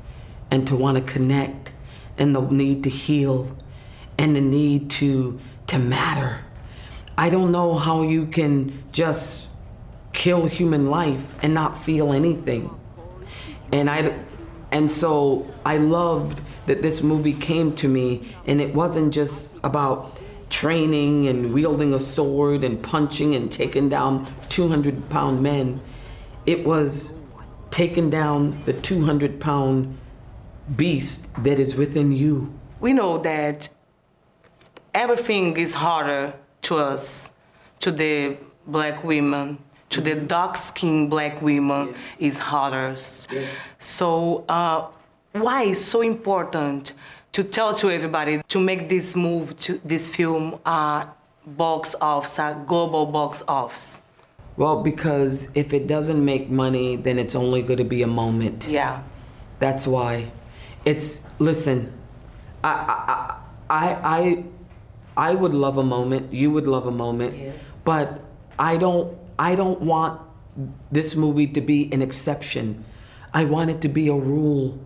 and 0.52 0.68
to 0.68 0.76
want 0.76 0.98
to 0.98 1.04
connect 1.04 1.72
and 2.18 2.36
the 2.36 2.42
need 2.42 2.84
to 2.84 2.90
heal 2.90 3.56
and 4.18 4.36
the 4.36 4.42
need 4.42 4.90
to 4.90 5.40
to 5.68 5.78
matter. 5.78 6.40
I 7.18 7.30
don't 7.30 7.52
know 7.52 7.76
how 7.76 8.02
you 8.02 8.26
can 8.26 8.84
just 8.92 9.48
kill 10.14 10.46
human 10.46 10.90
life 10.90 11.36
and 11.44 11.54
not 11.54 11.78
feel 11.78 12.12
anything. 12.12 12.76
And 13.72 13.90
I 13.90 14.18
and 14.72 14.92
so 14.92 15.48
I 15.66 15.78
loved 15.78 16.42
that 16.66 16.82
this 16.82 17.02
movie 17.04 17.34
came 17.34 17.76
to 17.76 17.88
me 17.88 18.36
and 18.46 18.60
it 18.60 18.74
wasn't 18.74 19.14
just 19.14 19.56
about 19.64 20.20
training 20.50 21.28
and 21.28 21.54
wielding 21.54 21.94
a 21.94 22.00
sword 22.00 22.64
and 22.64 22.82
punching 22.82 23.36
and 23.36 23.52
taking 23.52 23.90
down 23.90 24.32
200 24.50 25.10
pound 25.10 25.42
men. 25.42 25.80
It 26.46 26.66
was 26.66 27.20
taking 27.70 28.10
down 28.10 28.62
the 28.66 28.74
200 28.74 29.40
pound 29.40 29.98
beast 30.76 31.30
that 31.44 31.60
is 31.60 31.76
within 31.76 32.12
you. 32.12 32.52
We 32.80 32.94
know 32.94 33.18
that 33.20 33.70
everything 34.94 35.58
is 35.58 35.76
harder 35.76 36.34
to 36.64 36.78
us, 36.78 37.32
to 37.80 37.92
the 37.92 38.38
black 38.68 39.04
women, 39.04 39.60
to 39.90 40.02
the 40.02 40.16
dark 40.16 40.56
skinned 40.56 41.10
black 41.10 41.42
women 41.42 41.96
is 42.20 42.38
harder. 42.38 42.96
So, 43.80 44.46
uh, 44.48 44.88
why 45.34 45.64
is 45.64 45.84
so 45.84 46.02
important 46.02 46.94
to 47.40 47.46
tell 47.46 47.74
to 47.74 47.90
everybody 47.90 48.42
to 48.50 48.60
make 48.60 48.90
this 48.90 49.16
move 49.16 49.58
to 49.58 49.80
this 49.86 50.10
film 50.10 50.60
uh, 50.66 51.06
box 51.48 51.96
office, 52.02 52.38
a 52.38 52.62
global 52.68 53.06
box 53.06 53.44
office? 53.48 54.02
Well, 54.58 54.84
because 54.84 55.50
if 55.56 55.72
it 55.72 55.88
doesn't 55.88 56.24
make 56.24 56.50
money, 56.50 56.98
then 56.98 57.18
it's 57.18 57.36
only 57.36 57.62
going 57.62 57.78
to 57.78 57.86
be 57.86 58.02
a 58.02 58.08
moment. 58.08 58.68
Yeah. 58.68 59.04
That's 59.60 59.88
why. 59.88 60.32
It's 60.84 61.30
listen. 61.40 61.96
I 62.62 62.76
I 63.08 63.38
I 63.70 63.88
I 64.18 64.44
I 65.30 65.34
would 65.34 65.54
love 65.54 65.78
a 65.78 65.84
moment. 65.84 66.34
You 66.34 66.52
would 66.52 66.68
love 66.68 66.88
a 66.88 66.92
moment. 66.92 67.38
Yes. 67.38 67.78
But 67.86 68.20
I 68.60 68.76
don't 68.76 69.18
I 69.38 69.56
don't 69.56 69.80
want 69.80 70.20
this 70.92 71.16
movie 71.16 71.48
to 71.48 71.62
be 71.62 71.88
an 71.94 72.02
exception. 72.02 72.84
I 73.34 73.46
want 73.46 73.70
it 73.70 73.80
to 73.82 73.88
be 73.88 74.10
a 74.10 74.14
rule. 74.16 74.78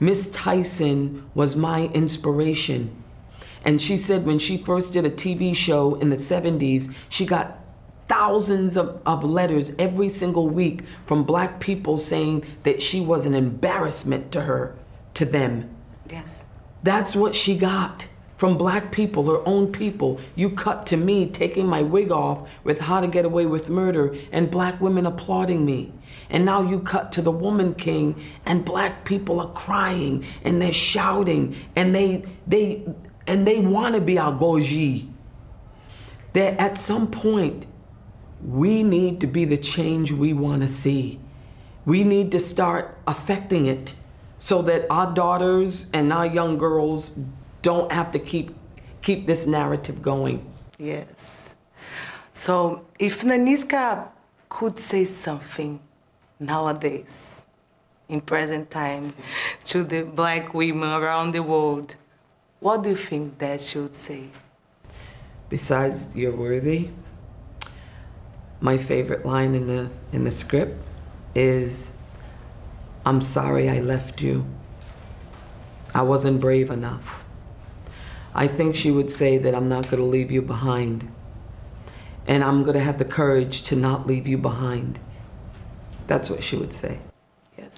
Miss 0.00 0.30
Tyson 0.30 1.28
was 1.34 1.56
my 1.56 1.84
inspiration. 1.88 3.02
And 3.64 3.80
she 3.80 3.96
said 3.96 4.24
when 4.24 4.38
she 4.38 4.56
first 4.56 4.92
did 4.92 5.04
a 5.04 5.10
TV 5.10 5.54
show 5.54 5.94
in 5.96 6.10
the 6.10 6.16
70s, 6.16 6.94
she 7.08 7.26
got 7.26 7.58
thousands 8.08 8.76
of, 8.76 9.00
of 9.04 9.24
letters 9.24 9.74
every 9.78 10.08
single 10.08 10.48
week 10.48 10.82
from 11.06 11.24
black 11.24 11.58
people 11.58 11.98
saying 11.98 12.44
that 12.62 12.80
she 12.80 13.00
was 13.00 13.26
an 13.26 13.34
embarrassment 13.34 14.30
to 14.32 14.42
her, 14.42 14.76
to 15.14 15.24
them. 15.24 15.68
Yes. 16.08 16.44
That's 16.82 17.16
what 17.16 17.34
she 17.34 17.58
got 17.58 18.06
from 18.36 18.58
black 18.58 18.92
people, 18.92 19.24
her 19.24 19.46
own 19.46 19.72
people. 19.72 20.20
You 20.34 20.50
cut 20.50 20.86
to 20.88 20.96
me 20.96 21.26
taking 21.26 21.66
my 21.66 21.82
wig 21.82 22.10
off 22.10 22.48
with 22.64 22.80
How 22.80 23.00
to 23.00 23.06
Get 23.06 23.24
Away 23.24 23.46
with 23.46 23.70
Murder 23.70 24.14
and 24.30 24.50
black 24.50 24.80
women 24.80 25.06
applauding 25.06 25.64
me. 25.64 25.92
And 26.28 26.44
now 26.44 26.62
you 26.62 26.80
cut 26.80 27.12
to 27.12 27.22
the 27.22 27.30
Woman 27.30 27.74
King 27.74 28.20
and 28.44 28.64
black 28.64 29.04
people 29.04 29.40
are 29.40 29.52
crying 29.52 30.24
and 30.42 30.60
they're 30.60 30.72
shouting 30.72 31.56
and 31.74 31.94
they 31.94 32.24
they 32.46 32.84
and 33.26 33.46
they 33.46 33.60
want 33.60 33.94
to 33.94 34.00
be 34.00 34.18
our 34.18 34.32
goji. 34.32 35.08
That 36.32 36.60
at 36.60 36.76
some 36.76 37.10
point 37.10 37.66
we 38.44 38.82
need 38.82 39.20
to 39.20 39.26
be 39.26 39.44
the 39.44 39.56
change 39.56 40.12
we 40.12 40.32
want 40.32 40.62
to 40.62 40.68
see. 40.68 41.20
We 41.86 42.04
need 42.04 42.32
to 42.32 42.40
start 42.40 42.98
affecting 43.06 43.66
it 43.66 43.94
so 44.38 44.60
that 44.62 44.86
our 44.90 45.14
daughters 45.14 45.86
and 45.92 46.12
our 46.12 46.26
young 46.26 46.58
girls 46.58 47.18
don't 47.66 47.90
have 47.90 48.12
to 48.12 48.20
keep 48.20 48.54
keep 49.02 49.26
this 49.26 49.44
narrative 49.44 50.00
going. 50.00 50.38
Yes. 50.78 51.56
So 52.32 52.86
if 52.96 53.22
Naniska 53.22 54.06
could 54.48 54.78
say 54.78 55.04
something 55.04 55.80
nowadays, 56.38 57.42
in 58.08 58.20
present 58.20 58.70
time, 58.70 59.14
to 59.64 59.82
the 59.82 60.02
black 60.02 60.54
women 60.54 60.90
around 60.90 61.32
the 61.32 61.42
world, 61.42 61.96
what 62.60 62.84
do 62.84 62.90
you 62.90 63.00
think 63.10 63.38
that 63.38 63.60
she 63.60 63.78
would 63.78 63.96
say? 63.96 64.22
Besides 65.48 66.14
you're 66.14 66.38
worthy, 66.46 66.90
my 68.60 68.76
favorite 68.78 69.26
line 69.26 69.56
in 69.56 69.66
the 69.66 69.90
in 70.12 70.22
the 70.22 70.30
script 70.30 70.78
is 71.34 71.96
I'm 73.04 73.20
sorry 73.20 73.68
I 73.68 73.80
left 73.80 74.22
you. 74.22 74.46
I 75.92 76.02
wasn't 76.02 76.40
brave 76.40 76.70
enough. 76.70 77.25
I 78.38 78.46
think 78.46 78.76
she 78.76 78.90
would 78.90 79.10
say 79.10 79.38
that 79.38 79.54
I'm 79.54 79.66
not 79.66 79.84
going 79.84 80.02
to 80.02 80.06
leave 80.06 80.30
you 80.30 80.42
behind. 80.42 81.10
And 82.26 82.44
I'm 82.44 82.64
going 82.64 82.74
to 82.74 82.82
have 82.84 82.98
the 82.98 83.06
courage 83.06 83.62
to 83.62 83.76
not 83.76 84.06
leave 84.06 84.28
you 84.28 84.36
behind. 84.36 84.98
That's 86.06 86.28
what 86.28 86.42
she 86.42 86.56
would 86.56 86.74
say. 86.74 86.98
Yes. 87.56 87.70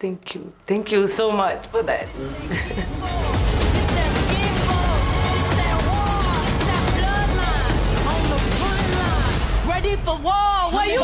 Thank 0.00 0.34
you. 0.34 0.52
Thank 0.66 0.90
you 0.90 1.06
so 1.06 1.30
much 1.30 1.68
for 1.68 1.84
that. 1.84 2.08
Ready 9.70 9.94
for 9.98 10.16
war. 10.18 10.72
Where 10.72 10.90
you? 10.90 11.02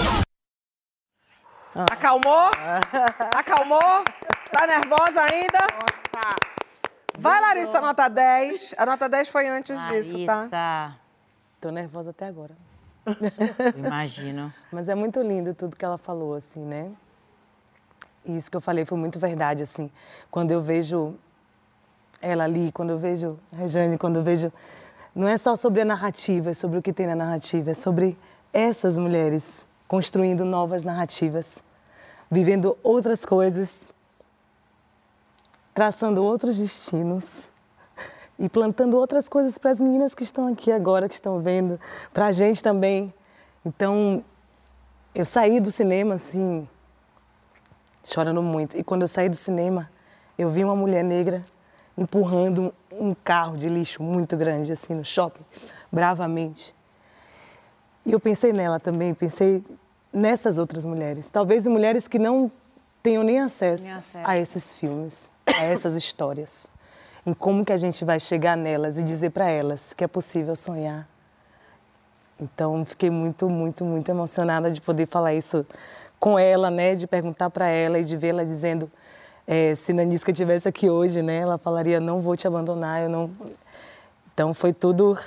Oh. 1.77 1.87
Acalmou? 1.87 2.51
Acalmou? 3.33 4.05
Tá 4.51 4.67
nervosa 4.67 5.29
ainda? 5.31 5.61
Vai, 7.19 7.41
Larissa, 7.41 7.81
nota 7.81 8.09
10. 8.09 8.77
A 8.79 8.87
nota 8.87 9.09
10 9.09 9.29
foi 9.29 9.49
antes 9.49 9.77
disso, 9.89 10.25
tá? 10.25 10.49
Larissa. 10.51 10.97
Tô 11.61 11.71
nervosa 11.71 12.11
até 12.11 12.27
agora. 12.27 12.55
Imagino. 13.77 14.53
Mas 14.71 14.89
é 14.89 14.95
muito 14.95 15.21
lindo 15.21 15.53
tudo 15.53 15.75
que 15.75 15.85
ela 15.85 15.99
falou, 15.99 16.35
assim, 16.35 16.65
né? 16.65 16.93
E 18.25 18.37
isso 18.37 18.49
que 18.49 18.57
eu 18.57 18.61
falei 18.61 18.85
foi 18.85 18.97
muito 18.97 19.19
verdade, 19.19 19.65
assim. 19.65 19.91
Quando 20.31 20.53
eu 20.53 20.63
vejo 20.63 21.17
ela 22.23 22.45
ali, 22.45 22.71
quando 22.71 22.91
eu 22.91 22.99
vejo 22.99 23.37
a 23.53 23.57
Rejane, 23.57 23.99
quando 23.99 24.17
eu 24.17 24.23
vejo... 24.23 24.53
Não 25.13 25.27
é 25.27 25.37
só 25.37 25.57
sobre 25.57 25.81
a 25.81 25.85
narrativa, 25.85 26.51
é 26.51 26.55
sobre 26.55 26.79
o 26.79 26.83
que 26.83 26.93
tem 26.93 27.07
na 27.09 27.17
narrativa, 27.17 27.73
é 27.73 27.75
sobre 27.75 28.17
essas 28.53 28.97
mulheres 28.97 29.67
construindo 29.89 30.45
novas 30.45 30.85
narrativas, 30.85 31.65
vivendo 32.31 32.79
outras 32.83 33.25
coisas, 33.25 33.91
traçando 35.75 36.23
outros 36.23 36.59
destinos 36.59 37.49
e 38.39 38.49
plantando 38.49 38.97
outras 38.97 39.29
coisas 39.29 39.59
para 39.59 39.71
as 39.71 39.81
meninas 39.81 40.15
que 40.15 40.23
estão 40.23 40.49
aqui 40.49 40.71
agora, 40.71 41.09
que 41.09 41.15
estão 41.15 41.41
vendo, 41.41 41.79
para 42.13 42.27
a 42.27 42.33
gente 42.33 42.63
também. 42.63 43.13
Então, 43.65 44.25
eu 45.15 45.25
saí 45.25 45.61
do 45.61 45.71
cinema 45.71 46.15
assim, 46.15 46.69
chorando 48.05 48.43
muito. 48.43 48.77
E 48.77 48.85
quando 48.85 49.03
eu 49.03 49.09
saí 49.09 49.29
do 49.29 49.37
cinema, 49.37 49.91
eu 50.37 50.51
vi 50.51 50.65
uma 50.65 50.77
mulher 50.77 51.03
negra 51.03 51.43
empurrando 51.97 52.73
um 52.93 53.13
carro 53.13 53.57
de 53.57 53.69
lixo 53.69 54.03
muito 54.03 54.37
grande 54.37 54.73
assim 54.73 54.95
no 54.95 55.05
shopping, 55.05 55.45
bravamente. 55.91 56.75
E 58.07 58.13
eu 58.13 58.21
pensei 58.21 58.53
nela 58.53 58.79
também, 58.79 59.13
pensei 59.13 59.65
nessas 60.13 60.59
outras 60.59 60.85
mulheres, 60.85 61.29
talvez 61.29 61.67
mulheres 61.67 62.07
que 62.07 62.19
não 62.19 62.51
tenham 63.03 63.23
nem 63.23 63.41
acesso, 63.41 63.85
Nem 63.85 63.93
acesso. 63.95 64.27
a 64.27 64.39
esses 64.39 64.75
filmes, 64.75 65.31
a 65.57 65.65
essas 65.65 65.95
histórias, 65.95 66.71
em 67.27 67.33
como 67.33 67.65
que 67.65 67.73
a 67.73 67.77
gente 67.77 68.05
vai 68.05 68.19
chegar 68.21 68.57
nelas 68.57 68.99
e 68.99 69.03
dizer 69.03 69.31
para 69.31 69.49
elas 69.49 69.93
que 69.93 70.05
é 70.05 70.09
possível 70.09 70.55
sonhar. 70.57 71.09
Então, 72.41 72.85
fiquei 72.85 73.11
muito, 73.11 73.49
muito, 73.49 73.85
muito 73.85 74.09
emocionada 74.09 74.71
de 74.71 74.81
poder 74.81 75.07
falar 75.07 75.35
isso 75.35 75.67
com 76.21 76.39
ela, 76.39 76.71
né, 76.71 76.95
de 76.95 77.07
perguntar 77.07 77.51
para 77.51 77.67
ela 77.67 77.99
e 77.99 78.05
de 78.05 78.17
vê-la 78.17 78.45
dizendo 78.45 78.91
eh, 79.47 79.75
se 79.75 79.93
Nanisca 79.93 80.31
estivesse 80.31 80.69
aqui 80.69 80.91
hoje, 80.91 81.23
né, 81.23 81.39
ela 81.39 81.59
falaria 81.59 82.01
não 82.01 82.21
vou 82.21 82.37
te 82.37 82.47
abandonar, 82.47 83.03
eu 83.03 83.09
não. 83.09 83.31
Então 84.33 84.53
foi 84.53 84.73
tudo, 84.73 85.19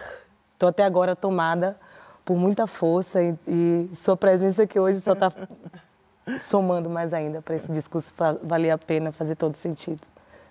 estou 0.53 0.69
até 0.69 0.83
agora 0.83 1.15
tomada 1.15 1.77
por 2.23 2.37
muita 2.37 2.67
força 2.67 3.21
e, 3.21 3.35
e 3.47 3.89
sua 3.95 4.15
presença 4.15 4.63
aqui 4.63 4.79
hoje 4.79 4.99
só 5.01 5.13
está 5.13 5.31
somando 6.39 6.89
mais 6.89 7.13
ainda 7.13 7.41
para 7.41 7.55
esse 7.55 7.71
discurso 7.71 8.13
valer 8.43 8.71
a 8.71 8.77
pena, 8.77 9.11
fazer 9.11 9.35
todo 9.35 9.53
sentido. 9.53 10.01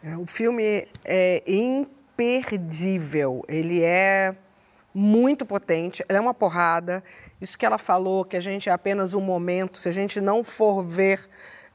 É, 0.03 0.17
O 0.17 0.27
filme 0.27 0.89
é 1.05 1.43
imperdível. 1.47 3.45
Ele 3.49 3.83
é 3.83 4.35
muito 4.95 5.47
potente, 5.47 6.05
ele 6.09 6.19
é 6.19 6.21
uma 6.21 6.35
porrada. 6.35 7.03
Isso 7.41 7.57
que 7.57 7.65
ela 7.65 7.79
falou, 7.79 8.25
que 8.25 8.37
a 8.37 8.41
gente 8.41 8.69
é 8.69 8.73
apenas 8.73 9.15
um 9.15 9.21
momento, 9.21 9.79
se 9.79 9.89
a 9.89 9.93
gente 9.93 10.21
não 10.21 10.43
for 10.43 10.85
ver 10.85 11.29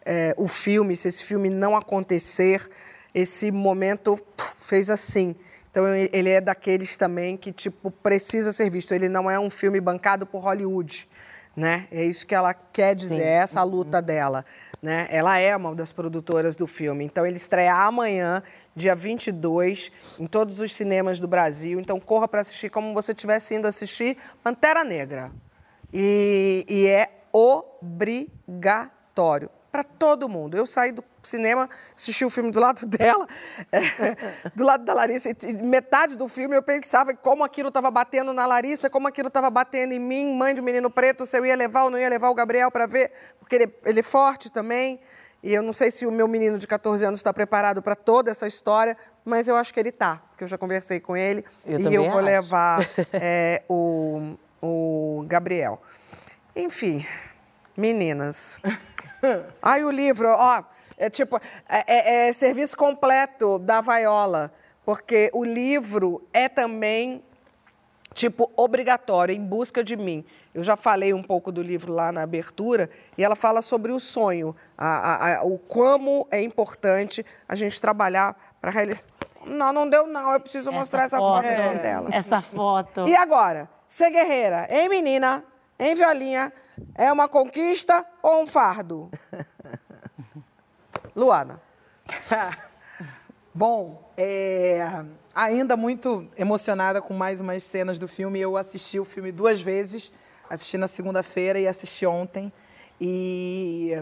é, 0.05 0.33
o 0.37 0.47
filme, 0.47 0.95
se 0.97 1.07
esse 1.07 1.23
filme 1.23 1.49
não 1.49 1.75
acontecer, 1.75 2.69
esse 3.13 3.51
momento 3.51 4.17
fez 4.59 4.89
assim. 4.89 5.35
Então 5.71 5.85
ele 5.93 6.29
é 6.29 6.39
daqueles 6.39 6.97
também 6.97 7.35
que 7.35 7.51
tipo 7.51 7.91
precisa 7.91 8.51
ser 8.51 8.69
visto. 8.69 8.93
Ele 8.93 9.09
não 9.09 9.29
é 9.29 9.39
um 9.39 9.49
filme 9.49 9.81
bancado 9.81 10.25
por 10.25 10.39
Hollywood, 10.39 11.07
né? 11.55 11.87
É 11.91 12.03
isso 12.03 12.27
que 12.27 12.35
ela 12.35 12.53
quer 12.53 12.93
dizer, 12.95 13.15
Sim. 13.15 13.21
é 13.21 13.35
essa 13.35 13.63
luta 13.63 14.01
dela, 14.01 14.45
né? 14.81 15.07
Ela 15.09 15.37
é 15.37 15.55
uma 15.55 15.73
das 15.73 15.93
produtoras 15.93 16.55
do 16.55 16.67
filme. 16.67 17.05
Então 17.05 17.25
ele 17.25 17.37
estreia 17.37 17.73
amanhã, 17.73 18.43
dia 18.75 18.93
22, 18.93 19.91
em 20.19 20.27
todos 20.27 20.59
os 20.59 20.75
cinemas 20.75 21.19
do 21.19 21.27
Brasil. 21.27 21.79
Então 21.79 21.99
corra 21.99 22.27
para 22.27 22.41
assistir 22.41 22.69
como 22.69 22.93
você 22.93 23.13
estivesse 23.13 23.55
indo 23.55 23.67
assistir 23.67 24.17
Pantera 24.43 24.83
Negra. 24.83 25.31
E, 25.93 26.65
e 26.67 26.87
é 26.87 27.09
obrigatório 27.31 29.49
para 29.71 29.83
todo 29.83 30.27
mundo. 30.27 30.57
Eu 30.57 30.67
saí 30.67 30.91
do 30.91 31.01
cinema, 31.27 31.69
assisti 31.95 32.23
o 32.25 32.29
filme 32.29 32.51
do 32.51 32.59
lado 32.59 32.85
dela, 32.87 33.27
é, 33.71 34.49
do 34.55 34.63
lado 34.63 34.83
da 34.85 34.93
Larissa. 34.93 35.29
e 35.29 35.53
metade 35.53 36.15
do 36.15 36.27
filme 36.27 36.55
eu 36.55 36.63
pensava 36.63 37.13
como 37.13 37.43
aquilo 37.43 37.69
estava 37.69 37.89
batendo 37.91 38.33
na 38.33 38.45
Larissa, 38.45 38.89
como 38.89 39.07
aquilo 39.07 39.27
estava 39.27 39.49
batendo 39.49 39.93
em 39.93 39.99
mim, 39.99 40.35
mãe 40.35 40.53
de 40.53 40.61
menino 40.61 40.89
preto, 40.89 41.25
se 41.25 41.37
eu 41.37 41.45
ia 41.45 41.55
levar 41.55 41.83
ou 41.83 41.89
não 41.89 41.99
ia 41.99 42.09
levar 42.09 42.29
o 42.29 42.33
Gabriel 42.33 42.71
para 42.71 42.85
ver, 42.85 43.11
porque 43.39 43.55
ele, 43.55 43.73
ele 43.83 43.99
é 43.99 44.03
forte 44.03 44.51
também. 44.51 44.99
E 45.43 45.53
eu 45.53 45.61
não 45.61 45.73
sei 45.73 45.91
se 45.91 46.07
o 46.07 46.11
meu 46.11 46.27
menino 46.27 46.57
de 46.57 46.65
14 46.65 47.05
anos 47.05 47.19
está 47.19 47.31
preparado 47.31 47.79
para 47.79 47.95
toda 47.95 48.31
essa 48.31 48.47
história, 48.47 48.97
mas 49.23 49.47
eu 49.47 49.55
acho 49.55 49.71
que 49.71 49.79
ele 49.79 49.89
está, 49.89 50.17
porque 50.29 50.43
eu 50.43 50.47
já 50.47 50.57
conversei 50.57 50.99
com 50.99 51.15
ele 51.15 51.45
Eu 51.63 51.79
e 51.79 51.93
eu 51.93 52.03
vou 52.05 52.17
acho. 52.17 52.25
levar 52.25 52.79
é, 53.13 53.61
o, 53.69 54.35
o 54.59 55.23
Gabriel. 55.27 55.79
Enfim, 56.55 57.05
meninas. 57.77 58.59
Ai, 59.61 59.83
o 59.83 59.91
livro, 59.91 60.29
ó, 60.29 60.63
é 60.97 61.09
tipo, 61.09 61.37
é, 61.67 61.83
é- 62.25 62.27
é 62.29 62.33
serviço 62.33 62.77
completo 62.77 63.59
da 63.59 63.81
Vaiola, 63.81 64.51
porque 64.85 65.29
o 65.33 65.43
livro 65.43 66.27
é 66.33 66.47
também, 66.47 67.23
tipo, 68.13 68.51
obrigatório, 68.55 69.35
em 69.35 69.43
busca 69.43 69.83
de 69.83 69.95
mim. 69.95 70.23
Eu 70.53 70.63
já 70.63 70.75
falei 70.77 71.13
um 71.13 71.23
pouco 71.23 71.51
do 71.51 71.61
livro 71.61 71.91
lá 71.91 72.11
na 72.11 72.21
abertura, 72.23 72.89
e 73.17 73.23
ela 73.23 73.35
fala 73.35 73.61
sobre 73.61 73.91
o 73.91 73.99
sonho, 73.99 74.55
a- 74.77 74.87
a- 74.87 75.37
a- 75.37 75.43
o 75.43 75.57
como 75.57 76.27
é 76.31 76.41
importante 76.41 77.25
a 77.47 77.55
gente 77.55 77.79
trabalhar 77.81 78.35
para 78.61 78.71
realizar. 78.71 79.03
Não, 79.45 79.71
não 79.71 79.87
deu 79.87 80.07
não, 80.07 80.33
eu 80.33 80.39
preciso 80.39 80.71
mostrar 80.71 81.03
essa 81.03 81.17
foto 81.19 81.43
foto, 81.45 81.81
dela. 81.81 82.09
Essa 82.11 82.41
foto. 82.41 83.07
E 83.07 83.15
agora, 83.15 83.69
ser 83.85 84.09
guerreira, 84.09 84.65
em 84.71 84.89
menina, 84.89 85.43
em 85.77 85.93
violinha, 85.93 86.51
é 86.95 87.11
uma 87.11 87.27
conquista 87.27 88.03
ou 88.23 88.41
um 88.41 88.47
fardo? 88.47 89.09
Luana. 91.15 91.61
Bom, 93.53 94.11
é, 94.17 95.05
ainda 95.33 95.77
muito 95.77 96.27
emocionada 96.37 97.01
com 97.01 97.13
mais 97.13 97.39
umas 97.39 97.63
cenas 97.63 97.97
do 97.97 98.07
filme. 98.07 98.39
Eu 98.39 98.57
assisti 98.57 98.99
o 98.99 99.05
filme 99.05 99.31
duas 99.31 99.61
vezes. 99.61 100.11
Assisti 100.49 100.77
na 100.77 100.87
segunda-feira 100.87 101.57
e 101.59 101.67
assisti 101.67 102.05
ontem. 102.05 102.51
E, 102.99 103.97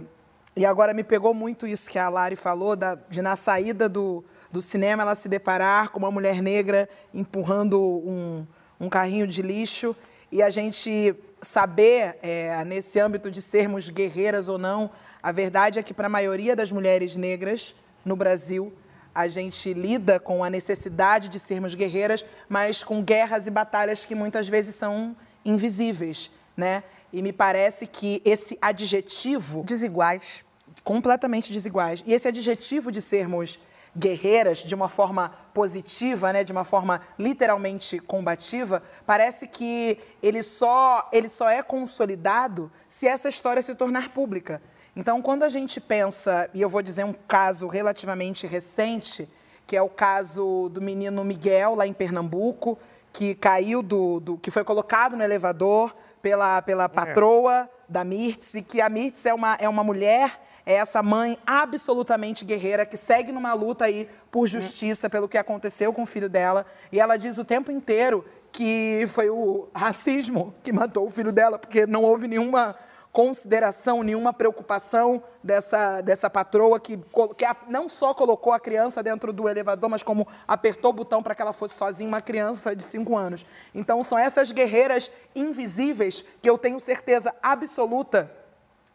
e 0.55 0.65
agora 0.65 0.93
me 0.93 1.03
pegou 1.03 1.33
muito 1.33 1.67
isso 1.67 1.89
que 1.89 1.99
a 1.99 2.09
Lari 2.09 2.35
falou, 2.35 2.75
da- 2.75 2.95
de 2.95 3.21
na 3.21 3.35
saída 3.35 3.87
do, 3.87 4.23
do 4.51 4.61
cinema 4.61 5.03
ela 5.03 5.15
se 5.15 5.29
deparar 5.29 5.89
com 5.89 5.99
uma 5.99 6.11
mulher 6.11 6.41
negra 6.41 6.89
empurrando 7.13 7.79
um, 7.79 8.45
um 8.79 8.89
carrinho 8.89 9.25
de 9.27 9.41
lixo 9.41 9.95
e 10.31 10.41
a 10.41 10.49
gente 10.49 11.15
saber, 11.41 12.17
é, 12.21 12.63
nesse 12.65 12.99
âmbito 12.99 13.29
de 13.29 13.41
sermos 13.41 13.89
guerreiras 13.89 14.47
ou 14.47 14.57
não, 14.57 14.89
a 15.23 15.31
verdade 15.31 15.79
é 15.79 15.83
que 15.83 15.93
para 15.93 16.07
a 16.07 16.09
maioria 16.09 16.53
das 16.53 16.69
mulheres 16.69 17.15
negras 17.15 17.73
no 18.03 18.13
Brasil, 18.13 18.73
a 19.15 19.25
gente 19.25 19.73
lida 19.73 20.19
com 20.19 20.43
a 20.43 20.49
necessidade 20.49 21.29
de 21.29 21.39
sermos 21.39 21.75
guerreiras, 21.75 22.25
mas 22.49 22.83
com 22.83 23.01
guerras 23.01 23.47
e 23.47 23.51
batalhas 23.51 24.03
que 24.03 24.13
muitas 24.13 24.49
vezes 24.49 24.75
são 24.75 25.15
invisíveis, 25.45 26.29
né? 26.57 26.83
E 27.13 27.21
me 27.21 27.31
parece 27.31 27.87
que 27.87 28.21
esse 28.25 28.57
adjetivo 28.61 29.63
desiguais, 29.63 30.43
completamente 30.83 31.53
desiguais. 31.53 32.03
E 32.05 32.13
esse 32.13 32.27
adjetivo 32.27 32.91
de 32.91 33.01
sermos 33.01 33.57
guerreiras 33.95 34.57
de 34.57 34.75
uma 34.75 34.89
forma 34.89 35.29
positiva, 35.53 36.33
né, 36.33 36.43
de 36.43 36.51
uma 36.51 36.63
forma 36.63 37.01
literalmente 37.17 37.99
combativa, 37.99 38.81
parece 39.05 39.47
que 39.47 39.99
ele 40.21 40.41
só 40.41 41.07
ele 41.13 41.29
só 41.29 41.47
é 41.47 41.61
consolidado 41.61 42.71
se 42.89 43.07
essa 43.07 43.29
história 43.29 43.61
se 43.61 43.75
tornar 43.75 44.09
pública. 44.09 44.61
Então, 44.95 45.23
quando 45.23 45.43
a 45.43 45.49
gente 45.49 45.81
pensa, 45.81 46.47
e 46.53 46.61
eu 46.61 46.69
vou 46.69 46.81
dizer 46.81 47.03
um 47.03 47.13
caso 47.13 47.67
relativamente 47.67 48.45
recente, 48.45 49.27
que 49.65 49.75
é 49.75 49.81
o 49.81 49.89
caso 49.89 50.69
do 50.69 50.79
menino 50.79 51.23
Miguel 51.23 51.73
lá 51.73 51.87
em 51.87 51.93
Pernambuco, 51.93 52.77
que 53.11 53.33
caiu 53.33 53.81
do, 53.81 54.19
do 54.19 54.37
que 54.37 54.51
foi 54.51 54.63
colocado 54.63 55.17
no 55.17 55.23
elevador 55.23 55.95
pela, 56.21 56.61
pela 56.61 56.87
patroa 56.87 57.67
da 57.89 58.03
Mirtz, 58.03 58.53
e 58.53 58.61
que 58.61 58.81
a 58.81 58.87
Mirtz 58.87 59.25
é 59.25 59.33
uma, 59.33 59.55
é 59.59 59.67
uma 59.67 59.83
mulher, 59.83 60.39
é 60.63 60.73
essa 60.75 61.01
mãe 61.01 61.39
absolutamente 61.45 62.45
guerreira 62.45 62.85
que 62.85 62.95
segue 62.95 63.31
numa 63.31 63.53
luta 63.53 63.85
aí 63.85 64.07
por 64.31 64.47
justiça 64.47 65.09
pelo 65.09 65.27
que 65.27 65.39
aconteceu 65.39 65.91
com 65.91 66.03
o 66.03 66.05
filho 66.05 66.29
dela. 66.29 66.67
E 66.91 66.99
ela 66.99 67.17
diz 67.17 67.37
o 67.39 67.43
tempo 67.43 67.71
inteiro 67.71 68.23
que 68.51 69.05
foi 69.09 69.29
o 69.29 69.67
racismo 69.73 70.53
que 70.63 70.71
matou 70.71 71.07
o 71.07 71.09
filho 71.09 71.31
dela, 71.31 71.57
porque 71.57 71.87
não 71.87 72.03
houve 72.03 72.27
nenhuma 72.27 72.75
consideração, 73.13 74.01
nenhuma 74.03 74.33
preocupação 74.33 75.23
dessa, 75.43 76.01
dessa 76.01 76.29
patroa 76.31 76.79
que, 76.79 76.99
que 77.37 77.45
a- 77.45 77.55
não 77.69 77.87
só 77.87 78.11
colocou 78.13 78.51
a 78.51 78.59
criança 78.59 79.03
dentro 79.03 79.31
do 79.31 79.47
elevador, 79.47 79.87
mas 79.87 80.01
como 80.01 80.27
apertou 80.47 80.89
o 80.89 80.93
botão 80.93 81.21
para 81.21 81.35
que 81.35 81.41
ela 81.41 81.53
fosse 81.53 81.75
sozinha, 81.75 82.09
uma 82.09 82.21
criança 82.21 82.75
de 82.75 82.83
5 82.83 83.15
anos. 83.15 83.45
Então, 83.73 84.01
são 84.03 84.17
essas 84.17 84.51
guerreiras 84.51 85.11
invisíveis 85.35 86.25
que 86.41 86.49
eu 86.49 86.57
tenho 86.57 86.79
certeza 86.79 87.33
absoluta 87.41 88.31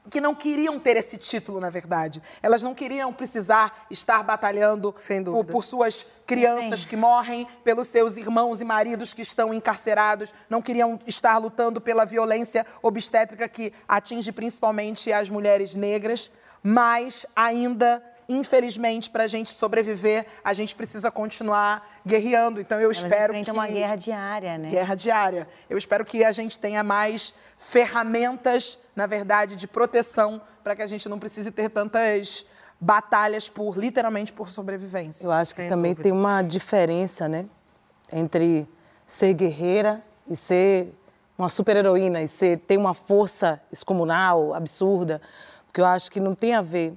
que 0.09 0.21
não 0.21 0.35
queriam 0.35 0.79
ter 0.79 0.97
esse 0.97 1.17
título, 1.17 1.61
na 1.61 1.71
verdade. 1.71 2.23
Elas 2.43 2.63
não 2.63 2.75
queriam 2.75 3.13
precisar 3.13 3.87
estar 3.91 4.23
batalhando 4.23 4.95
por, 5.25 5.45
por 5.45 5.65
suas 5.65 6.07
crianças 6.27 6.85
que 6.85 6.97
morrem, 6.97 7.47
pelos 7.65 7.89
seus 7.89 8.17
irmãos 8.17 8.61
e 8.61 8.65
maridos 8.65 9.15
que 9.15 9.23
estão 9.23 9.53
encarcerados, 9.53 10.33
não 10.49 10.63
queriam 10.63 10.99
estar 11.07 11.39
lutando 11.39 11.81
pela 11.81 12.05
violência 12.05 12.67
obstétrica 12.83 13.49
que 13.49 13.73
atinge 13.87 14.33
principalmente 14.33 15.13
as 15.13 15.29
mulheres 15.29 15.75
negras, 15.75 16.31
mas 16.63 17.27
ainda. 17.35 18.03
Infelizmente, 18.29 19.09
para 19.09 19.25
a 19.25 19.27
gente 19.27 19.51
sobreviver, 19.51 20.27
a 20.45 20.53
gente 20.53 20.75
precisa 20.75 21.11
continuar 21.11 22.01
guerreando. 22.07 22.61
Então, 22.61 22.79
eu 22.79 22.85
Elas 22.85 22.99
espero 22.99 23.33
que 23.43 23.51
uma 23.51 23.67
guerra 23.67 23.97
diária, 23.97 24.59
né? 24.59 24.69
guerra 24.69 24.95
diária. 24.95 25.49
Eu 25.71 25.79
espero 25.79 26.05
que 26.05 26.23
a 26.23 26.31
gente 26.31 26.59
tenha 26.59 26.83
mais 26.83 27.33
ferramentas, 27.57 28.79
na 28.95 29.07
verdade, 29.07 29.57
de 29.57 29.67
proteção 29.67 30.43
para 30.63 30.77
que 30.77 30.83
a 30.83 30.87
gente 30.87 31.09
não 31.09 31.19
precise 31.19 31.51
ter 31.51 31.71
tantas 31.71 32.45
batalhas 32.79 33.49
por 33.49 33.79
literalmente 33.79 34.31
por 34.31 34.51
sobrevivência. 34.51 35.25
Eu 35.25 35.33
acho 35.33 35.55
que 35.55 35.67
também 35.67 35.95
tem 35.95 36.13
uma 36.13 36.43
diferença, 36.43 37.27
né, 37.27 37.47
entre 38.13 38.69
ser 39.07 39.33
guerreira 39.33 40.05
e 40.29 40.37
ser 40.37 40.95
uma 41.37 41.49
super-heroína 41.49 42.23
e 42.23 42.29
ser 42.29 42.59
ter 42.59 42.77
uma 42.77 42.93
força 42.93 43.61
excomunal, 43.73 44.53
absurda, 44.53 45.21
porque 45.67 45.81
eu 45.81 45.87
acho 45.87 46.11
que 46.11 46.21
não 46.21 46.35
tem 46.35 46.55
a 46.55 46.61
ver. 46.61 46.93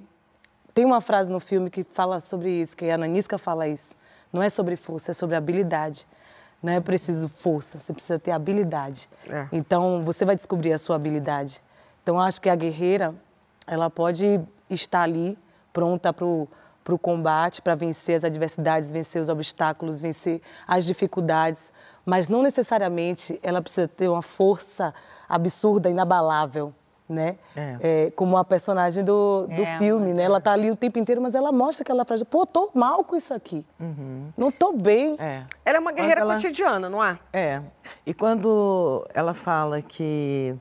Tem 0.74 0.84
uma 0.84 1.00
frase 1.00 1.30
no 1.30 1.38
filme 1.38 1.68
que 1.68 1.84
fala 1.84 2.20
sobre 2.20 2.50
isso, 2.50 2.76
que 2.76 2.90
a 2.90 2.96
Nanisca 2.96 3.36
fala 3.36 3.68
isso. 3.68 3.94
Não 4.32 4.42
é 4.42 4.48
sobre 4.48 4.76
força, 4.76 5.10
é 5.10 5.14
sobre 5.14 5.36
habilidade. 5.36 6.06
Não 6.62 6.72
é 6.72 6.80
preciso 6.80 7.28
força, 7.28 7.78
você 7.78 7.92
precisa 7.92 8.18
ter 8.18 8.30
habilidade. 8.30 9.08
É. 9.28 9.48
Então, 9.52 10.02
você 10.02 10.24
vai 10.24 10.34
descobrir 10.36 10.72
a 10.72 10.78
sua 10.78 10.96
habilidade. 10.96 11.62
Então, 12.02 12.18
acho 12.18 12.40
que 12.40 12.48
a 12.48 12.54
guerreira, 12.54 13.14
ela 13.66 13.90
pode 13.90 14.40
estar 14.70 15.02
ali, 15.02 15.38
pronta 15.72 16.12
para 16.12 16.24
o 16.24 16.98
combate, 16.98 17.60
para 17.60 17.74
vencer 17.74 18.16
as 18.16 18.24
adversidades, 18.24 18.90
vencer 18.90 19.20
os 19.20 19.28
obstáculos, 19.28 20.00
vencer 20.00 20.40
as 20.66 20.86
dificuldades, 20.86 21.72
mas 22.06 22.28
não 22.28 22.42
necessariamente 22.42 23.38
ela 23.42 23.60
precisa 23.60 23.86
ter 23.86 24.08
uma 24.08 24.22
força 24.22 24.94
absurda, 25.28 25.90
inabalável, 25.90 26.72
né? 27.12 27.36
É. 27.54 27.76
É, 28.06 28.10
como 28.12 28.36
a 28.36 28.44
personagem 28.44 29.04
do, 29.04 29.46
do 29.46 29.62
É, 29.62 29.78
filme, 29.78 30.12
né? 30.14 30.22
Ela 30.24 30.40
tá 30.40 30.52
ali 30.52 30.70
o 30.70 30.76
tempo 30.76 30.98
inteiro, 30.98 31.20
mas 31.20 31.34
ela 31.34 31.52
mostra 31.52 31.84
que 31.84 31.92
ela 31.92 32.04
faz, 32.04 32.22
pô, 32.22 32.44
tô 32.46 32.70
mal 32.74 33.04
com 33.04 33.14
isso 33.14 33.32
aqui. 33.34 33.64
Não 34.36 34.50
tô 34.50 34.72
bem. 34.72 35.16
É. 35.18 35.44
Ela 35.64 35.76
é 35.76 35.80
uma 35.80 35.92
guerreira 35.92 36.22
ela- 36.22 36.34
cotidiana, 36.34 36.88
não 36.88 37.02
é? 37.04 37.18
É. 37.32 37.60
E 38.06 38.12
quando 38.14 39.06
ela 39.14 39.34
fala 39.34 39.80
que 39.82 40.54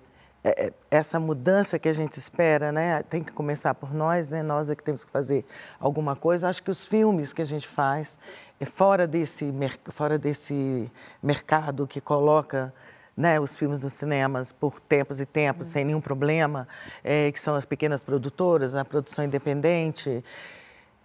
é, 0.44 0.66
é, 0.68 0.74
essa 0.90 1.20
mudança 1.20 1.78
que 1.78 1.88
a 1.88 1.94
gente 1.94 2.18
espera, 2.18 2.72
né, 2.72 3.04
tem 3.04 3.24
que 3.24 3.32
começar 3.32 3.76
por 3.76 3.94
nós, 3.94 4.30
né, 4.30 4.42
nós 4.42 4.70
é 4.72 4.76
que 4.76 4.84
temos 4.84 5.04
que 5.04 5.12
fazer 5.12 5.46
alguma 5.80 6.16
coisa. 6.16 6.50
Acho 6.50 6.64
que 6.64 6.72
os 6.72 6.84
filmes 6.86 7.32
que 7.32 7.42
a 7.44 7.46
gente 7.46 7.68
faz, 7.68 8.18
é 8.60 8.66
fora 8.66 9.06
desse, 9.08 9.54
fora 9.92 10.18
desse 10.18 10.92
mercado 11.22 11.86
que 11.88 12.02
coloca 12.02 12.74
né, 13.22 13.40
os 13.40 13.56
filmes 13.56 13.80
dos 13.80 13.94
cinemas 13.94 14.52
por 14.52 14.80
tempos 14.80 15.22
e 15.22 15.26
tempos, 15.28 15.68
sem 15.68 15.86
nenhum 15.86 16.02
problema, 16.02 16.68
é, 17.04 17.32
que 17.32 17.40
são 17.40 17.54
as 17.56 17.66
pequenas 17.66 18.04
produtoras, 18.04 18.74
a 18.74 18.84
produção 18.84 19.24
independente. 19.24 20.24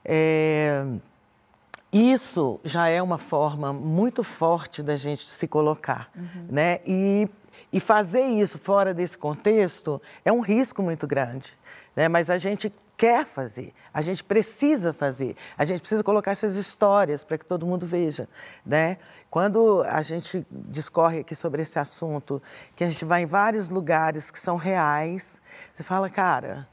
É, 0.03 0.83
isso 1.93 2.59
já 2.65 2.89
é 2.89 3.03
uma 3.03 3.19
forma 3.19 3.71
muito 3.71 4.23
forte 4.25 4.83
da 4.83 4.97
gente 4.97 5.27
se 5.27 5.47
colocar, 5.47 6.09
Uhum. 6.17 6.47
né? 6.49 6.81
E, 6.87 7.29
e 7.71 7.81
fazer 7.81 8.23
isso 8.25 8.59
fora 8.59 8.95
desse 8.95 9.19
contexto 9.19 10.01
é 10.25 10.33
um 10.33 10.41
risco 10.41 10.83
muito 10.83 11.07
grande, 11.07 11.57
né? 11.95 12.09
Mas 12.09 12.31
a 12.31 12.39
gente 12.39 12.73
quer 12.97 13.27
fazer, 13.27 13.75
a 13.93 14.01
gente 14.01 14.25
precisa 14.25 14.93
fazer, 14.93 15.37
a 15.57 15.65
gente 15.65 15.81
precisa 15.81 16.03
colocar 16.03 16.31
essas 16.31 16.55
histórias 16.55 17.25
para 17.25 17.37
que 17.37 17.45
todo 17.45 17.67
mundo 17.67 17.87
veja, 17.87 18.29
né? 18.65 18.99
Quando 19.31 19.83
a 19.83 20.01
gente 20.01 20.47
discorre 20.51 21.21
aqui 21.21 21.35
sobre 21.35 21.63
esse 21.63 21.79
assunto, 21.79 22.43
que 22.75 22.83
a 22.83 22.89
gente 22.89 23.05
vai 23.05 23.23
em 23.23 23.27
vários 23.27 23.69
lugares 23.69 24.31
que 24.31 24.39
são 24.39 24.57
reais, 24.57 25.43
você 25.73 25.83
fala, 25.83 26.09
cara, 26.09 26.67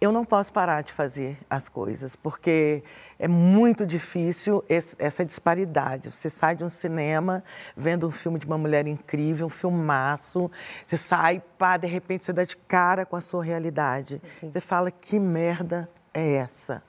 eu 0.00 0.12
não 0.12 0.24
posso 0.24 0.52
parar 0.52 0.82
de 0.82 0.92
fazer 0.92 1.36
as 1.50 1.68
coisas, 1.68 2.14
porque 2.14 2.84
é 3.18 3.26
muito 3.26 3.84
difícil 3.84 4.64
esse- 4.68 4.94
essa 4.98 5.24
disparidade. 5.24 6.12
Você 6.14 6.30
sai 6.30 6.54
de 6.54 6.62
um 6.62 6.70
cinema 6.70 7.42
vendo 7.76 8.06
um 8.06 8.10
filme 8.10 8.38
de 8.38 8.46
uma 8.46 8.56
mulher 8.56 8.86
incrível, 8.86 9.46
um 9.46 9.50
filmaço, 9.50 10.50
você 10.86 10.96
sai, 10.96 11.42
pá, 11.58 11.76
de 11.76 11.86
repente 11.88 12.24
você 12.24 12.32
dá 12.32 12.44
de 12.44 12.56
cara 12.56 13.04
com 13.04 13.16
a 13.16 13.20
sua 13.20 13.42
realidade. 13.42 14.22
Você 14.52 14.60
fala, 14.60 14.90
que 14.90 15.18
merda 15.18 15.88
é 16.14 16.34
essa? 16.34 16.80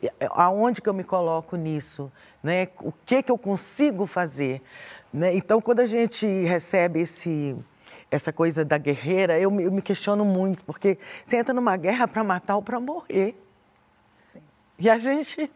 E, 0.00 0.06
é, 0.06 0.28
Aonde 0.30 0.80
que 0.80 0.88
eu 0.88 0.94
me 0.94 1.04
coloco 1.04 1.56
nisso? 1.56 2.10
Né? 2.42 2.68
O 2.80 2.92
que 2.92 3.22
que 3.24 3.30
eu 3.32 3.38
consigo 3.38 4.06
fazer? 4.06 4.62
Né? 5.12 5.34
Então, 5.34 5.60
quando 5.60 5.80
a 5.80 5.86
gente 5.86 6.26
recebe 6.44 7.00
esse 7.00 7.56
essa 8.12 8.32
coisa 8.32 8.64
da 8.64 8.76
guerreira, 8.76 9.40
eu 9.40 9.50
me, 9.50 9.64
eu 9.64 9.72
me 9.72 9.80
questiono 9.80 10.24
muito, 10.24 10.62
porque 10.64 10.98
você 11.24 11.38
entra 11.38 11.54
numa 11.54 11.76
guerra 11.76 12.06
para 12.06 12.22
matar 12.22 12.56
ou 12.56 12.62
para 12.62 12.78
morrer. 12.78 13.34
E 14.78 14.90
a 14.90 14.98
gente 14.98 15.50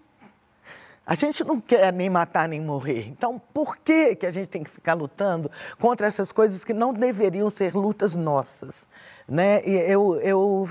a 1.07 1.15
gente 1.15 1.45
não 1.45 1.61
quer 1.61 1.93
nem 1.93 2.11
matar 2.11 2.49
nem 2.49 2.61
morrer. 2.61 3.07
Então, 3.07 3.41
por 3.55 3.77
que, 3.77 4.17
que 4.17 4.27
a 4.27 4.31
gente 4.31 4.49
tem 4.49 4.65
que 4.65 4.71
ficar 4.71 4.95
lutando 4.95 5.49
contra 5.79 6.05
essas 6.05 6.33
coisas 6.33 6.65
que 6.65 6.73
não 6.73 6.93
deveriam 6.93 7.49
ser 7.49 7.77
lutas 7.77 8.17
nossas? 8.17 8.89
Né? 9.29 9.65
E 9.65 9.71
eu, 9.89 10.17
eu, 10.21 10.69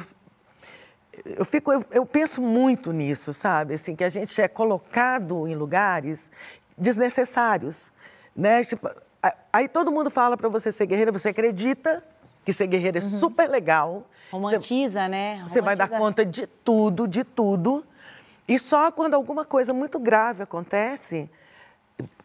eu, 1.23 1.45
fico, 1.45 1.71
eu, 1.71 1.85
eu 1.89 2.05
penso 2.05 2.41
muito 2.41 2.91
nisso, 2.91 3.31
sabe? 3.31 3.75
Assim, 3.75 3.95
que 3.95 4.03
a 4.03 4.09
gente 4.09 4.41
é 4.41 4.47
colocado 4.49 5.47
em 5.47 5.55
lugares 5.55 6.29
desnecessários. 6.77 7.93
Né? 8.35 8.61
Tipo, 8.65 8.89
aí 9.51 9.67
todo 9.67 9.91
mundo 9.91 10.09
fala 10.09 10.35
para 10.35 10.49
você 10.49 10.71
ser 10.71 10.85
guerreira, 10.85 11.11
você 11.11 11.29
acredita 11.29 12.03
que 12.43 12.53
ser 12.53 12.67
guerreira 12.67 12.99
é 12.99 13.01
super 13.01 13.49
legal. 13.49 14.05
Romantiza, 14.31 15.07
né? 15.07 15.41
Você 15.45 15.61
vai 15.61 15.75
dar 15.75 15.85
Romantiza. 15.85 16.05
conta 16.05 16.25
de 16.25 16.47
tudo, 16.47 17.07
de 17.07 17.23
tudo. 17.23 17.85
E 18.47 18.59
só 18.59 18.91
quando 18.91 19.15
alguma 19.15 19.43
coisa 19.43 19.73
muito 19.73 19.99
grave 19.99 20.43
acontece, 20.43 21.29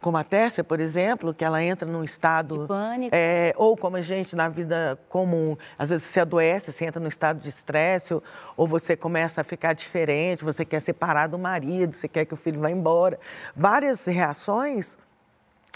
como 0.00 0.16
a 0.16 0.24
Tércia, 0.24 0.64
por 0.64 0.80
exemplo, 0.80 1.32
que 1.32 1.44
ela 1.44 1.62
entra 1.62 1.88
num 1.88 2.02
estado. 2.02 2.62
De 2.62 2.68
pânico. 2.68 3.16
ou 3.56 3.76
como 3.76 3.96
a 3.96 4.00
gente 4.00 4.34
na 4.34 4.48
vida 4.48 4.98
comum, 5.08 5.56
às 5.78 5.90
vezes 5.90 6.06
você 6.06 6.20
adoece, 6.20 6.72
você 6.72 6.86
entra 6.86 7.00
num 7.00 7.08
estado 7.08 7.40
de 7.40 7.48
estresse, 7.48 8.14
ou, 8.14 8.22
ou 8.56 8.66
você 8.66 8.96
começa 8.96 9.40
a 9.40 9.44
ficar 9.44 9.72
diferente, 9.72 10.44
você 10.44 10.64
quer 10.64 10.80
separar 10.80 11.28
do 11.28 11.38
marido, 11.38 11.94
você 11.94 12.08
quer 12.08 12.24
que 12.24 12.34
o 12.34 12.36
filho 12.36 12.60
vá 12.60 12.70
embora. 12.70 13.18
Várias 13.54 14.04
reações. 14.06 14.98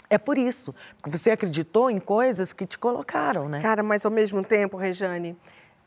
É 0.09 0.17
por 0.17 0.37
isso, 0.37 0.73
porque 1.01 1.17
você 1.17 1.31
acreditou 1.31 1.89
em 1.89 1.99
coisas 1.99 2.53
que 2.53 2.65
te 2.65 2.77
colocaram, 2.77 3.49
né? 3.49 3.61
Cara, 3.61 3.81
mas 3.83 4.05
ao 4.05 4.11
mesmo 4.11 4.43
tempo, 4.43 4.77
Rejane, 4.77 5.35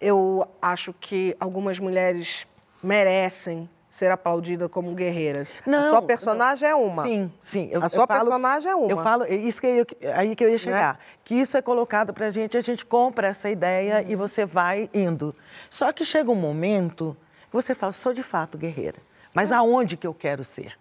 eu 0.00 0.46
acho 0.60 0.92
que 0.92 1.36
algumas 1.38 1.78
mulheres 1.78 2.46
merecem 2.82 3.68
ser 3.88 4.10
aplaudidas 4.10 4.70
como 4.70 4.94
guerreiras. 4.94 5.54
a 5.66 5.70
Não, 5.70 5.82
sua 5.82 6.02
personagem 6.02 6.68
é 6.68 6.74
uma. 6.74 7.02
Sim, 7.02 7.32
sim. 7.40 7.70
a 7.74 7.88
sua 7.88 8.06
personagem 8.06 8.70
é 8.70 8.74
uma. 8.74 8.90
Eu 8.90 8.98
falo, 8.98 9.24
isso 9.24 9.60
que 9.60 9.66
eu, 9.66 9.86
aí 10.14 10.36
que 10.36 10.44
eu 10.44 10.50
ia 10.50 10.58
chegar. 10.58 10.98
Que 11.24 11.34
isso 11.34 11.56
é 11.56 11.62
colocado 11.62 12.12
pra 12.12 12.28
gente, 12.30 12.56
a 12.56 12.60
gente 12.60 12.84
compra 12.84 13.28
essa 13.28 13.48
ideia 13.48 14.04
e 14.06 14.14
você 14.14 14.44
vai 14.44 14.90
indo. 14.92 15.34
Só 15.70 15.92
que 15.92 16.04
chega 16.04 16.30
um 16.30 16.34
momento 16.34 17.16
que 17.48 17.52
você 17.56 17.74
fala, 17.74 17.92
sou 17.92 18.12
de 18.12 18.22
fato 18.22 18.58
guerreira. 18.58 18.98
Mas 19.32 19.52
aonde 19.52 19.96
que 19.96 20.06
eu 20.06 20.14
quero 20.14 20.44
ser? 20.44 20.78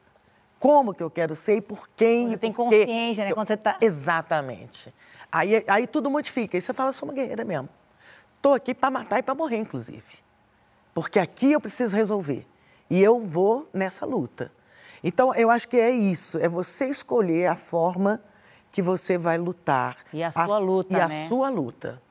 Como 0.60 0.94
que 0.94 1.04
eu 1.04 1.10
quero 1.10 1.36
ser 1.36 1.58
e 1.58 1.62
por 1.62 1.88
quem? 1.96 2.30
Você 2.30 2.38
tem 2.38 2.52
por 2.52 2.70
quê? 2.70 2.80
consciência, 2.86 3.26
né? 3.26 3.34
Quando 3.34 3.48
você 3.48 3.58
tá... 3.58 3.78
Exatamente. 3.80 4.94
Aí, 5.32 5.64
aí 5.68 5.88
tudo 5.88 6.10
modifica. 6.10 6.58
Aí 6.58 6.62
você 6.62 6.74
fala, 6.74 6.92
sou 6.92 7.08
uma 7.08 7.14
guerreira 7.14 7.44
mesmo. 7.44 7.70
Estou 8.36 8.54
aqui 8.54 8.74
para 8.74 8.90
matar 8.90 9.20
e 9.20 9.24
para 9.24 9.36
morrer, 9.36 9.58
inclusive. 9.58 10.04
Porque 10.94 11.20
aqui 11.20 11.52
eu 11.52 11.62
preciso 11.62 11.96
resolver. 11.96 12.46
E 12.90 13.02
eu 13.02 13.20
vou 13.20 13.70
nessa 13.74 14.06
luta. 14.06 14.52
Então, 15.04 15.34
eu 15.36 15.52
acho 15.52 15.68
que 15.68 15.78
é 15.78 15.92
isso. 15.92 16.40
É 16.40 16.50
você 16.50 16.88
escolher 16.88 17.48
a 17.48 17.56
forma 17.56 18.22
que 18.72 18.82
você 18.82 19.18
vai 19.18 19.38
lutar. 19.38 19.98
E 20.12 20.24
a 20.24 20.32
sua 20.32 20.58
luta, 20.58 20.98
E 20.98 21.00
a 21.00 21.08
né? 21.08 21.28
sua 21.28 21.50
luta. 21.50 22.02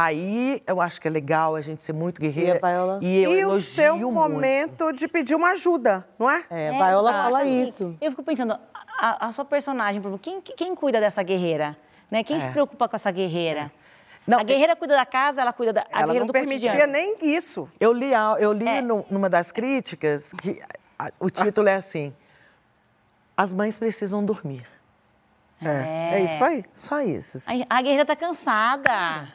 Aí, 0.00 0.62
eu 0.66 0.80
acho 0.80 1.00
que 1.00 1.08
é 1.08 1.10
legal 1.10 1.56
a 1.56 1.60
gente 1.60 1.82
ser 1.82 1.92
muito 1.92 2.20
guerreira. 2.20 2.60
E, 3.00 3.22
eu 3.24 3.32
e 3.32 3.44
o 3.44 3.60
seu 3.60 3.96
muito. 3.96 4.12
momento 4.14 4.92
de 4.92 5.08
pedir 5.08 5.34
uma 5.34 5.50
ajuda, 5.50 6.06
não 6.18 6.30
é? 6.30 6.44
É, 6.50 6.66
É, 6.68 6.70
Viola 6.72 7.12
fala 7.12 7.40
assim, 7.40 7.62
isso. 7.62 7.96
Eu 8.00 8.10
fico 8.12 8.22
pensando, 8.22 8.56
a, 9.00 9.26
a 9.26 9.32
sua 9.32 9.44
personagem, 9.44 10.00
quem, 10.22 10.40
quem 10.40 10.74
cuida 10.74 11.00
dessa 11.00 11.20
guerreira? 11.22 11.76
Né? 12.10 12.22
Quem 12.22 12.36
É. 12.36 12.40
se 12.40 12.48
preocupa 12.50 12.88
com 12.88 12.94
essa 12.94 13.10
guerreira? 13.10 13.72
a 14.30 14.42
guerreira 14.44 14.76
cuida 14.76 14.94
da 14.94 15.06
casa, 15.06 15.40
ela 15.40 15.52
cuida 15.52 15.72
da 15.72 15.80
a 15.80 15.84
Ela 15.90 16.00
guerreira 16.02 16.20
não 16.20 16.26
do 16.26 16.32
permitia 16.32 16.68
cotidiano. 16.70 16.92
nem 16.92 17.16
isso. 17.22 17.68
Eu 17.80 17.92
li, 17.92 18.14
a- 18.14 18.36
eu 18.38 18.52
li 18.52 18.68
É. 18.68 18.80
nu- 18.82 19.04
numa 19.10 19.28
das 19.28 19.50
críticas 19.50 20.32
que 20.34 20.60
a- 20.98 21.10
o 21.18 21.28
título 21.30 21.66
é 21.68 21.74
assim: 21.76 22.14
As 23.36 23.52
mães 23.52 23.78
precisam 23.78 24.22
dormir. 24.24 24.66
É. 25.64 26.18
É 26.18 26.20
isso 26.20 26.44
aí. 26.44 26.62
Só 26.74 27.00
isso. 27.00 27.38
assim. 27.38 27.64
A, 27.70 27.78
a 27.78 27.82
guerreira 27.82 28.04
tá 28.04 28.14
cansada. 28.14 29.28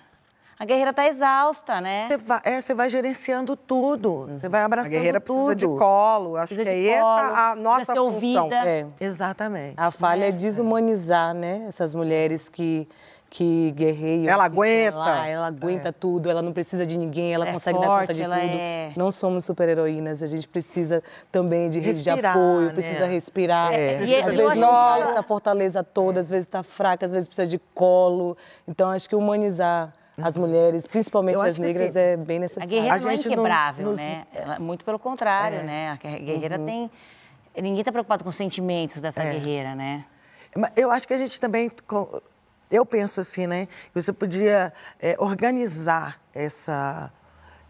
A 0.60 0.66
guerreira 0.66 0.94
tá 0.94 1.06
exausta, 1.08 1.82
né? 1.82 2.06
Você 2.08 2.18
vai, 2.18 2.42
é, 2.44 2.62
você 2.62 2.74
vai 2.74 2.90
gerenciando 2.90 3.56
tudo. 3.58 4.30
Você 4.40 4.48
vai 4.48 4.62
A 4.62 4.66
abraçando 4.66 4.92
guerreira 4.92 5.20
tudo. 5.20 5.36
precisa 5.48 5.56
de 5.56 5.68
colo. 5.68 6.38
Acho 6.38 6.54
Precisa 6.56 6.76
que 6.76 6.80
é 6.80 6.82
de 6.82 6.90
essa 6.90 7.04
colo, 7.04 7.36
a 7.36 7.56
nossa 7.56 7.96
função. 7.96 8.06
ouvida. 8.06 8.56
É. 8.68 8.86
Exatamente. 9.00 9.74
A 9.78 9.92
falha 9.92 10.26
é 10.26 10.32
desumanizar, 10.32 11.34
né? 11.34 11.66
Essas 11.68 11.94
mulheres 11.96 12.48
que, 12.50 12.88
que 13.30 13.72
guerreiam. 13.72 14.32
Ela 14.32 14.46
aguenta. 14.46 14.96
lá, 14.98 15.28
ela 15.28 15.48
aguenta 15.48 15.92
tudo, 15.92 16.30
ela 16.30 16.42
não 16.42 16.54
precisa 16.54 16.86
de 16.86 16.98
ninguém, 17.00 17.34
ela 17.34 17.48
é 17.48 17.52
consegue 17.52 17.80
dar 17.80 17.88
conta 17.88 17.98
forte, 18.06 18.14
de 18.14 18.22
ela 18.22 18.40
tudo. 18.40 18.50
é- 18.52 18.92
Não 18.96 19.12
somos 19.12 19.44
super-heroínas, 19.46 20.22
a 20.22 20.28
gente 20.28 20.48
precisa 20.48 21.02
também 21.32 21.68
de 21.70 21.80
rede 21.80 22.04
de 22.04 22.10
apoio, 22.12 22.68
né? 22.68 22.74
precisa 22.74 23.06
respirar. 23.08 23.74
É. 23.74 23.98
Precisa, 23.98 24.18
E 24.18 24.20
às 24.22 24.26
vezes 24.28 24.54
tem 24.54 24.64
essa 25.12 25.24
fortaleza 25.24 25.84
toda, 25.84 26.20
às 26.20 26.30
vezes 26.30 26.46
está 26.46 26.62
fraca, 26.62 27.08
às 27.08 27.12
vezes 27.12 27.28
precisa 27.28 27.48
de 27.50 27.60
colo. 27.74 28.38
Então, 28.68 28.92
acho 28.92 29.10
que 29.10 29.16
humanizar 29.16 29.92
as 30.18 30.36
mulheres, 30.38 30.86
principalmente 30.86 31.44
as 31.44 31.58
negras, 31.58 31.94
sim. 31.94 32.00
é 32.00 32.18
bem 32.18 32.40
necessário. 32.40 32.68
A 32.68 32.70
guerreira 32.70 33.00
não 33.00 33.10
é 33.10 33.14
não- 33.14 33.20
inquebrável, 33.22 33.86
nos- 33.88 33.98
né? 33.98 34.26
Ela- 34.34 34.60
muito 34.60 34.86
pelo 34.86 35.00
contrário, 35.00 35.60
É. 35.60 35.64
né? 35.64 35.90
A 35.92 35.96
guerreira 35.96 36.60
Uhum. 36.60 36.66
tem... 36.66 36.92
Ninguém 37.62 37.84
tá 37.84 37.92
preocupado 37.92 38.24
com 38.24 38.30
os 38.30 38.36
sentimentos 38.36 39.02
dessa 39.02 39.22
É. 39.24 39.32
guerreira, 39.32 39.76
né? 39.76 40.06
Eu 40.76 40.92
acho 40.92 41.08
que 41.08 41.14
a 41.14 41.18
gente 41.18 41.40
também. 41.40 41.72
Eu 42.70 42.86
penso 42.86 43.20
assim, 43.22 43.46
né? 43.48 43.68
que 43.92 44.02
Você 44.02 44.12
podia 44.14 44.74
é, 45.00 45.16
organizar 45.20 46.20
essa, 46.34 47.12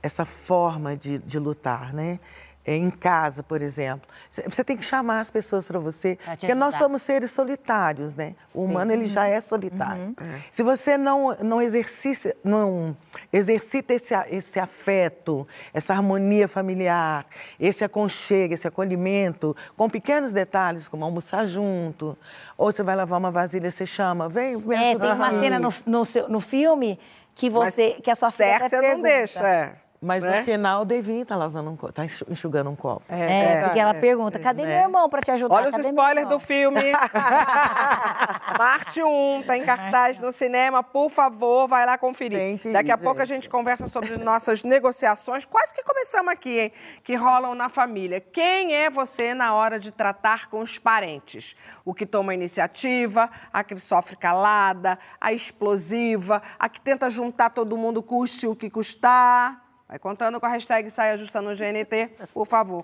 essa 0.02 0.24
forma 0.26 0.96
de, 0.96 1.18
de 1.20 1.40
lutar, 1.40 1.94
né? 1.94 2.20
É, 2.66 2.76
em 2.78 2.90
casa, 2.90 3.44
por 3.44 3.62
exemplo. 3.62 4.08
Você- 4.30 4.64
tem 4.64 4.78
que 4.78 4.86
chamar 4.86 5.20
as 5.20 5.30
pessoas 5.30 5.66
para 5.66 5.78
você. 5.80 6.18
Pra 6.24 6.38
Porque 6.38 6.56
nós 6.56 6.76
somos 6.76 7.02
seres 7.02 7.30
solitários, 7.32 8.16
né? 8.16 8.36
O 8.50 8.60
Sim. 8.60 8.66
humano 8.66 8.94
ele 8.94 9.06
já 9.06 9.28
é 9.28 9.42
solitário. 9.42 10.16
Se 10.50 10.64
você 10.64 10.98
não, 10.98 11.36
não, 11.42 11.62
exercita, 11.62 12.34
não 12.42 12.96
exercita 13.34 13.94
esse, 13.94 14.14
esse 14.30 14.60
afeto, 14.62 15.46
essa 15.74 15.94
harmonia 15.94 16.48
familiar, 16.48 17.26
esse 17.60 17.84
aconchego, 17.84 18.54
esse 18.54 18.66
acolhimento, 18.66 19.54
com 19.76 19.90
pequenos 19.90 20.32
detalhes, 20.32 20.88
como 20.88 21.04
almoçar 21.04 21.46
junto, 21.46 22.18
ou 22.58 22.72
você 22.72 22.82
vai 22.82 22.96
lavar 22.96 23.20
uma 23.20 23.30
vasilha, 23.32 23.70
você 23.70 23.86
chama, 23.86 24.30
vem, 24.30 24.56
vem 24.56 24.92
É, 24.92 24.98
tem 24.98 25.12
uma 25.12 25.28
aí. 25.28 25.40
cena 25.42 25.60
no, 25.60 25.74
no, 25.86 26.06
seu- 26.06 26.30
no 26.30 26.40
filme 26.40 26.98
que 27.36 27.50
você, 27.50 27.92
que 28.02 28.10
a 28.10 28.16
sua 28.16 28.32
filha 28.32 28.58
Tércia 28.60 28.82
não 28.82 29.02
deixa, 29.02 29.46
é. 29.46 29.83
Mas 30.04 30.22
né? 30.24 30.40
no 30.40 30.46
final 30.46 30.82
o 30.82 30.86
Devinho 30.86 31.26
tá 31.26 31.36
lavando 31.36 31.70
um 31.72 31.78
copo, 31.78 31.94
tá 31.94 32.04
enxu- 32.04 32.26
enxugando 32.30 32.70
um 32.70 32.76
copo. 32.76 33.04
É, 33.08 33.64
porque 33.64 33.80
ela 33.80 33.94
pergunta, 33.94 34.38
cadê 34.38 34.66
meu 34.66 34.76
irmão 34.76 35.10
pra 35.10 35.22
te 35.22 35.32
ajudar? 35.32 35.56
Olha 35.56 35.68
os 35.70 35.72
Cadê 35.76 35.84
meu 35.84 35.92
spoilers 35.92 36.26
irmão?" 36.26 36.38
do 36.38 36.40
filme. 36.44 36.82
Marte 38.58 39.02
1, 39.02 39.44
tá 39.46 39.58
em 39.58 39.64
cartaz 39.64 40.20
no 40.20 40.32
cinema. 40.32 40.84
Por 40.84 41.10
favor, 41.10 41.68
vai 41.68 41.86
lá 41.86 41.98
conferir. 41.98 42.60
que 42.60 42.72
Daqui 42.72 42.92
a 42.92 42.96
ir, 42.96 42.98
pouco 42.98 43.22
a 43.22 43.26
gente 43.26 43.50
conversa 43.50 43.88
sobre 43.88 44.18
nossas 44.18 44.64
negociações, 44.64 45.46
quase 45.46 45.74
que 45.74 45.84
começamos 45.84 46.32
aqui, 46.32 46.60
hein? 46.60 46.72
Que 47.04 47.16
rolam 47.16 47.56
na 47.56 47.70
família. 47.70 48.20
Quem 48.20 48.74
é 48.76 48.90
você 48.90 49.34
na 49.34 49.54
hora 49.54 49.80
de 49.80 49.92
tratar 49.92 50.48
com 50.50 50.60
os 50.60 50.78
parentes? 50.78 51.56
O 51.86 51.94
que 51.94 52.06
toma 52.06 52.34
iniciativa, 52.34 53.30
a 53.52 53.64
que 53.64 53.78
sofre 53.78 54.16
calada, 54.16 55.00
a 55.20 55.32
explosiva, 55.32 56.42
a 56.60 56.68
que 56.68 56.82
tenta 56.82 57.10
juntar 57.10 57.50
todo 57.52 57.78
mundo, 57.78 58.04
custe 58.04 58.48
o 58.48 58.56
que 58.56 58.70
custar. 58.70 59.63
Vai 59.94 60.00
contando 60.00 60.40
com 60.40 60.46
a 60.48 60.50
hashtag 60.50 60.90
Saia 60.90 61.16
Justa 61.16 61.40
no 61.40 61.56
GNT, 61.56 62.10
por 62.34 62.48
favor. 62.48 62.84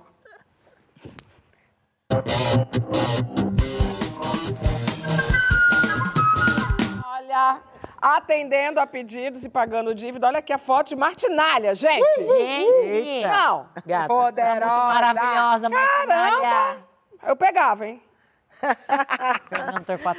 Olha, 7.03 7.61
atendendo 7.99 8.79
a 8.79 8.85
pedidos 8.85 9.43
e 9.43 9.49
pagando 9.49 9.95
dívida. 9.95 10.27
Olha 10.27 10.37
aqui 10.37 10.53
a 10.53 10.59
foto 10.59 10.89
de 10.89 10.95
Martinalha, 10.95 11.73
gente. 11.73 12.05
Gente! 12.15 13.27
Não. 13.27 13.67
Gata. 13.83 14.07
Poderosa. 14.07 14.67
Maravilhosa, 14.67 15.67
Martinalha. 15.67 16.41
Caramba. 16.41 16.87
Eu 17.23 17.35
pegava, 17.35 17.87
hein? 17.87 18.03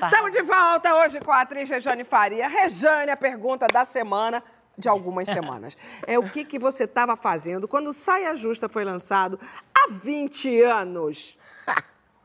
Estamos 0.06 0.32
de 0.32 0.42
volta 0.42 0.92
hoje 0.96 1.20
com 1.20 1.30
a 1.30 1.42
atriz 1.42 1.70
Rejane 1.70 2.02
Faria. 2.02 2.48
Rejane, 2.48 3.12
a 3.12 3.16
pergunta 3.16 3.68
da 3.68 3.84
semana, 3.84 4.42
de 4.80 4.88
algumas 4.88 5.28
semanas. 5.30 5.76
É 6.06 6.18
o 6.18 6.22
que, 6.24 6.44
que 6.44 6.58
você 6.58 6.84
estava 6.84 7.14
fazendo 7.14 7.68
quando 7.68 7.88
o 7.88 7.92
Saia 7.92 8.34
Justa 8.36 8.68
foi 8.68 8.82
lançado 8.84 9.38
há 9.74 9.90
20 9.92 10.62
anos? 10.62 11.38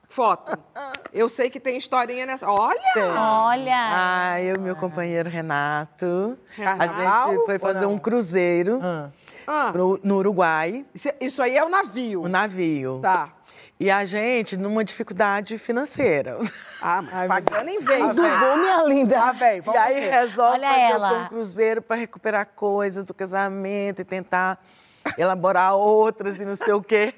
Foto. 0.07 0.57
Eu 1.11 1.27
sei 1.27 1.49
que 1.49 1.59
tem 1.59 1.77
historinha 1.77 2.25
nessa. 2.25 2.49
Olha! 2.49 2.81
Olha! 2.95 3.75
Ah, 3.77 4.41
eu 4.41 4.55
e 4.55 4.59
meu 4.59 4.75
companheiro 4.75 5.29
Renato. 5.29 6.37
A 6.57 6.63
Carnaval 6.77 7.33
gente 7.33 7.45
foi 7.45 7.59
fazer 7.59 7.85
um 7.85 7.97
cruzeiro 7.97 8.79
Ah. 9.47 9.69
pro- 9.73 9.99
no 10.03 10.17
Uruguai. 10.17 10.85
Isso, 10.93 11.09
isso 11.19 11.41
aí 11.43 11.57
é 11.57 11.63
o 11.65 11.69
navio. 11.69 12.21
O 12.23 12.29
navio. 12.29 12.99
Tá. 13.01 13.29
E 13.77 13.91
a 13.91 14.05
gente 14.05 14.55
numa 14.55 14.85
dificuldade 14.85 15.57
financeira. 15.57 16.37
Ah, 16.81 17.01
mas 17.01 17.27
pagando 17.27 17.69
em 17.69 17.79
vez. 17.79 18.15
Tudo 18.15 18.21
bom, 18.39 18.57
minha 18.57 18.83
linda? 18.87 19.19
Ah, 19.21 19.31
velho, 19.33 19.63
E 19.73 19.77
aí 19.77 19.93
ver. 19.99 20.09
resolve 20.11 20.57
Olha 20.59 20.67
fazer 20.69 20.81
ela. 20.93 21.13
um 21.13 21.27
cruzeiro 21.27 21.81
para 21.81 21.97
recuperar 21.97 22.47
coisas 22.55 23.03
do 23.05 23.13
casamento 23.13 24.01
e 24.01 24.05
tentar 24.05 24.63
elaborar 25.17 25.75
outras 25.75 26.39
e 26.39 26.45
não 26.45 26.55
sei 26.55 26.73
o 26.73 26.81
quê. 26.81 27.13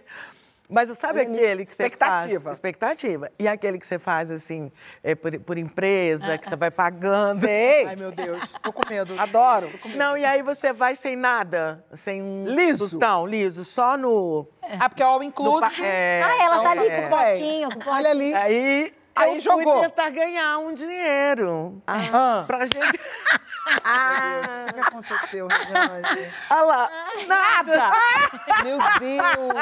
Mas 0.70 0.90
sabe 0.98 1.22
aquele 1.22 1.64
que 1.64 1.70
Expectativa. 1.70 2.40
você 2.40 2.40
faz? 2.44 2.58
Expectativa. 2.58 3.32
E 3.40 3.48
aquele 3.48 3.80
que 3.80 3.88
você 3.88 3.98
faz, 3.98 4.30
assim, 4.30 4.70
é, 5.02 5.16
por, 5.16 5.40
por 5.40 5.58
empresa, 5.58 6.38
que 6.38 6.50
você 6.50 6.56
vai 6.58 6.70
pagando. 6.70 7.36
Sei. 7.40 7.86
Ai, 7.88 7.96
meu 7.96 8.12
Deus, 8.12 8.42
tô 8.62 8.74
com 8.74 8.82
medo. 8.90 9.14
Adoro. 9.18 9.70
Não, 9.96 10.18
e 10.18 10.26
aí 10.26 10.42
você 10.42 10.74
vai 10.74 10.96
sem 10.96 11.16
nada, 11.16 11.86
sem 11.94 12.22
um 12.22 12.44
Liso. 12.48 12.90
tostão, 12.90 13.26
liso, 13.26 13.64
só 13.64 13.96
no... 13.98 14.46
Ah, 14.78 14.90
porque 14.90 15.02
é 15.02 15.06
all 15.06 15.24
inclusive. 15.24 15.74
pa- 15.82 15.86
é, 15.86 16.22
Ah, 16.22 16.44
ela 16.44 16.62
tá 16.64 16.72
ali 16.72 16.88
é. 16.88 17.02
com 17.02 17.08
o 17.08 17.18
potinho, 17.18 17.70
com 17.84 17.90
o 17.90 17.94
Olha 17.94 18.10
ali. 18.10 18.34
Aí, 18.34 18.94
Aí 19.18 19.36
eu 19.36 19.40
jogou. 19.40 19.80
fui 19.80 19.90
tentar 19.90 20.10
ganhar 20.10 20.58
um 20.60 20.74
dinheiro. 20.74 21.82
Ah. 21.88 22.44
Pra 22.48 22.60
gente... 22.66 23.00
O 23.68 24.74
que 24.74 24.80
aconteceu, 24.80 25.48
Rejane? 25.48 26.32
Olha 26.50 26.62
lá, 26.62 26.90
nada! 27.28 27.92
Meu 28.64 28.78
Deus. 28.78 29.54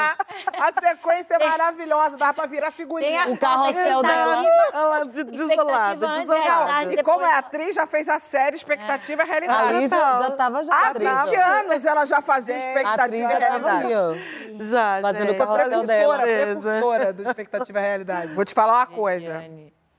A 0.60 0.88
sequência 0.88 1.34
é 1.34 1.48
maravilhosa, 1.48 2.16
dá 2.16 2.32
pra 2.32 2.46
virar 2.46 2.70
figurinha. 2.70 3.28
O 3.28 3.36
carrossel 3.36 4.02
dela. 4.02 4.44
Olha 4.72 4.84
lá, 4.84 5.04
de- 5.04 5.24
desolada, 5.24 6.06
desolada. 6.06 6.92
é, 6.92 6.94
E 6.94 7.02
como 7.02 7.24
é 7.24 7.34
atriz, 7.34 7.74
já 7.74 7.84
fez 7.84 8.08
a 8.08 8.20
série 8.20 8.54
Expectativa 8.54 9.22
e 9.22 9.26
Realidade. 9.26 9.74
Ali 9.74 9.88
já, 9.88 10.18
já 10.22 10.30
tava 10.32 10.62
já. 10.62 10.72
Há 10.72 10.88
atriz, 10.90 11.10
20 11.30 11.36
ó. 11.38 11.44
anos 11.44 11.86
ela 11.86 12.04
já 12.06 12.22
fazia 12.22 12.56
atriz 12.56 12.68
Expectativa 12.68 13.16
e 13.16 13.32
já 13.32 13.38
Realidade. 13.38 13.84
ali, 13.86 13.94
ó. 13.94 14.36
Já, 14.64 14.98
Fazendo 15.02 15.32
o 15.32 15.36
carrossel 15.36 15.82
dela. 15.84 16.18
Precursora, 16.18 16.46
precursora 16.46 17.12
do 17.12 17.22
Expectativa 17.24 17.80
Realidade. 17.80 18.34
Vou 18.34 18.44
te 18.44 18.54
falar 18.54 18.74
uma 18.76 18.86
coisa. 18.86 19.44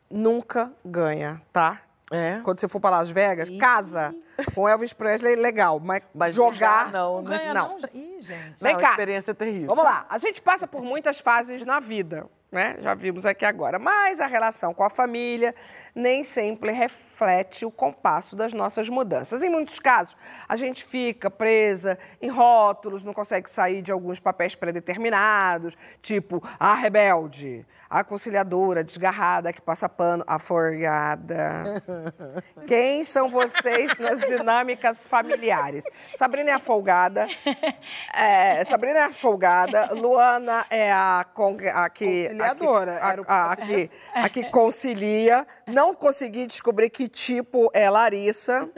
Nunca 0.10 0.72
ganha, 0.86 1.42
tá? 1.52 1.82
É? 2.12 2.40
Quando 2.44 2.60
você 2.60 2.68
for 2.68 2.80
pra 2.80 2.90
Las 2.90 3.10
Vegas, 3.10 3.50
casa 3.50 4.16
com 4.54 4.68
Elvis 4.68 4.94
Presley, 4.94 5.36
legal. 5.36 5.80
Mas, 5.80 6.02
Mas 6.14 6.36
jogar, 6.36 6.92
não, 6.92 7.22
né? 7.22 7.38
Ganha 7.38 7.54
não. 7.54 7.78
Ih, 7.94 8.18
gente. 8.20 8.62
Vem 8.62 8.74
Não, 8.74 8.80
cá. 8.80 8.90
a 8.90 8.92
experiência 8.92 9.32
é 9.32 9.34
terrível. 9.34 9.68
Vamos 9.68 9.84
lá. 9.84 10.06
A 10.10 10.18
gente 10.18 10.42
passa 10.42 10.68
por 10.68 10.84
muitas 10.84 11.20
fases 11.20 11.64
na 11.64 11.80
vida, 11.80 12.28
né? 12.52 12.76
Já 12.80 12.94
vimos 12.94 13.26
aqui 13.26 13.46
agora. 13.46 13.78
Mas 13.80 14.20
a 14.20 14.28
relação 14.28 14.74
com 14.74 14.84
a 14.84 14.90
família 14.90 15.54
nem 15.94 16.24
sempre 16.24 16.72
reflete 16.72 17.66
o 17.66 17.72
compasso 17.72 18.36
das 18.36 18.54
nossas 18.54 18.90
mudanças. 18.90 19.44
Em 19.44 19.50
muitos 19.50 19.80
casos, 19.80 20.16
a 20.48 20.56
gente 20.56 20.86
fica 20.86 21.30
presa 21.30 21.98
em 22.22 22.30
rótulos, 22.30 23.04
não 23.04 23.14
consegue 23.14 23.50
sair 23.50 23.82
de 23.82 23.92
alguns 23.92 24.20
papéis 24.20 24.56
predeterminados, 24.56 25.76
tipo 26.02 26.42
a 26.60 26.76
rebelde, 26.76 27.66
a 27.90 28.04
conciliadora, 28.04 28.84
desgarrada, 28.84 29.52
que 29.52 29.62
passa 29.62 29.90
pano, 29.90 30.24
a 30.28 30.40
forgada. 30.40 31.84
Quem 32.68 33.04
são 33.04 33.30
vocês 33.30 33.98
nas 33.98 34.27
dinâmicas 34.28 35.08
familiares? 35.08 35.84
Sabrina 36.16 36.52
é 36.52 36.54
a 36.54 36.60
folgada. 36.60 37.28
É, 38.14 38.64
Sabrina 38.66 39.00
é 39.00 39.04
a 39.04 39.12
folgada. 39.12 39.94
Luana 39.94 40.66
é 40.70 40.92
a, 40.92 41.26
con- 41.34 41.58
a 41.74 41.90
que. 41.90 42.28
Conciliadora, 42.30 42.98
A, 42.98 43.16
a, 43.28 43.52
a 43.52 43.56
que, 43.56 43.92
a 44.14 44.30
que 44.30 44.50
concilia. 44.50 45.46
Não 45.68 45.94
consegui 45.94 46.46
descobrir 46.48 46.90
que 46.90 47.08
tipo 47.08 47.70
é 47.74 47.90
Larissa. 47.90 48.70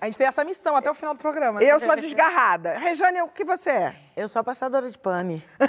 A 0.00 0.06
gente 0.06 0.18
tem 0.18 0.26
essa 0.26 0.44
missão 0.44 0.76
até 0.76 0.90
o 0.90 0.94
final 0.94 1.14
do 1.14 1.20
programa. 1.20 1.62
Eu 1.62 1.78
sou 1.78 1.92
a 1.92 1.96
desgarrada. 1.96 2.78
Rejane, 2.78 3.22
o 3.22 3.28
que 3.28 3.44
você 3.44 3.70
é? 3.70 3.94
Eu 4.16 4.28
sou 4.28 4.38
a 4.40 4.44
passadora 4.44 4.88
de 4.88 4.96
pane. 4.96 5.44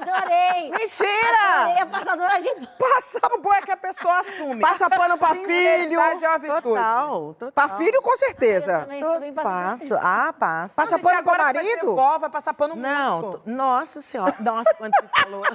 Adorei! 0.00 0.70
Mentira! 0.70 1.08
Adorei 1.54 1.78
a 1.82 1.86
passadora 1.86 2.40
de 2.40 2.48
Passa, 2.78 3.20
O 3.34 3.38
bom 3.40 3.52
é 3.54 3.62
que 3.62 3.70
a 3.70 3.76
pessoa 3.76 4.20
assume. 4.20 4.60
passa 4.60 4.88
pano 4.90 5.16
pra 5.18 5.34
filho. 5.34 5.98
É 5.98 6.14
uma 6.28 6.38
virtude. 6.38 6.62
Total, 6.62 7.34
total. 7.38 7.52
Pra 7.52 7.68
filho, 7.76 8.00
com 8.02 8.16
certeza. 8.16 8.80
Também 8.80 9.32
passadora. 9.32 9.68
Passo, 9.70 9.94
ah, 10.00 10.34
passo. 10.38 10.76
Passa 10.76 10.96
Gente, 10.96 11.02
pano 11.04 11.22
pro 11.22 11.36
vai 11.36 11.52
marido? 11.54 11.94
vó, 11.96 12.18
vai 12.18 12.30
passar 12.30 12.52
pano 12.54 12.76
Não, 12.76 13.20
muito. 13.22 13.38
to- 13.38 13.50
nossa 13.50 14.00
senhora. 14.00 14.34
Nossa, 14.40 14.74
quando 14.74 14.92
você 14.94 15.08
falou. 15.22 15.42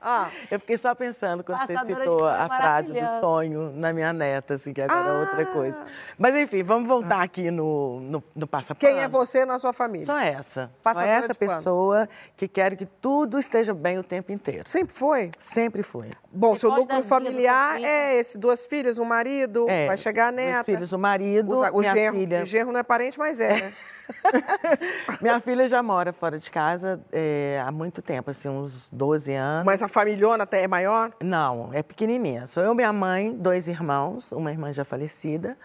Ah. 0.00 0.30
Eu 0.50 0.60
fiquei 0.60 0.76
só 0.76 0.94
pensando 0.94 1.42
quando 1.42 1.58
você 1.66 1.74
Passadora 1.74 2.00
citou 2.00 2.18
pano 2.20 2.42
a 2.44 2.48
frase 2.48 2.92
do 2.92 3.20
sonho 3.20 3.72
na 3.74 3.92
minha 3.92 4.12
neta, 4.12 4.54
assim, 4.54 4.72
que 4.72 4.80
agora 4.80 5.08
é 5.08 5.12
outra 5.20 5.46
coisa. 5.46 5.82
Mas 6.16 6.34
enfim, 6.36 6.62
vamos 6.62 6.86
voltar 6.88 7.22
aqui 7.22 7.50
no, 7.50 7.98
no, 8.00 8.24
no 8.34 8.46
passapano. 8.46 8.78
Quem 8.78 9.00
é 9.02 9.08
você 9.08 9.44
na 9.44 9.58
sua 9.58 9.72
família? 9.72 10.06
Só 10.16 10.18
essa. 10.20 10.62
Só 10.66 10.70
Passadora 10.82 11.12
essa 11.12 11.34
pessoa 11.34 12.08
que 12.36 12.48
quer 12.48 12.74
que 12.76 12.86
tudo 12.86 13.38
esteja 13.38 13.74
bem 13.74 13.98
o 13.98 14.02
tempo 14.02 14.32
inteiro. 14.32 14.62
Sempre 14.68 14.94
foi? 14.94 15.30
Sempre 15.38 15.82
foi. 15.82 16.10
Bom, 16.32 16.54
Você 16.54 16.60
seu 16.60 16.70
núcleo 16.70 17.02
familiar 17.02 17.82
é 17.82 18.16
esse: 18.16 18.38
duas 18.38 18.66
filhas, 18.66 18.98
um 18.98 19.04
marido, 19.04 19.66
É, 19.68 19.86
vai 19.86 19.96
chegar 19.96 20.28
a 20.28 20.32
neta. 20.32 20.64
filhos, 20.64 20.92
o 20.92 20.98
marido, 20.98 21.52
Os- 21.52 21.60
o 21.72 21.78
minha 21.80 21.92
genro. 21.94 22.16
filha. 22.18 22.42
O 22.42 22.46
genro 22.46 22.72
não 22.72 22.80
é 22.80 22.82
parente, 22.82 23.18
mas 23.18 23.40
é, 23.40 23.48
né? 23.60 23.72
Minha 25.20 25.40
filha 25.40 25.66
já 25.66 25.82
mora 25.82 26.12
fora 26.12 26.38
de 26.38 26.48
casa 26.50 27.00
é, 27.12 27.60
há 27.64 27.72
muito 27.72 28.00
tempo, 28.00 28.30
assim, 28.30 28.48
uns 28.48 28.88
12 28.92 29.32
anos. 29.34 29.66
Mas 29.66 29.82
a 29.82 29.88
familhona 29.88 30.44
até 30.44 30.62
é 30.62 30.68
maior? 30.68 31.10
Não, 31.20 31.70
é 31.72 31.82
pequenininha. 31.82 32.46
Sou 32.46 32.62
eu, 32.62 32.72
minha 32.74 32.92
mãe, 32.92 33.34
dois 33.36 33.66
irmãos, 33.66 34.30
uma 34.32 34.50
irmã 34.52 34.72
já 34.72 34.84
falecida. 34.84 35.56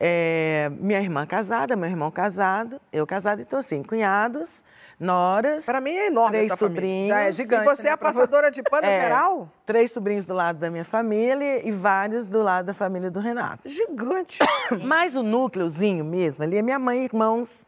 É, 0.00 0.70
minha 0.78 1.00
irmã 1.00 1.26
casada, 1.26 1.74
meu 1.74 1.88
irmão 1.88 2.10
casado, 2.10 2.80
eu 2.92 3.04
casada. 3.06 3.42
Então, 3.42 3.58
assim, 3.58 3.82
cunhados, 3.82 4.62
noras. 4.98 5.64
Para 5.66 5.80
mim 5.80 5.90
é 5.90 6.06
enorme 6.06 6.30
três 6.30 6.46
essa 6.46 6.56
família. 6.56 6.80
sobrinhos. 6.80 7.08
Já 7.08 7.20
é 7.20 7.32
gigante, 7.32 7.62
E 7.62 7.64
você 7.64 7.86
é 7.86 7.90
né, 7.90 7.94
a 7.94 7.96
passadora 7.96 8.50
de 8.50 8.62
pano 8.62 8.86
É, 8.86 9.00
geral? 9.00 9.50
Três 9.66 9.90
sobrinhos 9.90 10.24
do 10.24 10.34
lado 10.34 10.58
da 10.58 10.70
minha 10.70 10.84
família 10.84 11.66
e 11.66 11.72
vários 11.72 12.28
do 12.28 12.42
lado 12.42 12.66
da 12.66 12.74
família 12.74 13.10
do 13.10 13.18
Renato. 13.18 13.68
Gigante. 13.68 14.38
Mas 14.84 15.16
o 15.16 15.22
núcleozinho 15.22 16.04
mesmo 16.04 16.44
ali 16.44 16.56
é 16.56 16.62
minha 16.62 16.78
mãe 16.78 17.00
e 17.00 17.04
irmãos, 17.04 17.66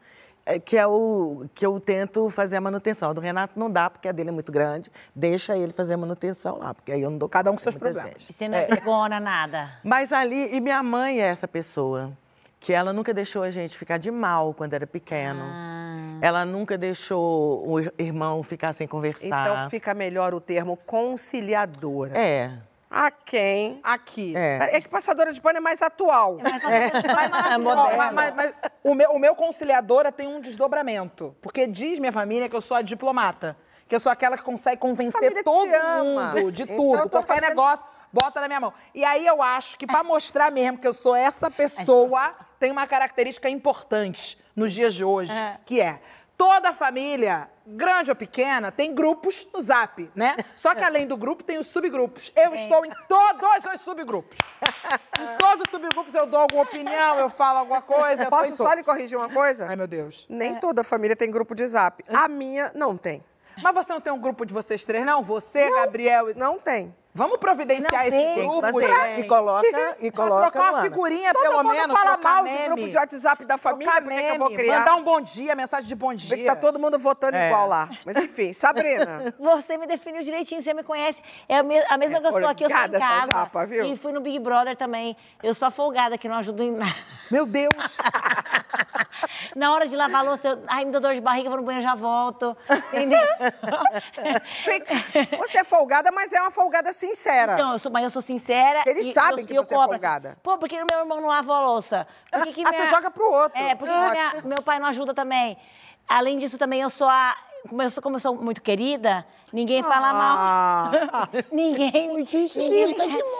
que 0.59 0.77
é 0.77 0.85
o 0.87 1.45
que 1.53 1.65
eu 1.65 1.79
tento 1.79 2.29
fazer 2.29 2.57
a 2.57 2.61
manutenção. 2.61 3.09
A 3.11 3.13
do 3.13 3.21
Renato 3.21 3.57
não 3.59 3.69
dá, 3.71 3.89
porque 3.89 4.07
a 4.07 4.11
dele 4.11 4.29
é 4.29 4.31
muito 4.31 4.51
grande. 4.51 4.91
Deixa 5.15 5.55
ele 5.57 5.73
fazer 5.73 5.93
a 5.93 5.97
manutenção 5.97 6.57
lá, 6.59 6.73
porque 6.73 6.91
aí 6.91 7.01
eu 7.01 7.09
não 7.09 7.17
dou 7.17 7.29
Cada 7.29 7.49
um 7.51 7.53
com 7.55 7.59
seus 7.59 7.75
é 7.75 7.79
problemas. 7.79 8.09
gente. 8.11 8.29
E 8.29 8.33
você 8.33 8.47
não 8.47 8.57
é 8.57 8.65
brigona, 8.67 9.19
nada. 9.19 9.71
Mas 9.83 10.11
ali, 10.13 10.53
e 10.55 10.59
minha 10.59 10.81
mãe 10.83 11.19
é 11.21 11.25
essa 11.27 11.47
pessoa, 11.47 12.11
que 12.59 12.73
ela 12.73 12.93
nunca 12.93 13.13
deixou 13.13 13.43
a 13.43 13.49
gente 13.49 13.77
ficar 13.77 13.97
de 13.97 14.11
mal 14.11 14.53
quando 14.53 14.73
era 14.73 14.85
pequeno. 14.85 15.41
Ah. 15.43 16.17
Ela 16.21 16.45
nunca 16.45 16.77
deixou 16.77 17.67
o 17.67 17.79
ir- 17.79 17.93
irmão 17.97 18.43
ficar 18.43 18.73
sem 18.73 18.87
conversar. 18.87 19.25
Então 19.55 19.69
fica 19.69 19.93
melhor 19.93 20.33
o 20.35 20.39
termo 20.39 20.77
conciliadora. 20.77 22.17
É. 22.17 22.51
A 22.93 23.09
quem? 23.09 23.79
Aqui. 23.81 24.33
É. 24.35 24.81
que 24.81 24.89
passadora 24.89 25.31
de 25.31 25.39
pano 25.41 25.57
é 25.59 25.61
mais 25.61 25.81
atual. 25.81 26.37
É, 26.41 27.57
moderna. 27.57 28.11
Mas, 28.11 28.33
mas 28.35 28.53
o, 28.83 28.93
meu, 28.93 29.11
o 29.11 29.19
meu 29.19 29.33
conciliadora 29.33 30.11
tem 30.11 30.27
um 30.27 30.41
desdobramento. 30.41 31.33
Porque 31.41 31.65
diz 31.67 31.99
minha 31.99 32.11
família 32.11 32.49
que 32.49 32.55
eu 32.55 32.59
sou 32.61 32.75
a 32.75 32.81
diplomata. 32.81 33.55
Que 33.87 33.95
eu 33.95 33.99
sou 33.99 34.11
aquela 34.11 34.37
que 34.37 34.43
consegue 34.43 34.77
convencer 34.81 35.43
todo 35.43 35.67
mundo 35.67 36.51
de 36.51 36.63
Então, 36.63 36.75
tudo. 36.75 37.03
tô 37.03 37.09
Qualquer 37.09 37.27
fazendo- 37.27 37.47
negócio, 37.49 37.85
bota 38.11 38.41
na 38.41 38.47
minha 38.47 38.59
mão. 38.59 38.73
E 38.93 39.03
aí 39.05 39.25
eu 39.25 39.41
acho 39.41 39.77
que 39.77 39.87
pra 39.87 40.03
mostrar 40.03 40.51
mesmo 40.51 40.77
que 40.77 40.87
eu 40.87 40.93
sou 40.93 41.15
essa 41.15 41.49
pessoa, 41.49 42.33
tem 42.59 42.71
uma 42.71 42.85
característica 42.87 43.49
importante 43.49 44.37
nos 44.55 44.71
dias 44.73 44.93
de 44.93 45.03
hoje, 45.03 45.31
que 45.65 45.79
é 45.79 46.01
toda 46.41 46.73
família, 46.73 47.47
grande 47.67 48.09
ou 48.09 48.15
pequena, 48.15 48.71
tem 48.71 48.95
grupos 48.95 49.47
no 49.53 49.61
Zap, 49.61 50.09
né? 50.15 50.35
Só 50.55 50.73
que 50.73 50.83
além 50.83 51.05
do 51.05 51.15
grupo 51.15 51.43
tem 51.43 51.59
os 51.59 51.67
subgrupos. 51.67 52.31
Eu 52.35 52.55
estou 52.55 52.83
em 52.83 52.89
todos 53.07 53.75
os 53.75 53.81
subgrupos. 53.81 54.39
Em 55.19 55.37
todos 55.37 55.65
os 55.67 55.69
subgrupos 55.69 56.15
eu 56.15 56.25
dou 56.25 56.39
alguma 56.39 56.63
opinião, 56.63 57.19
eu 57.19 57.29
falo 57.29 57.59
alguma 57.59 57.83
coisa. 57.83 58.25
Posso 58.25 58.55
só 58.55 58.63
todos. 58.63 58.77
lhe 58.79 58.83
corrigir 58.83 59.19
uma 59.19 59.29
coisa? 59.29 59.67
Ai, 59.67 59.75
meu 59.75 59.85
Deus. 59.85 60.25
Nem 60.27 60.55
toda 60.55 60.83
família 60.83 61.15
tem 61.15 61.29
grupo 61.29 61.53
de 61.53 61.67
zap. 61.67 62.03
A 62.11 62.27
minha 62.27 62.71
não 62.73 62.97
tem. 62.97 63.23
Mas 63.61 63.75
você 63.75 63.93
não 63.93 64.01
tem 64.01 64.11
um 64.11 64.19
grupo 64.19 64.43
de 64.43 64.51
vocês 64.51 64.83
três, 64.83 65.05
não? 65.05 65.21
Você, 65.21 65.69
Gabriel 65.69 66.31
e... 66.31 66.33
Não 66.33 66.57
tem. 66.57 66.95
Vamos 67.13 67.37
providenciar 67.39 67.91
Não 67.91 68.01
esse 68.03 68.11
tem, 68.11 68.35
grupo. 68.35 68.67
E 69.19 69.23
coloca- 69.27 69.97
e 69.99 70.11
Pra 70.11 70.23
coloca, 70.23 70.51
trocar 70.51 70.71
uma 70.73 70.81
figurinha, 70.81 71.33
Todo 71.33 71.41
pelo 71.43 71.57
mundo 71.63 71.73
menos. 71.73 71.91
fala 71.99 72.17
mal 72.17 72.43
de 72.45 72.49
meme. 72.51 72.65
grupo 72.67 72.89
de 72.89 72.97
WhatsApp 72.97 73.45
da 73.45 73.57
família, 73.57 73.91
Trocar 73.91 74.07
por 74.07 74.15
que 74.15 74.23
que 74.23 74.29
eu 74.29 74.37
vou 74.39 74.49
criar? 74.55 74.79
Mandar 74.79 74.95
um 74.95 75.03
bom 75.03 75.19
dia, 75.21 75.53
mensagem 75.55 75.87
de 75.87 75.95
bom 75.95 76.13
dia. 76.13 76.29
Vê 76.29 76.37
que 76.37 76.47
tá 76.47 76.55
todo 76.55 76.79
mundo 76.79 76.97
votando 76.97 77.35
É. 77.35 77.47
igual 77.49 77.67
lá. 77.67 77.89
Mas 78.05 78.15
enfim, 78.15 78.53
Sabrina. 78.53 79.33
Você 79.37 79.77
me 79.77 79.85
definiu 79.87 80.23
direitinho, 80.23 80.61
você 80.61 80.73
me 80.73 80.83
conhece. 80.83 81.21
É 81.49 81.57
a, 81.57 81.63
me- 81.63 81.83
a 81.89 81.97
mesma 81.97 82.17
É 82.17 82.21
que 82.21 82.27
eu 82.27 82.31
sou 82.31 82.47
aqui, 82.47 82.63
eu 82.63 82.69
sou 82.69 82.77
em 82.79 82.91
casa. 82.91 83.29
japa, 83.31 83.65
viu? 83.65 83.85
E 83.85 83.95
fui 83.97 84.11
no 84.13 84.21
Big 84.21 84.39
Brother 84.39 84.75
também. 84.77 85.17
Eu 85.43 85.53
sou 85.53 85.69
folgada, 85.69 86.17
que 86.17 86.29
não 86.29 86.37
ajudo 86.37 86.63
em 86.63 86.71
nada. 86.71 86.95
Meu 87.29 87.45
Deus! 87.45 87.97
Na 89.55 89.73
hora 89.73 89.85
de 89.85 89.95
lavar 89.95 90.21
a 90.21 90.23
louça, 90.23 90.47
eu, 90.49 90.63
ai, 90.67 90.85
me 90.85 90.91
deu 90.91 91.01
dor 91.01 91.13
de 91.13 91.19
barriga, 91.21 91.49
vou 91.49 91.57
no 91.57 91.63
banheiro, 91.65 91.83
já 91.85 91.93
volto. 91.95 92.55
Entendeu? 92.93 93.19
Você 95.39 95.59
é 95.59 95.63
folgada, 95.63 96.11
mas 96.11 96.31
é 96.33 96.39
uma 96.41 96.51
folgada 96.51 96.89
sincera. 97.01 97.53
Então, 97.53 97.73
eu 97.73 97.79
sou, 97.79 97.91
mas 97.91 98.03
eu 98.03 98.09
sou 98.09 98.21
sincera. 98.21 98.83
Eles 98.85 99.07
e 99.07 99.13
sabem 99.13 99.41
eu- 99.41 99.45
que 99.47 99.53
eu 99.53 99.63
você 99.65 99.73
é 99.73 99.77
cobro, 99.77 99.91
folgada. 99.93 100.29
assim, 100.29 100.37
Pô, 100.43 100.57
por 100.57 100.69
que 100.69 100.75
meu 100.83 100.99
irmão 100.99 101.19
não 101.21 101.27
lava 101.27 101.53
a 101.55 101.61
louça? 101.61 102.07
Por 102.31 102.43
que, 102.43 102.53
que 102.53 102.65
Ah, 102.65 102.69
minha... 102.69 102.83
você 102.83 102.87
joga 102.87 103.11
pro 103.11 103.29
outro. 103.31 103.59
É, 103.59 103.75
por 103.75 103.87
que 103.87 103.93
que 103.93 104.09
minha- 104.11 104.41
meu 104.45 104.61
pai 104.61 104.79
não 104.79 104.87
ajuda 104.87 105.13
também? 105.13 105.57
Além 106.07 106.37
disso, 106.37 106.57
também 106.57 106.81
eu 106.81 106.89
sou 106.89 107.07
a. 107.09 107.35
Como 107.69 107.81
eu 107.81 107.89
sou, 107.89 108.01
como 108.03 108.15
eu 108.15 108.19
sou 108.19 108.35
muito 108.35 108.61
querida, 108.61 109.25
ninguém 109.53 109.83
fala 109.83 110.09
Ah. 110.09 110.13
mal. 110.13 111.27
ninguém. 111.51 112.07
ninguém 112.07 112.95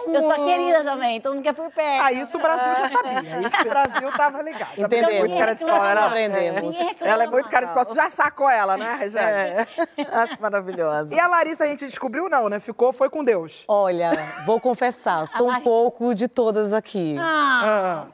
eu 0.06 0.22
sou 0.22 0.44
querida 0.46 0.84
também, 0.84 1.20
todo 1.20 1.34
mundo 1.34 1.42
quer 1.42 1.52
por 1.52 1.70
perto. 1.72 2.02
Ah, 2.04 2.12
isso 2.12 2.38
o 2.38 2.40
Brasil 2.40 2.66
já 2.76 2.88
sabia. 2.90 3.40
Isso 3.40 3.60
o 3.60 3.68
Brasil 3.68 4.12
tava 4.12 4.42
ligado. 4.42 4.76
Sabrina 4.76 5.10
é 5.10 5.18
muito 5.18 5.36
cara 5.36 5.54
de 5.54 5.64
pau, 5.64 5.84
ela- 5.84 6.06
Aprendemos. 6.06 6.76
Ela 7.00 7.24
é 7.24 7.26
muito 7.26 7.50
cara 7.50 7.66
de 7.66 7.72
pau. 7.74 7.84
Tu 7.84 7.94
já 7.94 8.08
sacou 8.08 8.48
ela, 8.48 8.76
né, 8.76 8.96
Rejane? 8.98 9.26
É. 9.28 9.66
Acho 10.12 10.40
maravilhosa. 10.40 11.14
E 11.14 11.18
a 11.18 11.26
Larissa 11.26 11.64
a 11.64 11.66
gente 11.66 11.84
descobriu 11.86 12.28
não, 12.28 12.48
né? 12.48 12.60
Ficou, 12.60 12.92
foi 12.92 13.10
com 13.10 13.24
Deus. 13.24 13.64
Olha, 13.66 14.34
vou 14.46 14.60
confessar, 14.60 15.26
sou 15.28 15.50
um 15.50 15.60
pouco 15.60 16.14
de 16.14 16.28
todas 16.28 16.72
aqui. 16.72 17.16
Ah, 17.18 18.04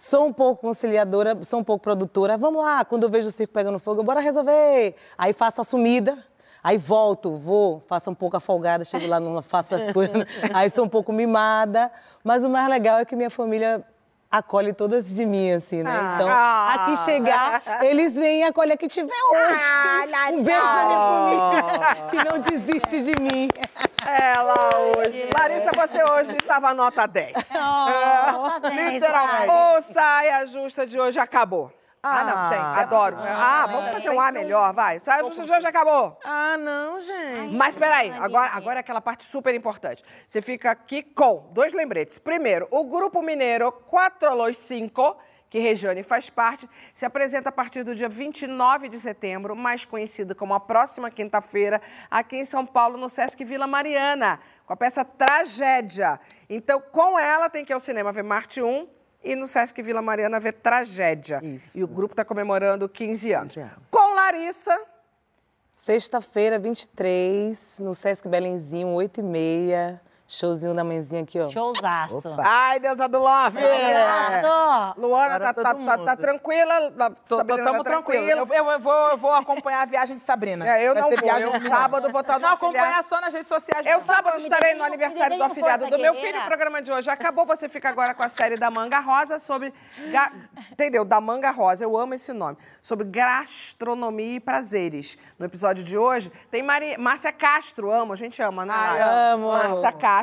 Sou 0.00 0.26
um 0.26 0.32
pouco 0.32 0.62
conciliadora, 0.62 1.36
sou 1.42 1.58
um 1.58 1.64
pouco 1.64 1.82
produtora. 1.82 2.38
Vamos 2.38 2.62
lá, 2.62 2.84
quando 2.84 3.02
eu 3.02 3.08
vejo 3.10 3.26
o 3.26 3.32
circo 3.32 3.52
pegando 3.52 3.80
fogo, 3.80 4.00
bora 4.04 4.20
resolver. 4.20 4.94
Aí 5.18 5.32
faço 5.32 5.60
a 5.60 5.64
sumida, 5.64 6.16
aí 6.62 6.78
volto, 6.78 7.36
vou, 7.36 7.82
faço 7.88 8.08
um 8.08 8.14
pouco 8.14 8.36
a 8.36 8.40
folgada, 8.40 8.84
chego 8.84 9.08
lá, 9.08 9.18
não 9.18 9.42
faço 9.42 9.74
as 9.74 9.90
coisas. 9.90 10.24
Aí 10.54 10.70
sou 10.70 10.84
um 10.84 10.88
pouco 10.88 11.12
mimada. 11.12 11.90
Mas 12.22 12.44
o 12.44 12.48
mais 12.48 12.68
legal 12.68 13.00
é 13.00 13.04
que 13.04 13.16
minha 13.16 13.28
família 13.28 13.84
acolhe 14.30 14.72
todas 14.72 15.12
de 15.12 15.26
mim, 15.26 15.50
assim, 15.50 15.82
né? 15.82 15.90
Ah. 15.90 16.12
Então, 16.14 16.28
Ah. 16.30 16.74
aqui 16.74 16.96
chegar, 16.98 17.62
eles 17.82 18.14
vêm 18.14 18.42
e 18.42 18.44
acolhem 18.44 18.74
a 18.74 18.76
que 18.76 18.86
tiver 18.86 19.10
hoje. 19.32 19.62
Ah, 19.72 20.30
um 20.32 20.44
beijo 20.44 20.60
da 20.62 20.86
minha 20.86 21.00
família, 21.08 22.08
que 22.10 22.30
não 22.30 22.38
desiste 22.38 23.02
de 23.02 23.20
mim. 23.20 23.48
Ela 24.08 24.54
hoje. 24.96 25.28
Larissa, 25.38 25.70
você 25.74 26.02
hoje 26.02 26.34
tava 26.36 26.72
nota 26.72 27.06
10. 27.06 27.52
nota 28.32 28.70
10, 28.70 28.78
É, 28.78 28.90
literalmente. 28.90 29.50
O 29.50 29.82
saia 29.82 30.46
justa 30.46 30.86
de 30.86 30.98
hoje 30.98 31.20
acabou. 31.20 31.70
Ah, 32.02 32.24
não, 32.24 32.48
gente. 32.48 32.78
Adoro. 32.80 33.16
Ah, 33.20 33.66
vamos 33.70 33.90
fazer 33.90 34.10
um 34.10 34.20
A 34.20 34.30
melhor, 34.32 34.72
vai. 34.72 34.98
Saia 34.98 35.22
justa 35.24 35.44
de 35.44 35.52
hoje 35.52 35.66
acabou. 35.66 36.16
Ah, 36.24 36.56
não, 36.56 37.00
gente. 37.00 37.54
Mas 37.54 37.74
peraí, 37.74 38.10
agora, 38.12 38.50
agora 38.54 38.78
é 38.78 38.80
aquela 38.80 39.00
parte 39.00 39.24
super 39.24 39.54
importante. 39.54 40.02
Você 40.26 40.40
fica 40.40 40.70
aqui 40.70 41.02
com 41.02 41.48
dois 41.52 41.74
lembretes. 41.74 42.18
Primeiro, 42.18 42.66
o 42.70 42.84
Grupo 42.84 43.20
Mineiro 43.20 43.70
4 43.72 44.34
Los 44.34 44.56
5, 44.58 45.16
que 45.48 45.58
Regiane 45.58 46.02
faz 46.02 46.28
parte, 46.30 46.68
se 46.92 47.06
apresenta 47.06 47.48
a 47.48 47.52
partir 47.52 47.82
do 47.82 47.94
dia 47.94 48.08
29 48.08 48.88
de 48.88 49.00
setembro, 49.00 49.56
mais 49.56 49.84
conhecido 49.84 50.34
como 50.34 50.54
a 50.54 50.60
próxima 50.60 51.10
quinta-feira, 51.10 51.80
aqui 52.10 52.36
em 52.36 52.44
São 52.44 52.66
Paulo, 52.66 52.96
no 52.96 53.08
Sesc 53.08 53.44
Vila 53.44 53.66
Mariana, 53.66 54.38
com 54.66 54.72
a 54.72 54.76
peça 54.76 55.04
Tragédia. 55.04 56.20
Então, 56.48 56.80
com 56.80 57.18
ela, 57.18 57.48
tem 57.48 57.64
que 57.64 57.72
ir 57.72 57.74
ao 57.74 57.80
cinema 57.80 58.12
ver 58.12 58.24
Marte 58.24 58.62
1 58.62 58.88
e 59.24 59.34
no 59.34 59.46
Sesc 59.46 59.80
Vila 59.82 60.02
Mariana 60.02 60.38
ver 60.38 60.52
Tragédia. 60.52 61.40
E 61.74 61.82
o 61.82 61.88
grupo 61.88 62.12
está 62.12 62.24
comemorando 62.24 62.88
15 62.88 63.32
anos. 63.32 63.54
Com 63.90 64.14
Larissa, 64.14 64.78
Sexta-feira, 65.78 66.58
23, 66.58 67.78
no 67.78 67.94
Sesc 67.94 68.28
Belenzinho, 68.28 68.88
8h30. 68.88 70.00
Showzinho 70.30 70.74
da 70.74 70.84
mãezinha 70.84 71.22
aqui, 71.22 71.40
ó. 71.40 71.48
Showzaço. 71.48 72.20
Ai, 72.38 72.78
Deusa 72.78 73.08
do 73.08 73.18
Love! 73.18 73.58
Showzaço. 73.58 75.00
Luana, 75.00 75.40
tá, 75.40 75.54
tá, 75.54 75.74
tá, 75.74 75.98
tá 75.98 76.16
tranquila? 76.16 76.92
Tô, 77.26 77.36
Sabrina 77.38 77.64
tamo 77.64 77.78
tá 77.82 77.90
tranquila? 77.90 78.26
Eu, 78.30 78.46
eu, 78.46 78.70
eu 78.72 78.78
vou, 78.78 78.92
eu 79.08 79.16
vou 79.16 79.32
acompanhar 79.32 79.80
a 79.80 79.84
viagem 79.86 80.16
de 80.16 80.22
Sabrina. 80.22 80.68
É, 80.68 80.86
eu 80.86 80.92
Vai 80.92 81.02
não 81.02 81.10
vou. 81.10 81.18
viagem 81.18 81.48
Eu 81.50 81.60
sábado 81.60 82.12
vou 82.12 82.20
estar 82.20 82.34
no 82.34 82.40
Não, 82.40 82.52
acompanhar 82.52 83.02
só 83.04 83.22
nas 83.22 83.32
redes 83.32 83.48
sociais. 83.48 83.86
Eu 83.86 84.00
sábado 84.02 84.36
estarei 84.36 84.74
no 84.74 84.84
aniversário 84.84 85.38
do 85.38 85.48
Força 85.48 85.86
do 85.88 85.98
meu 85.98 86.14
filho. 86.14 86.38
O 86.40 86.44
programa 86.46 86.82
de 86.82 86.92
hoje 86.92 87.08
acabou. 87.10 87.46
Você 87.46 87.66
fica 87.66 87.88
agora 87.88 88.12
com 88.12 88.22
a 88.22 88.28
série 88.28 88.58
da 88.58 88.70
Manga 88.70 89.00
Rosa 89.00 89.38
sobre... 89.38 89.72
ga- 90.10 90.30
Entendeu? 90.70 91.06
Da 91.06 91.22
Manga 91.22 91.50
Rosa. 91.50 91.84
Eu 91.84 91.96
amo 91.96 92.12
esse 92.12 92.34
nome. 92.34 92.58
Sobre 92.82 93.06
gastronomia 93.06 94.34
e 94.36 94.40
prazeres. 94.40 95.16
No 95.38 95.46
episódio 95.46 95.82
de 95.82 95.96
hoje 95.96 96.30
tem 96.50 96.62
Mari... 96.62 96.98
Márcia 96.98 97.32
Castro. 97.32 97.90
Amo. 97.90 98.12
A 98.12 98.16
gente 98.16 98.42
ama, 98.42 98.66
né? 98.66 98.74
Ai, 98.76 98.98
Lara? 98.98 99.32
amo. 99.32 99.48
Márcia 99.52 99.92
Castro, 99.92 100.17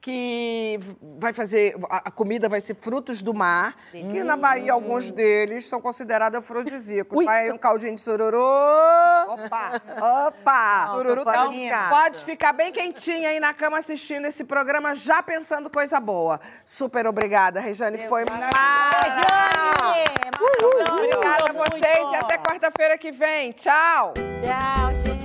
que 0.00 0.78
vai 1.18 1.32
fazer... 1.32 1.76
A 1.88 2.10
comida 2.10 2.48
vai 2.48 2.60
ser 2.60 2.74
frutos 2.74 3.22
do 3.22 3.32
mar. 3.32 3.74
Que 3.90 4.22
na 4.22 4.36
Bahia, 4.36 4.72
alguns 4.72 5.10
deles 5.10 5.68
são 5.68 5.80
considerados 5.80 6.38
afrodisíacos. 6.38 7.24
Vai 7.24 7.50
um 7.50 7.58
caldinho 7.58 7.94
de 7.94 8.00
sururu. 8.00 8.38
Opa! 8.38 9.80
Opa! 10.26 10.88
Sururu 10.92 11.24
tá 11.24 11.46
Então. 11.52 11.88
Pode 11.88 12.24
ficar 12.24 12.52
bem 12.52 12.72
quentinha 12.72 13.30
aí 13.30 13.40
na 13.40 13.52
cama 13.54 13.78
assistindo 13.78 14.26
esse 14.26 14.44
programa, 14.44 14.94
já 14.94 15.22
pensando 15.22 15.70
coisa 15.70 16.00
boa. 16.00 16.40
Super 16.64 17.06
obrigada, 17.06 17.60
Rejane. 17.60 17.98
Foi 17.98 18.24
maravilhoso. 18.28 18.54
Rejane, 19.02 20.04
maravilhoso. 20.40 20.92
Obrigada 20.92 21.50
a 21.50 21.52
vocês 21.52 22.10
e 22.12 22.16
até 22.16 22.38
quarta-feira 22.38 22.98
que 22.98 23.10
vem. 23.10 23.52
Tchau! 23.52 24.14
Tchau, 24.14 24.94
gente. 25.04 25.23